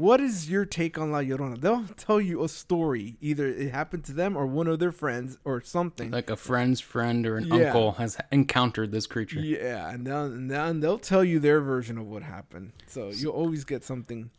[0.00, 1.60] what is your take on La Llorona?
[1.60, 3.16] They'll tell you a story.
[3.20, 6.10] Either it happened to them or one of their friends or something.
[6.10, 7.54] like a friend's friend or an Yeah.
[7.66, 9.40] uncle has encountered this creature.
[9.40, 12.72] Yeah, and then they'll tell you their version of what happened.
[12.86, 14.30] So you'll always get something.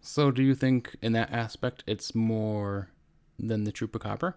[0.00, 2.90] So, do you think in that aspect it's more
[3.38, 4.34] than the chupacabra?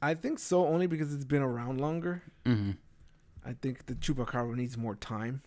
[0.00, 2.22] I think so, only because it's been around longer.
[2.46, 2.72] Mm-hmm.
[3.44, 5.42] I think the chupacabra needs more time.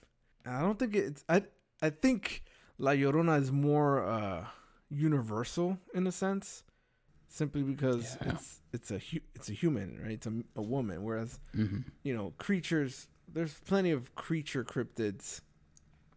[0.46, 1.24] I don't think it's.
[1.28, 1.44] I
[1.82, 2.44] I think
[2.78, 4.46] La Llorona is more uh,
[4.90, 6.64] universal in a sense,
[7.28, 8.32] simply because Yeah.
[8.34, 10.12] it's it's a hu- it's a human, right?
[10.14, 11.04] It's a, a woman.
[11.04, 11.80] Whereas Mm-hmm.
[12.04, 15.42] you know creatures, there's plenty of creature cryptids,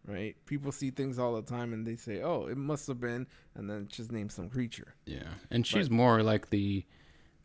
[0.05, 0.35] right?
[0.45, 3.69] People see things all the time and they say, "Oh, it must have been," and
[3.69, 4.95] then just name some creature.
[5.05, 6.85] Yeah, and she's more like the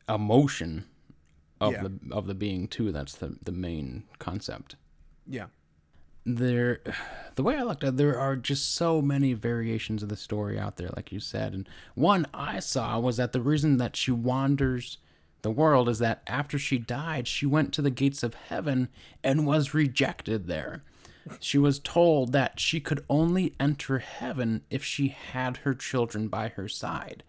[0.09, 0.85] emotion
[1.61, 1.83] of Yeah.
[1.85, 2.93] the of the being too.
[2.93, 4.77] That's the the main concept.
[5.27, 5.47] Yeah,
[6.27, 6.81] There,
[7.37, 10.59] the way I looked at, it, there are just so many variations of the story
[10.59, 11.55] out there, like you said.
[11.55, 14.99] And one I saw was that the reason that she wanders
[15.43, 18.89] the world is that after she died, she went to the gates of heaven
[19.23, 20.83] and was rejected there.
[21.41, 26.49] She was told that she could only enter heaven if she had her children by
[26.49, 27.23] her side.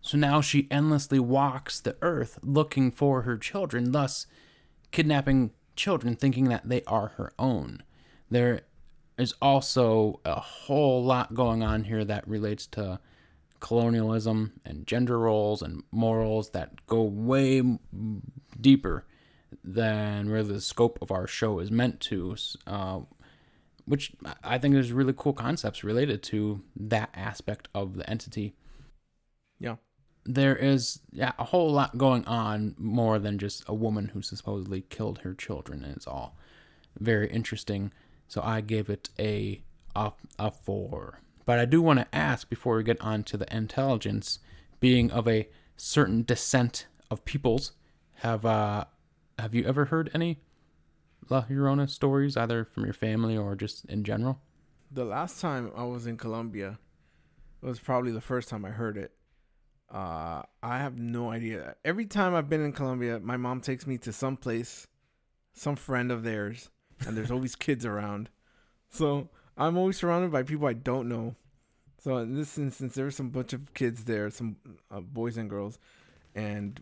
[0.00, 4.26] So now she endlessly walks the earth looking for her children, thus
[4.90, 7.82] kidnapping children thinking that they are her own.
[8.30, 8.62] There
[9.16, 13.00] is also a whole lot going on here that relates to
[13.60, 17.62] colonialism and gender roles and morals that go way
[18.60, 19.06] deeper
[19.64, 22.36] than where the scope of our show is meant to.
[22.66, 23.00] Uh,
[23.86, 24.12] which
[24.44, 28.54] I- think there's really cool concepts related to that aspect of the entity
[29.60, 29.76] yeah,
[30.24, 34.82] there is yeah a whole lot going on more than just a woman who supposedly
[34.82, 36.36] killed her children and it's all
[36.98, 37.92] very interesting
[38.28, 39.60] so i gave it a
[39.96, 43.56] a, a four but i do want to ask before we get on to the
[43.56, 44.38] intelligence
[44.78, 47.72] being of a certain descent of peoples
[48.16, 48.84] have uh
[49.38, 50.38] have you ever heard any
[51.28, 54.40] la llorona stories either from your family or just in general
[54.90, 56.78] the last time I was in Colombia,
[57.60, 59.12] was probably the first time I heard it.
[59.92, 61.76] Uh, I have no idea.
[61.84, 64.86] Every time I've been in Colombia, my mom takes me to some place,
[65.52, 66.70] some friend of theirs,
[67.06, 68.30] and there's always kids around.
[68.90, 71.34] So I'm always surrounded by people I don't know.
[72.02, 74.56] So in this instance, there were some bunch of kids there, some
[74.90, 75.78] uh, boys and girls,
[76.34, 76.80] and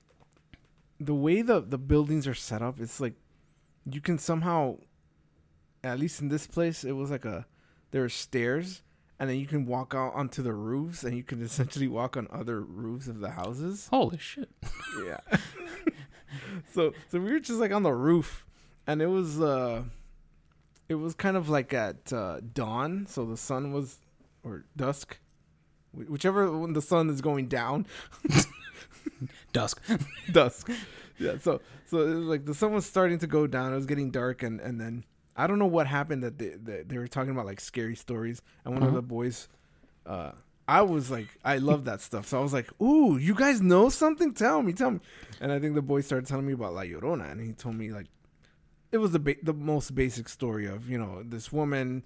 [1.00, 3.14] the way the the buildings are set up, it's like
[3.90, 4.78] you can somehow,
[5.84, 7.46] at least in this place, it was like a
[7.92, 8.82] there are stairs,
[9.18, 12.28] and then you can walk out onto the roofs, and you can essentially walk on
[12.30, 13.88] other roofs of the houses.
[13.88, 14.50] Holy shit.
[15.04, 15.20] Yeah.
[16.74, 18.46] so so we were just like on the roof,
[18.86, 19.82] and it was uh,
[20.88, 23.98] it was kind of like at uh, dawn, so the sun was
[24.44, 25.18] or dusk,
[25.92, 27.86] whichever when the sun is going down,
[29.52, 29.80] Dusk.
[30.32, 30.70] dusk.
[31.18, 31.38] Yeah.
[31.40, 33.72] So so it was like the sun was starting to go down.
[33.72, 35.04] It was getting dark, and and then
[35.36, 38.42] I don't know what happened that they they, they were talking about like scary stories,
[38.64, 38.96] and one of Uh-huh.
[38.96, 39.48] the boys,
[40.06, 40.32] uh.
[40.68, 42.26] I was like, I love that stuff.
[42.26, 44.34] So I was like, "Ooh, you guys know something?
[44.34, 44.98] Tell me, tell me."
[45.40, 47.92] And I think the boy started telling me about La Llorona, and he told me
[47.92, 48.06] like,
[48.92, 52.04] it was the ba- the most basic story of you know this woman.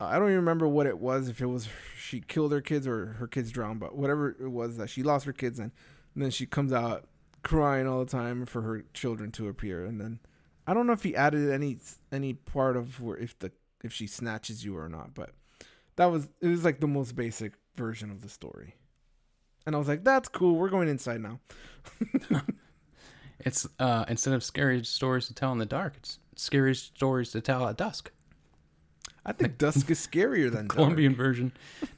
[0.00, 1.28] Uh, I don't even remember what it was.
[1.28, 1.68] If it was
[1.98, 5.24] she killed her kids or her kids drowned, but whatever it was that she lost
[5.26, 5.72] her kids and,
[6.14, 7.08] and then she comes out
[7.42, 9.84] crying all the time for her children to appear.
[9.84, 10.18] And then
[10.66, 11.78] I don't know if he added any
[12.12, 13.52] any part of where if the
[13.84, 15.30] if she snatches you or not, but
[15.96, 18.74] that was it was like the most basic version of the story.
[19.64, 20.56] And I was like, that's cool.
[20.56, 21.40] We're going inside now.
[23.40, 27.40] It's uh instead of scary stories to tell in the dark, it's scary stories to
[27.40, 28.10] tell at dusk.
[29.24, 30.76] I think dusk is scarier than dark.
[30.76, 31.52] Colombian version.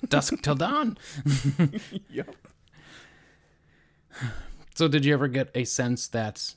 [0.09, 0.97] Dusk till dawn.
[2.11, 2.35] Yep.
[4.75, 6.55] So did you ever get a sense that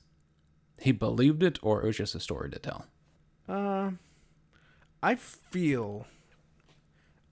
[0.79, 2.85] he believed it or it was just a story to tell?
[3.49, 3.91] Uh,
[5.03, 6.05] I feel.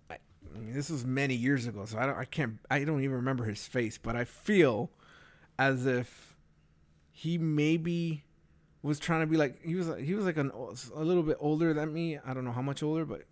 [0.10, 0.16] I,
[0.56, 2.18] I mean, this was many years ago, so I don't.
[2.18, 2.60] I can't.
[2.70, 4.90] I don't even remember his face, but I feel
[5.58, 6.29] as if
[7.20, 8.24] he maybe
[8.82, 9.90] was trying to be like he was.
[10.00, 10.52] He was like an
[10.96, 12.18] a little bit older than me.
[12.18, 13.24] I don't know how much older, but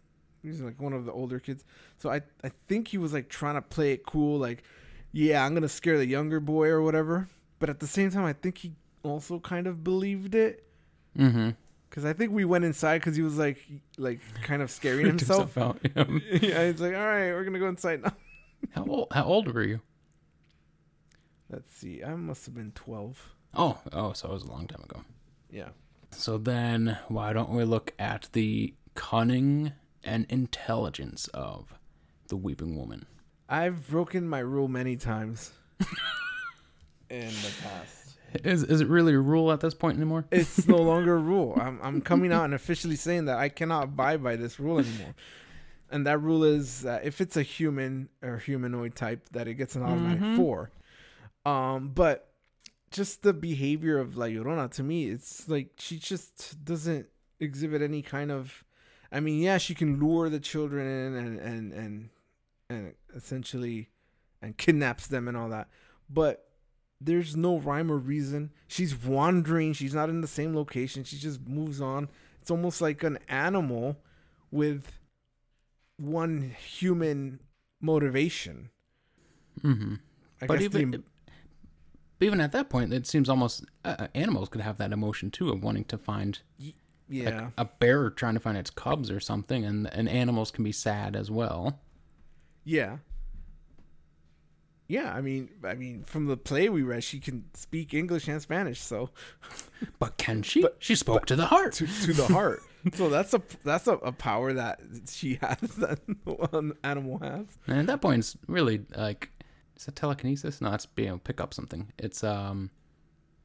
[0.41, 1.63] he was like one of the older kids.
[1.97, 4.63] So I I think he was like trying to play it cool, like
[5.13, 7.29] yeah, I'm gonna scare the younger boy or whatever.
[7.59, 8.73] But at the same time, I think he
[9.03, 10.65] also kind of believed it.
[11.17, 11.51] Mm-hmm.
[11.89, 13.65] Cause I think we went inside because he was like,
[13.97, 15.57] like kind of scaring himself.
[15.57, 15.79] out.
[15.81, 16.03] Yeah.
[16.41, 18.13] yeah, he's like, all right, we're gonna go inside now.
[18.71, 19.07] How old?
[19.13, 19.79] How old were you?
[21.49, 23.36] Let's see, I must have been twelve.
[23.53, 25.01] Oh, oh, so it was a long time ago.
[25.49, 25.69] Yeah.
[26.11, 31.73] So then, why don't we look at the cunning and intelligence of
[32.27, 33.05] the Weeping Woman?
[33.49, 35.51] I've broken my rule many times
[37.09, 38.17] in the past.
[38.43, 40.25] Is is it really a rule at this point anymore?
[40.31, 41.57] It's no longer a rule.
[41.59, 45.15] I'm I'm coming out and officially saying that I cannot abide by this rule anymore.
[45.89, 49.75] And that rule is that if it's a human or humanoid type, that it gets
[49.77, 50.35] an automatic Mhm.
[50.35, 50.69] four.
[51.45, 52.26] Um, but
[52.91, 57.07] just the behavior of La Llorona to me, it's like she just doesn't
[57.39, 58.63] exhibit any kind of.
[59.11, 62.09] I mean, yeah, she can lure the children in and and and
[62.69, 63.89] and essentially
[64.41, 65.67] and kidnaps them and all that,
[66.09, 66.43] but
[66.99, 68.51] there's no rhyme or reason.
[68.67, 69.73] She's wandering.
[69.73, 71.03] She's not in the same location.
[71.03, 72.09] She just moves on.
[72.41, 73.97] It's almost like an animal
[74.51, 74.91] with
[75.97, 77.39] one human
[77.81, 78.69] motivation.
[79.61, 79.95] Mm-hmm.
[80.41, 81.03] I But guess even the-
[82.19, 85.49] but even at that point, it seems almost uh, animals could have that emotion too
[85.49, 86.73] of wanting to find like,
[87.09, 90.71] yeah, a bear trying to find its cubs or something, and and animals can be
[90.71, 91.79] sad as well.
[92.65, 92.97] yeah,
[94.87, 95.13] yeah.
[95.13, 98.81] I mean, I mean, from the play we read, she can speak English and Spanish,
[98.81, 99.09] so
[99.99, 100.61] But can she?
[100.61, 101.73] But- she spoke to the heart.
[101.73, 102.61] to to the heart.
[102.93, 104.79] so that's a that's a, a power that
[105.09, 105.99] she has that
[106.53, 107.45] an animal has.
[107.67, 109.29] And at that point, it's really like,
[109.77, 110.59] is it telekinesis?
[110.61, 111.91] No, it's being able to pick up something.
[111.97, 112.71] It's um,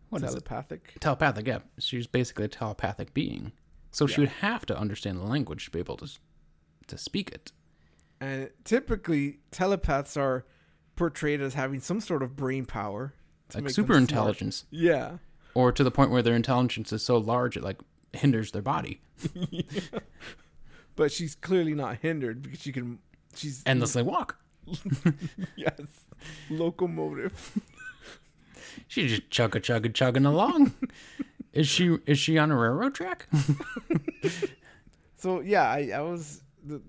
[0.09, 0.45] what is it?
[0.45, 0.95] Telepathic.
[1.01, 1.47] Telepathic.
[1.47, 3.53] Yeah, she's basically a telepathic being.
[3.91, 6.09] So she would have to understand the language to be able to
[6.87, 7.53] to speak it.
[8.21, 10.47] And typically, telepaths are
[10.97, 13.15] portrayed as having some sort of brain power,
[13.55, 15.19] Like super intelligence, Yeah,
[15.55, 17.79] or to the point where their intelligence is so large it like
[18.15, 19.01] hinders their body
[19.49, 19.63] yeah.
[20.97, 22.99] but she's clearly not hindered because she can.
[23.35, 24.39] She's endlessly walk.
[25.57, 25.81] yes,
[26.51, 27.59] locomotive.
[28.89, 30.73] She's just chugga chugga chugging along.
[31.53, 33.29] is she is she on a railroad track?
[35.23, 36.83] So yeah, I I was the,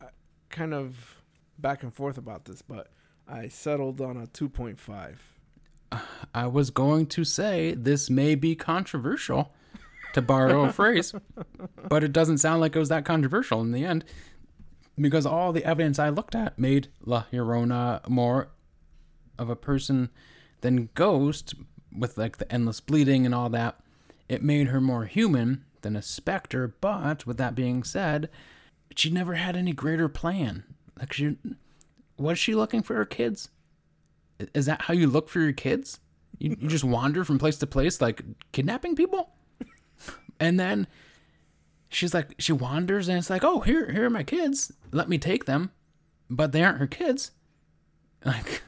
[0.00, 0.08] the,
[0.48, 1.22] kind of
[1.60, 2.88] back and forth about this, but
[3.28, 5.22] I settled on a two point five.
[6.34, 9.52] I was going to say this may be controversial,
[10.14, 11.14] to borrow a phrase,
[11.88, 14.04] but it doesn't sound like it was that controversial in the end.
[14.98, 18.50] Because all the evidence I looked at made La Llorona more
[19.38, 20.10] of a person
[20.60, 21.54] than Ghost,
[21.96, 23.80] with like the endless bleeding and all that.
[24.28, 28.28] It made her more human than a specter, but with that being said,
[28.94, 30.64] she never had any greater plan.
[30.98, 31.36] Like she
[32.16, 33.48] was she looking for her kids?
[34.54, 36.00] Is that how you look for your kids?
[36.38, 38.22] You, you just wander from place to place like
[38.52, 39.30] kidnapping people?
[40.42, 40.86] And then
[41.90, 44.72] she's like she wanders and it's like, "Oh, here here are my kids.
[44.92, 45.72] Let me take them."
[46.30, 47.32] But they aren't her kids.
[48.22, 48.62] Like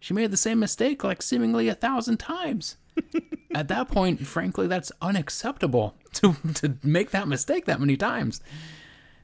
[0.00, 2.76] she made the same mistake like seemingly a thousand times.
[3.54, 8.40] At that point, frankly, that's unacceptable to to make that mistake that many times.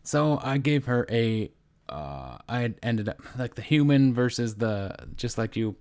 [0.04, 1.50] So I gave her a.
[1.88, 5.76] Uh, I ended up like the human versus the just like you.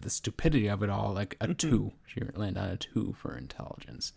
[0.00, 1.92] The stupidity of it all, like a two.
[2.06, 4.12] She landed on a two for intelligence.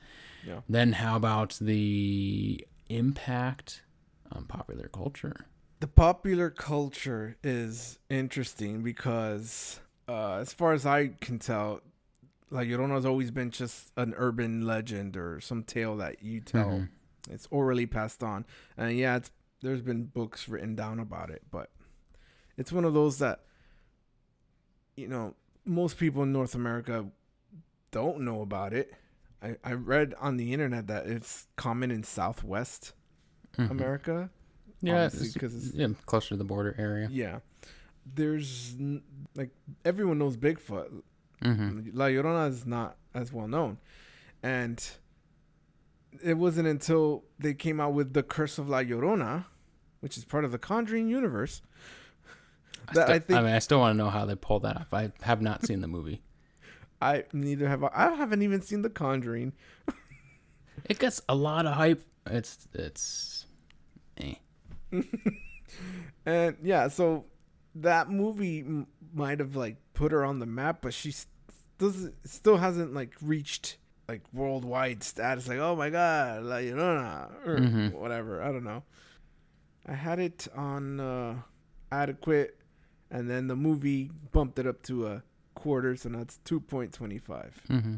[0.45, 0.61] Yeah.
[0.67, 3.83] Then how about the impact
[4.31, 5.45] on popular culture?
[5.79, 11.81] The popular culture is interesting because, uh, as far as I can tell,
[12.49, 16.69] La Llorona's always been just an urban legend or some tale that you tell.
[16.69, 16.89] Mhm.
[17.29, 18.45] It's orally passed on,
[18.77, 19.31] and yeah, it's
[19.61, 21.71] there's been books written down about it, but
[22.57, 23.45] it's one of those that
[24.97, 25.35] you know
[25.65, 27.05] most people in North America
[27.91, 28.93] don't know about it.
[29.43, 32.93] I, I read on the internet that it's common in Southwest
[33.57, 33.71] Mhm.
[33.71, 34.29] America.
[34.81, 35.21] Yeah, because
[35.55, 37.07] it's, it's- yeah, closer to the border area.
[37.11, 37.39] Yeah.
[38.05, 38.75] There's
[39.35, 39.49] like
[39.85, 41.01] everyone knows Bigfoot.
[41.43, 43.77] hmm La Llorona is not as well known.
[44.43, 44.83] And
[46.23, 49.45] it wasn't until they came out with The Curse of La Llorona,
[49.99, 51.61] which is part of the Conjuring universe,
[52.93, 54.93] that I, I, think mean, I still want to know how they pulled that off.
[54.93, 56.21] I have not seen the movie.
[57.01, 59.53] I neither have I, I haven't even seen The Conjuring.
[60.85, 62.03] It gets a lot of hype.
[62.25, 63.45] It's it's,
[64.17, 64.33] eh.
[66.25, 67.25] And yeah, so
[67.75, 71.27] that movie m- might have like put her on the map, but she s-
[71.77, 75.47] doesn't still hasn't like reached like worldwide status.
[75.47, 77.93] Like, oh my god, La Llorona or Mhm.
[77.93, 78.41] whatever.
[78.41, 78.83] I don't know.
[79.85, 81.41] I had it on uh,
[81.91, 82.59] adequate,
[83.09, 85.23] and then the movie bumped it up to a
[85.55, 87.59] quarter, so now it's two point twenty five.
[87.67, 87.95] hmm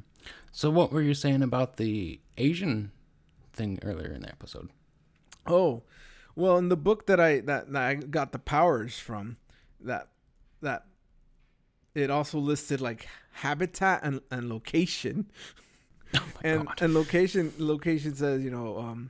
[0.51, 2.91] So what were you saying about the Asian
[3.53, 4.69] thing earlier in the episode?
[5.45, 5.83] Oh,
[6.35, 9.37] well, in the book that I that, that I got the powers from,
[9.81, 10.07] that
[10.61, 10.85] that
[11.95, 15.29] it also listed like habitat and, and location,
[16.15, 16.81] Oh and god!
[16.81, 19.09] and location location says you know um,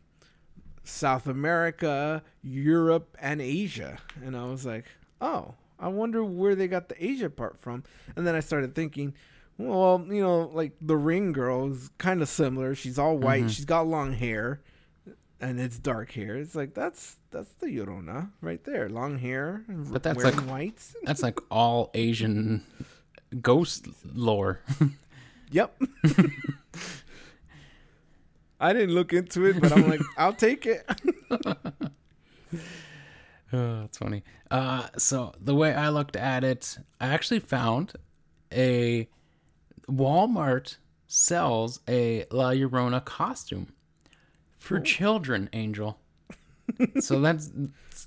[0.84, 4.86] South America, Europe, and Asia, and I was like,
[5.22, 5.54] oh,
[5.84, 7.84] I wonder where they got the Asia part from,
[8.16, 9.14] and then I started thinking.
[9.60, 12.74] Well, you know, like the ring girl is kind of similar.
[12.74, 13.44] She's all white.
[13.44, 13.50] Mhm.
[13.52, 14.62] She's got long hair
[15.40, 16.38] and it's dark hair.
[16.38, 20.96] It's like that's that's the Llorona right there, long hair, But that's wearing like- whites.
[21.04, 22.64] That's like all Asian
[23.44, 24.62] ghost lore.
[25.52, 25.80] Yep.
[28.60, 30.90] I didn't look into it, but I'm like, I'll take it.
[33.56, 34.24] Oh, that's funny.
[34.54, 37.94] Uh, so the way I looked at it, I actually found
[38.54, 39.10] a
[39.90, 40.78] Walmart
[41.08, 43.74] sells a La Llorona costume
[44.60, 46.00] for children, Angel.
[47.00, 47.50] so that's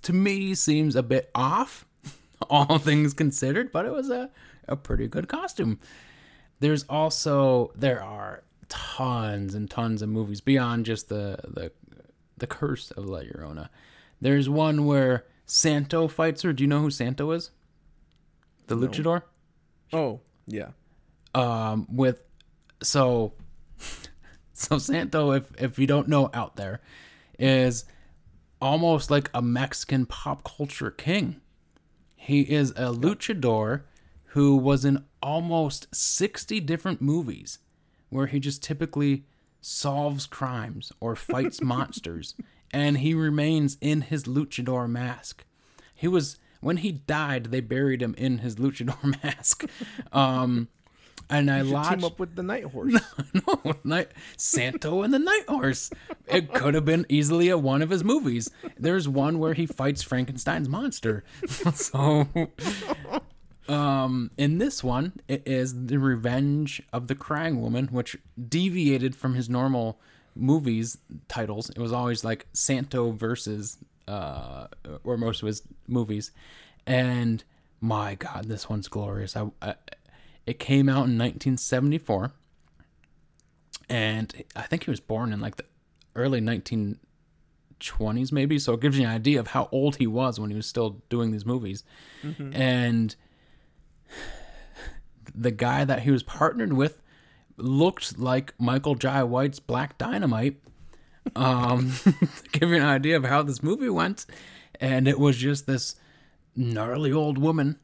[0.03, 1.85] to me seems a bit off,
[2.49, 4.31] all things considered, but it was a,
[4.69, 5.81] a pretty good costume.
[6.61, 11.73] There's also there are tons and tons of movies beyond just the the
[12.37, 13.69] the curse of La Llorona.
[14.21, 16.53] There's one where Santo fights her.
[16.53, 17.51] Do you know who Santo is?
[18.67, 18.87] The No.
[18.89, 19.23] luchador?
[19.93, 20.71] Oh, yeah.
[21.35, 22.23] Um with
[22.83, 23.33] so
[24.53, 26.81] so Santo if if you don't know out there
[27.39, 27.85] is
[28.61, 31.41] almost like a Mexican pop culture king.
[32.17, 33.83] He is a luchador
[34.31, 37.59] who was in almost 60 different movies
[38.09, 39.25] where he just typically
[39.61, 42.35] solves crimes or fights monsters
[42.77, 45.47] and he remains in his luchador mask.
[45.95, 49.65] He was when he died they buried him in his luchador mask.
[50.13, 50.69] Um
[51.31, 53.01] and I lodged team up with the Night Horse.
[53.33, 55.91] no, night Santo and the Night Horse.
[56.27, 58.51] It could have been easily a one of his movies.
[58.77, 61.25] There's one where he fights Frankenstein's monster.
[61.75, 62.29] so,
[63.69, 68.17] um, in this one, it is the Revenge of the Crying Woman, which
[68.49, 69.99] deviated from his normal
[70.37, 70.99] movies
[71.29, 71.71] titles.
[71.71, 74.67] It was always like Santo versus, uh,
[75.05, 76.31] or most of his movies,
[76.87, 77.43] and
[77.81, 79.37] my God, this one's glorious.
[79.37, 79.75] I, I
[80.47, 82.33] it came out in 1974
[83.89, 85.65] and I think he was born in like the
[86.15, 90.51] early 1920s, maybe, so it gives you an idea of how old he was when
[90.51, 91.85] he was still doing these movies.
[92.55, 93.17] And
[95.35, 97.01] the guy that he was partnered with
[97.57, 100.61] looked like Michael Jai White's Black Dynamite.
[101.35, 101.93] Um,
[102.53, 104.27] give you an idea of how this movie went,
[104.81, 105.97] and it was just this
[106.55, 107.79] gnarly old woman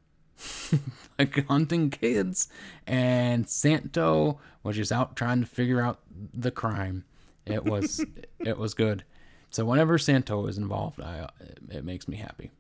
[1.18, 2.48] like hunting kids,
[2.86, 6.00] and Santo was just out trying to figure out
[6.32, 7.04] the crime.
[7.46, 8.04] It was
[8.38, 9.04] it was good.
[9.50, 11.28] So whenever Santo is involved, I
[11.68, 12.50] it makes me happy.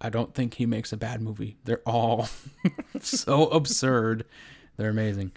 [0.00, 1.58] I don't think he makes a bad movie.
[1.64, 2.28] They're all
[3.00, 4.24] so absurd.
[4.76, 5.32] They're amazing.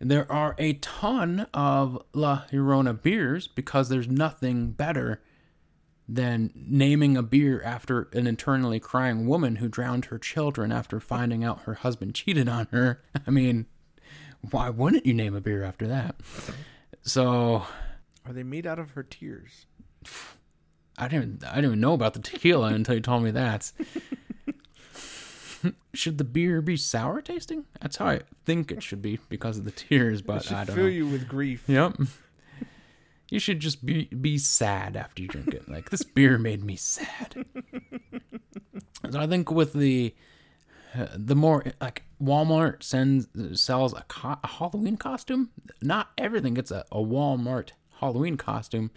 [0.00, 5.20] There are a ton of La Llorona beers because there's nothing better
[6.08, 11.44] than naming a beer after an internally crying woman who drowned her children after finding
[11.44, 13.02] out her husband cheated on her.
[13.26, 13.66] I mean,
[14.50, 16.16] why wouldn't you name a beer after that?
[17.02, 17.64] So
[18.24, 19.66] Are they made out of her tears?
[20.96, 23.72] I didn't I didn't even know about the tequila until you told me that.
[25.94, 27.64] should the beer be sour tasting?
[27.80, 30.84] That's how I think it should be because of the tears, but I don't fill
[30.84, 30.90] know.
[30.90, 31.64] you with grief.
[31.66, 31.96] Yep.
[33.30, 35.68] You should just be be sad after you drink it.
[35.68, 37.44] Like this beer made me sad.
[39.10, 40.14] so I think with the
[40.94, 43.28] uh, the more like Walmart sends
[43.60, 45.50] sells a, co- a Halloween costume.
[45.82, 48.90] Not everything gets a, a Walmart Halloween costume.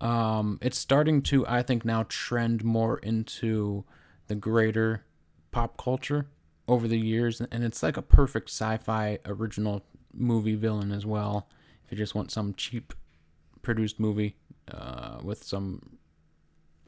[0.00, 3.82] Um, it's starting to I think now trend more into
[4.28, 5.04] the greater
[5.50, 6.26] pop culture
[6.66, 11.48] over the years, and it's like a perfect Syfy original movie villain as well.
[11.84, 12.92] If you just want some cheap
[13.62, 14.36] produced movie
[14.70, 15.98] uh, with some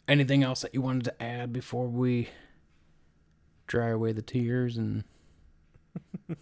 [0.08, 2.30] Anything else that you wanted to add before we
[3.68, 5.04] dry away the tears and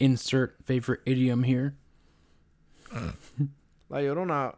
[0.00, 1.76] insert favorite idiom here?
[2.92, 4.50] La Llorona.
[4.50, 4.54] Uh,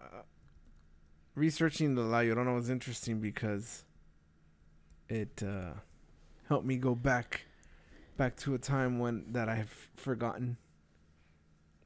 [1.34, 3.84] researching the La Llorona was interesting because
[5.08, 5.72] it uh,
[6.48, 7.42] helped me go back,
[8.16, 10.56] back to a time when that I've forgotten.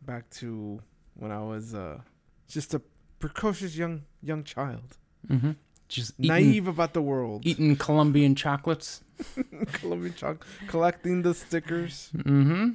[0.05, 0.81] Back to
[1.15, 2.01] when I was uh,
[2.49, 2.81] just a
[3.19, 4.97] precocious young young child,
[5.28, 5.53] Mm-hmm.
[5.89, 9.05] Just eating, naive about the world, eating Colombian chocolates.
[9.73, 12.11] Colombian choc- collecting the stickers.
[12.16, 12.70] Mm-hmm.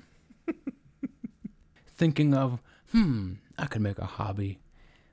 [1.97, 2.61] Thinking of,
[2.91, 4.59] hmm, I could make a hobby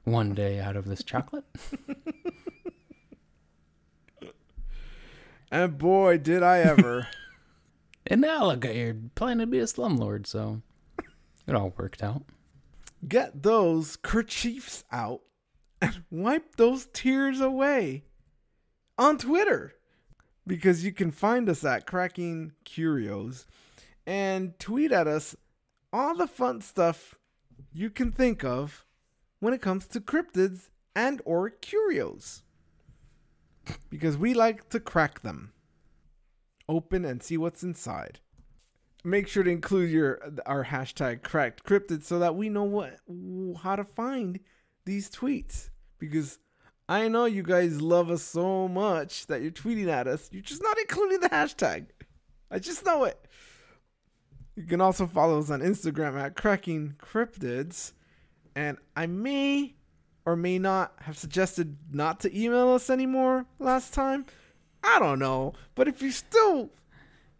[0.04, 1.44] one day out of this chocolate.
[5.54, 7.06] And boy, did I ever.
[8.06, 10.60] And now look at you're planning to be a slumlord, so
[11.46, 12.24] it all worked out.
[13.08, 15.22] get those kerchiefs out
[15.80, 18.04] and wipe those tears away
[18.98, 19.72] on Twitter
[20.46, 23.46] because you can find us at Cracking Curios
[24.06, 25.34] and tweet at us
[25.94, 27.14] all the fun stuff
[27.72, 28.84] you can think of
[29.40, 32.43] when it comes to cryptids and or curios
[33.90, 35.52] because we like to crack them
[36.68, 38.20] open and see what's inside
[39.04, 42.98] make sure to include your our hashtag cracked cryptid so that we know what
[43.62, 44.40] how to find
[44.86, 45.68] these tweets
[45.98, 46.38] because
[46.88, 50.28] I know you guys love us so much that you're tweeting at us.
[50.30, 51.86] You're just not including the hashtag.
[52.50, 53.26] I just know it.
[54.54, 57.92] You can also follow us on Instagram at cracking cryptids,
[58.54, 59.76] and I may
[60.26, 64.26] or may not have suggested not to email us anymore last time.
[64.82, 66.70] I don't know, but if you still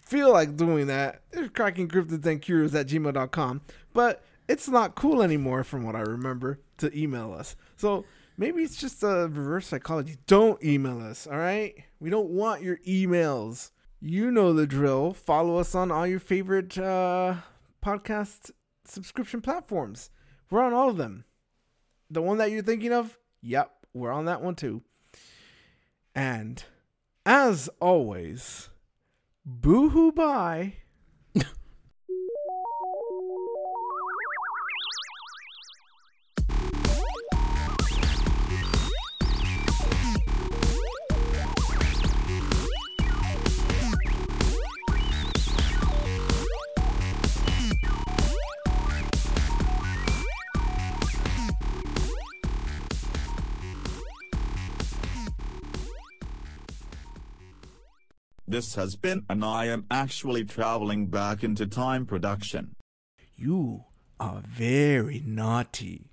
[0.00, 3.60] feel like doing that, there's cracking cryptids and curios at gmail.com.
[3.92, 7.56] But it's not cool anymore, from what I remember, to email us.
[7.76, 8.04] So
[8.36, 10.16] maybe it's just a reverse psychology.
[10.26, 11.74] Don't email us, all right?
[12.00, 13.70] We don't want your emails.
[14.00, 15.14] You know the drill.
[15.14, 17.36] Follow us on all your favorite uh,
[17.82, 18.50] podcast
[18.84, 20.10] subscription platforms.
[20.50, 21.24] We're on all of them.
[22.10, 24.82] The one that you're thinking of, yep, we're on that one too.
[26.14, 26.62] And
[27.26, 28.68] as always,
[29.44, 30.74] boo-hoo bye.
[58.54, 62.76] This has been an I am actually traveling back into time production.
[63.34, 63.82] You
[64.20, 66.12] are very naughty.